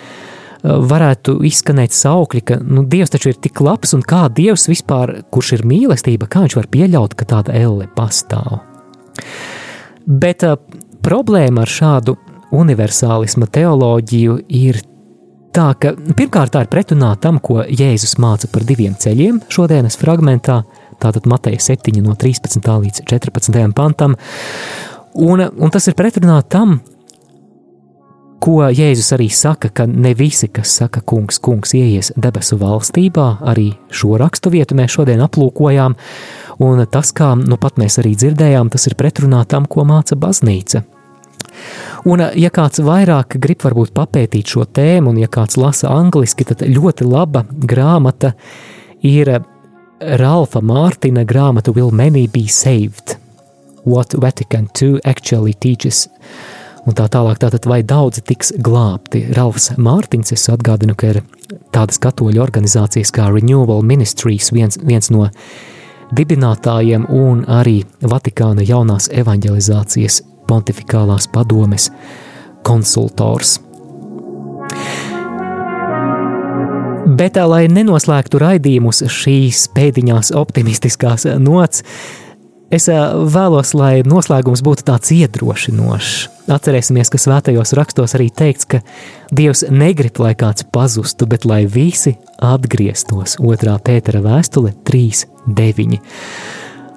varētu 0.65 1.39
izskanēt 1.47 1.95
saukļi, 1.97 2.43
ka 2.47 2.59
nu, 2.65 2.85
Dievs 2.91 3.15
taču 3.15 3.33
ir 3.33 3.41
tik 3.43 3.63
labs, 3.65 3.95
un 3.97 4.05
kā 4.07 4.27
Dievs 4.35 4.69
vispār, 4.71 5.21
kurš 5.33 5.57
ir 5.59 5.67
mīlestība, 5.69 6.29
kā 6.31 6.45
viņš 6.47 6.59
var 6.59 6.71
pieļaut, 6.73 7.17
ka 7.17 7.29
tāda 7.37 7.57
elle 7.57 7.89
pastāv. 7.97 8.61
Bet 10.11 10.43
uh, 10.47 10.57
problēma 11.05 11.65
ar 11.65 11.71
šādu 11.71 12.17
universālisma 12.57 13.47
teoloģiju 13.53 14.39
ir 14.59 14.81
tā, 15.55 15.71
ka 15.79 15.93
pirmkārt 16.17 16.55
tā 16.55 16.65
ir 16.65 16.71
pretrunā 16.73 17.13
tam, 17.23 17.39
ko 17.43 17.63
Jēzus 17.65 18.17
māca 18.23 18.51
par 18.51 18.67
diviem 18.67 18.97
ceļiem 18.99 19.43
šodienas 19.53 19.99
fragmentā, 20.01 20.63
tātad 21.01 21.27
Mateja 21.31 21.61
7 21.71 22.01
no 22.05 22.15
13. 22.19 22.61
līdz 22.61 23.05
14. 23.09 23.61
pantam, 23.77 24.17
un, 25.15 25.45
un 25.49 25.75
tas 25.75 25.89
ir 25.91 25.99
pretrunā 25.99 26.41
tam, 26.49 26.79
ko 28.41 28.63
Jēzus 28.73 29.13
arī 29.17 29.29
saka, 29.33 29.69
ka 29.69 29.85
ne 29.87 30.15
visi, 30.17 30.49
kas 30.49 30.73
saka, 30.81 31.03
kungs, 31.05 31.39
kungs, 31.45 31.75
ieies 31.77 32.13
debesu 32.17 32.57
valstībā, 32.61 33.27
arī 33.53 33.71
šo 33.93 34.17
rakstu 34.21 34.53
vietu 34.55 34.79
mēs 34.79 34.97
šodien 34.97 35.21
aplūkojām, 35.25 35.97
un 36.65 36.87
tas, 36.91 37.13
kā 37.17 37.35
nu 37.37 37.61
pat 37.61 37.77
mēs 37.81 38.01
arī 38.01 38.15
dzirdējām, 38.17 38.73
tas 38.73 38.89
ir 38.89 38.97
pretrunā 39.01 39.45
tam, 39.49 39.69
ko 39.69 39.85
māca 39.89 40.17
baznīca. 40.17 40.85
Un, 42.09 42.23
ja 42.39 42.49
kāds 42.55 42.81
vairāk 42.85 43.37
grib 43.43 43.61
varbūt 43.67 43.93
papētīt 43.97 44.55
šo 44.55 44.65
tēmu, 44.65 45.13
un 45.13 45.21
ja 45.21 45.29
kāds 45.29 45.59
lasa 45.61 45.91
angliski, 45.93 46.47
tad 46.49 46.65
ļoti 46.65 47.05
laba 47.09 47.45
grāmata 47.51 48.33
ir 49.05 49.35
Ralfa 50.01 50.63
Mārtiņa 50.65 51.27
grāmatu 51.29 51.75
Will 51.77 51.91
Many 51.93 52.25
Be 52.33 52.47
Saved? 52.49 53.19
What 53.85 54.15
Vatican 54.17 54.69
II 54.81 54.97
Actually 55.05 55.53
Teaches? 55.53 56.07
Un 56.89 56.97
tā 56.97 57.05
tālāk, 57.13 57.37
tātad 57.43 57.69
vai 57.69 57.83
daudzi 57.85 58.23
tiks 58.25 58.55
glābti? 58.57 59.27
Ralfs 59.37 59.75
Mārtiņš, 59.77 60.33
es 60.33 60.49
atgādinu, 60.49 60.97
ka 60.97 61.13
ir 61.13 61.21
tādas 61.77 62.01
katoļu 62.01 62.41
organizācijas 62.41 63.13
kā 63.13 63.29
Renewal 63.29 63.85
Ministries, 63.85 64.49
viens, 64.57 64.81
viens 64.81 65.13
no 65.13 65.29
dibinātājiem 66.17 67.05
un 67.13 67.45
arī 67.45 67.83
Vatikāna 68.01 68.65
jaunās 68.65 69.11
evanģelizācijas 69.13 70.23
pontificālās 70.49 71.29
padomes 71.29 71.91
konsultors. 72.65 73.59
Bet, 77.11 77.35
lai 77.35 77.65
nenoslēgtu 77.67 78.39
raidījumus 78.39 79.03
šīs 79.11 79.65
pēdiņās 79.75 80.31
optimistiskās 80.37 81.25
nots, 81.43 81.83
es 82.71 82.87
vēlos, 82.87 83.73
lai 83.75 84.05
noslēgums 84.07 84.63
būtu 84.63 84.87
tāds 84.87 85.11
iedrošinošs. 85.17 86.13
Atcerēsimies, 86.55 87.11
ka 87.11 87.19
svētajos 87.19 87.75
rakstos 87.79 88.15
arī 88.19 88.29
teikts, 88.31 88.69
ka 88.71 88.83
Dievs 89.35 89.65
negrib, 89.71 90.21
lai 90.23 90.37
kāds 90.39 90.67
pazustu, 90.71 91.27
bet 91.31 91.49
lai 91.51 91.65
visi 91.67 92.15
atgrieztos. 92.47 93.41
Otrā 93.43 93.75
Pētera 93.83 94.23
vēstule 94.23 94.77
3.9. 94.87 95.99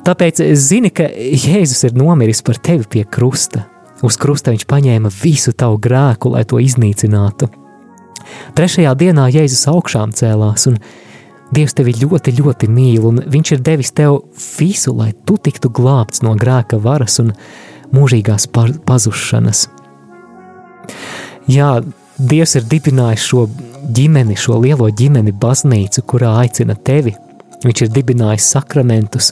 Tāpēc 0.05 0.43
zini, 0.59 0.93
ka 0.93 1.09
Jēzus 1.09 1.88
ir 1.89 1.97
nomiris 1.97 2.45
par 2.45 2.61
tevi 2.61 2.86
pie 2.97 3.07
krusta. 3.09 3.66
Uz 4.05 4.20
krusta 4.22 4.53
viņš 4.53 4.70
paņēma 4.70 5.14
visu 5.24 5.55
tavu 5.57 5.82
grēku, 5.82 6.36
lai 6.36 6.45
to 6.45 6.61
iznīcinātu. 6.61 7.62
Trešajā 8.57 8.93
dienā 8.99 9.30
Jēzus 9.34 9.68
augšām 9.72 10.14
cēlās, 10.16 10.68
un 10.72 10.80
Dievs 11.53 11.76
tevi 11.78 11.93
ļoti, 11.93 12.32
ļoti 12.39 12.70
mīl, 12.72 13.03
un 13.05 13.20
Viņš 13.30 13.51
ir 13.53 13.61
devis 13.61 13.91
tev 13.93 14.24
visu, 14.57 14.93
lai 14.97 15.11
tu 15.26 15.38
tiktu 15.38 15.70
glābts 15.70 16.24
no 16.26 16.34
grēka 16.39 16.80
varas 16.82 17.20
un 17.22 17.34
mūžīgās 17.93 18.47
pazušanas. 18.88 19.68
Jā, 21.51 21.76
Dievs 22.18 22.55
ir 22.57 22.66
dibinājis 22.70 23.28
šo 23.28 23.47
ģimeni, 23.93 24.38
šo 24.39 24.59
lielo 24.64 24.88
ģimeni, 24.89 25.34
baznīcu, 25.34 26.03
kurā 26.07 26.36
aicina 26.43 26.76
tevi. 26.76 27.16
Viņš 27.64 27.86
ir 27.86 27.93
dibinājis 27.95 28.49
sakramentus, 28.53 29.32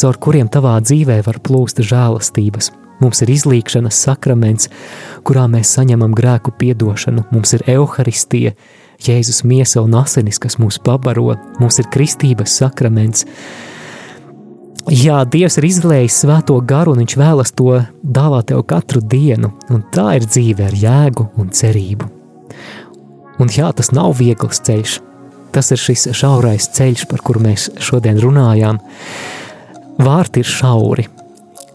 caur 0.00 0.18
kuriem 0.20 0.50
tavā 0.52 0.76
dzīvē 0.84 1.20
var 1.26 1.40
plūst 1.44 1.82
žēlastības. 1.86 2.70
Mums 3.00 3.22
ir 3.24 3.32
izlīkšanas 3.32 3.96
sakraments, 4.04 4.68
kurā 5.24 5.46
mēs 5.50 5.72
saņemam 5.76 6.14
grēku 6.16 6.54
piedošanu, 6.58 7.26
mums 7.34 7.56
ir 7.56 7.66
evaharistija, 7.70 8.54
Jēzus 9.00 9.46
miesa 9.48 9.80
un 9.80 9.94
asinis, 9.96 10.36
kas 10.36 10.58
mūs 10.60 10.76
pabaro, 10.84 11.32
mums 11.56 11.78
ir 11.80 11.88
kristības 11.88 12.58
sakraments. 12.60 13.24
Jā, 14.92 15.22
Dievs 15.24 15.56
ir 15.56 15.66
izlējis 15.70 16.18
svēto 16.24 16.58
garu, 16.60 16.92
un 16.92 17.00
Viņš 17.00 17.16
vēlas 17.16 17.54
to 17.56 17.78
dāvāt 18.02 18.50
tev 18.50 18.64
katru 18.68 19.00
dienu, 19.00 19.54
un 19.72 19.84
tā 19.94 20.18
ir 20.18 20.28
dzīve 20.28 20.68
ar 20.68 20.76
jēgu 20.76 21.30
un 21.40 21.48
cerību. 21.48 22.10
Un 23.40 23.48
jā, 23.48 23.70
tas 23.72 23.88
nav 23.96 24.18
viegls 24.20 24.60
ceļš. 24.68 24.98
Tas 25.50 25.72
ir 25.72 25.80
šis 25.80 26.10
šaurais 26.14 26.68
ceļš, 26.76 27.06
par 27.10 27.24
kuru 27.24 27.42
mēs 27.48 27.70
šodien 27.80 28.20
runājām. 28.20 28.78
Vārti 30.00 30.44
ir 30.44 30.48
šauri, 30.48 31.06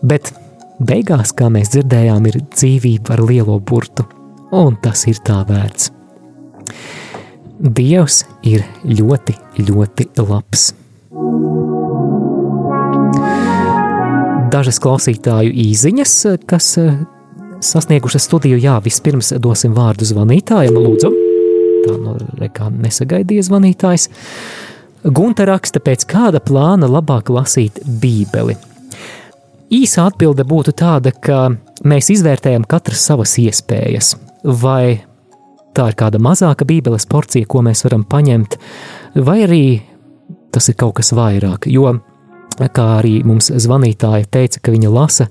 bet 0.06 0.32
Beigās, 0.76 1.32
kā 1.32 1.47
mēs 1.47 1.69
dzirdējām, 1.71 2.26
ir 2.28 2.41
dzīvība 2.51 3.13
ar 3.15 3.21
lielo 3.23 3.55
burtu, 3.63 4.03
un 4.51 4.76
tas 4.84 5.05
ir 5.07 5.21
tā 5.23 5.38
vērts. 5.47 5.91
Dievs 7.55 8.26
ir 8.43 8.65
ļoti, 8.84 9.38
ļoti 9.63 10.09
labs. 10.19 10.65
Dažas 14.51 14.82
klausītāju 14.84 15.55
īsiņas, 15.63 16.17
kas 16.47 16.69
eh, 16.84 16.99
sasniegušas 17.63 18.28
studiju, 18.28 18.59
jā, 18.59 18.76
vispirms 18.84 19.32
dosim 19.39 19.73
vārdu 19.76 20.07
zvanītājam, 20.11 20.76
lūdzu. 20.76 21.15
Tā 21.86 21.95
no 21.95 22.17
nu, 22.19 22.30
rekā 22.41 22.67
nesagaidīja 22.73 23.47
zvanītājs. 23.47 24.09
Gunta 25.07 25.47
raksta, 25.47 25.80
pēc 25.80 26.03
kāda 26.09 26.43
plāna 26.43 26.91
labāk 26.91 27.32
lasīt 27.32 27.80
Bībeli. 27.86 28.57
Īsa 29.76 30.05
atbilde 30.09 30.45
būtu 30.47 30.76
tāda, 30.78 31.11
ka 31.11 31.49
mēs 31.88 32.11
izvērtējam 32.13 32.67
katras 32.69 33.01
savas 33.09 33.34
iespējas, 33.41 34.13
vai 34.43 35.01
tā 35.76 35.89
ir 35.91 35.97
kāda 35.99 36.21
mazāka 36.21 36.67
Bībeles 36.67 37.07
porcija, 37.11 37.47
ko 37.49 37.63
mēs 37.65 37.84
varam 37.88 38.05
paņemt, 38.07 38.59
vai 39.26 39.41
arī 39.47 39.65
tas 40.55 40.69
ir 40.71 40.78
kaut 40.80 40.95
kas 41.01 41.11
vairāk. 41.17 41.67
Jo, 41.67 41.97
kā 42.55 42.86
arī 42.99 43.17
mums 43.28 43.51
zvanītāja 43.51 44.30
teica, 44.32 44.61
ka 44.63 44.76
viņa 44.76 44.93
lasa 44.93 45.28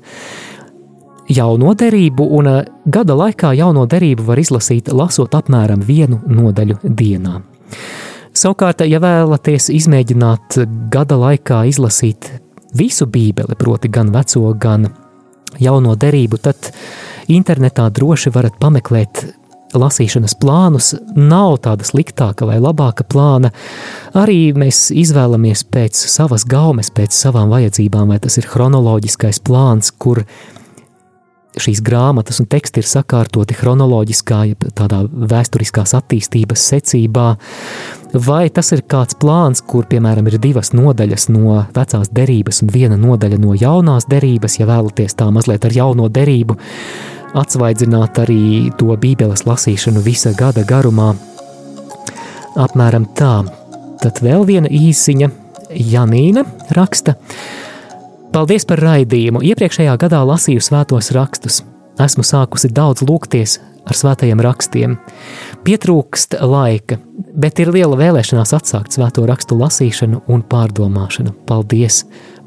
jauno 1.33 1.73
derību, 1.79 2.29
un 2.39 2.51
eh, 2.51 2.63
gada 2.85 3.17
laikā 3.17 3.55
jauno 3.57 3.87
derību 3.89 4.27
var 4.29 4.41
izlasīt 4.43 4.93
lasot 4.93 5.35
apmēram 5.39 5.81
vienu 5.85 6.21
nodaļu 6.27 6.83
dienā. 6.85 7.41
Savukārt, 8.35 8.83
ja 8.91 8.99
vēlaties 9.01 9.71
izmēģināt 9.71 10.59
gada 10.93 11.17
laikā 11.17 11.63
izlasīt 11.71 12.33
visu 12.79 13.07
Bībeli, 13.07 13.57
proti, 13.59 13.89
gan 13.89 14.13
veco, 14.15 14.53
gan 14.59 14.89
jauno 15.63 15.95
derību, 15.97 16.41
tad 16.43 16.71
internetā 17.31 17.89
droši 17.95 18.33
varat 18.35 18.59
pameklēt 18.61 19.25
lasīšanas 19.75 20.37
plānus. 20.39 20.93
Nav 21.17 21.59
tāda 21.65 21.87
sliktāka 21.87 22.47
vai 22.49 22.61
labāka 22.63 23.07
plāna. 23.07 23.51
Arī 24.17 24.55
mēs 24.57 24.89
izvēlamies 24.95 25.65
pēc 25.67 25.99
savas 26.11 26.47
gaumes, 26.49 26.93
pēc 26.95 27.15
savām 27.17 27.53
vajadzībām, 27.53 28.13
vai 28.13 28.21
tas 28.23 28.39
ir 28.39 28.49
chronoloģiskais 28.51 29.43
plāns, 29.45 29.91
kur 29.91 30.25
šīs 31.55 31.83
grāmatas 31.87 32.41
un 32.43 32.49
teksti 32.51 32.83
ir 32.83 32.89
sakārtoti 32.91 33.55
chronoloģiskā, 33.55 34.41
ja 34.51 34.73
tādā 34.75 35.05
vēsturiskās 35.07 35.95
attīstības 35.99 36.65
secībā, 36.73 37.29
vai 38.15 38.49
tas 38.55 38.71
ir 38.75 38.85
kāds 38.91 39.17
plāns, 39.21 39.63
kur, 39.65 39.87
piemēram, 39.91 40.29
ir 40.31 40.39
divas 40.43 40.73
nodaļas 40.77 41.29
no 41.35 41.59
vecās 41.75 42.13
derības 42.15 42.63
un 42.65 42.73
viena 42.75 42.99
nodaļa 43.01 43.41
no 43.43 43.57
jaunās 43.59 44.09
derības, 44.11 44.59
ja 44.61 44.69
vēlaties 44.71 45.19
tā 45.19 45.31
mazliet 45.35 45.67
ar 45.67 45.75
jauno 45.75 46.09
derību 46.09 46.59
atsvaidzināt 47.35 48.21
arī 48.23 48.71
to 48.79 48.95
bībeles 48.95 49.43
lasīšanu 49.49 50.05
visa 50.05 50.31
gada 50.39 50.63
garumā. 50.69 51.13
Apmēram 52.55 53.09
tā. 53.19 53.41
Tad 54.03 54.21
vēl 54.23 54.47
viena 54.47 54.71
īsiņa 54.71 55.31
Janīna 55.75 56.45
raksta– 56.77 57.17
Paldies 58.35 58.65
par 58.67 58.81
raidījumu! 58.83 59.45
Iepriekšējā 59.47 59.93
gadā 60.03 60.19
lasīju 60.27 60.59
svētos 60.67 61.13
rakstus. 61.15 61.61
Esmu 62.03 62.25
sākusi 62.27 62.67
daudz 62.75 63.05
lūgties 63.07 63.61
ar 63.85 63.99
svētajiem 63.99 64.43
rakstiem. 64.45 64.97
Pietrūkst 65.65 66.39
laika, 66.41 66.99
bet 67.37 67.61
ir 67.63 67.73
liela 67.75 67.99
vēlēšanās 68.01 68.55
atsākt 68.57 68.97
svēto 68.97 69.27
rakstu 69.29 69.59
lasīšanu 69.61 70.25
un 70.29 70.45
pārdomāšanu. 70.49 71.35
Paldies! 71.49 72.05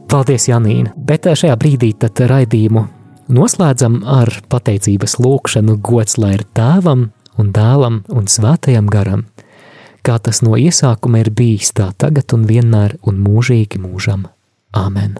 Paldies, 0.07 0.47
Janīna! 0.49 0.93
Bet 0.95 1.27
šajā 1.27 1.57
brīdī 1.59 1.91
tad 1.99 2.19
raidījumu 2.31 2.85
noslēdzam 3.33 4.01
ar 4.07 4.31
pateicības 4.49 5.17
lūkšanu 5.19 5.77
gods 5.83 6.17
lai 6.21 6.37
ir 6.37 6.45
tēvam 6.55 7.09
un 7.37 7.51
dēlam 7.53 8.01
un 8.13 8.29
svētajam 8.31 8.87
garam, 8.91 9.25
kā 10.01 10.17
tas 10.23 10.41
no 10.45 10.57
iesākuma 10.57 11.21
ir 11.23 11.31
bijis 11.35 11.73
tā 11.77 11.91
tagad 11.99 12.33
un 12.37 12.47
vienmēr 12.49 12.97
un 13.03 13.21
mūžīgi 13.23 13.83
mūžam. 13.83 14.27
Āmen! 14.77 15.19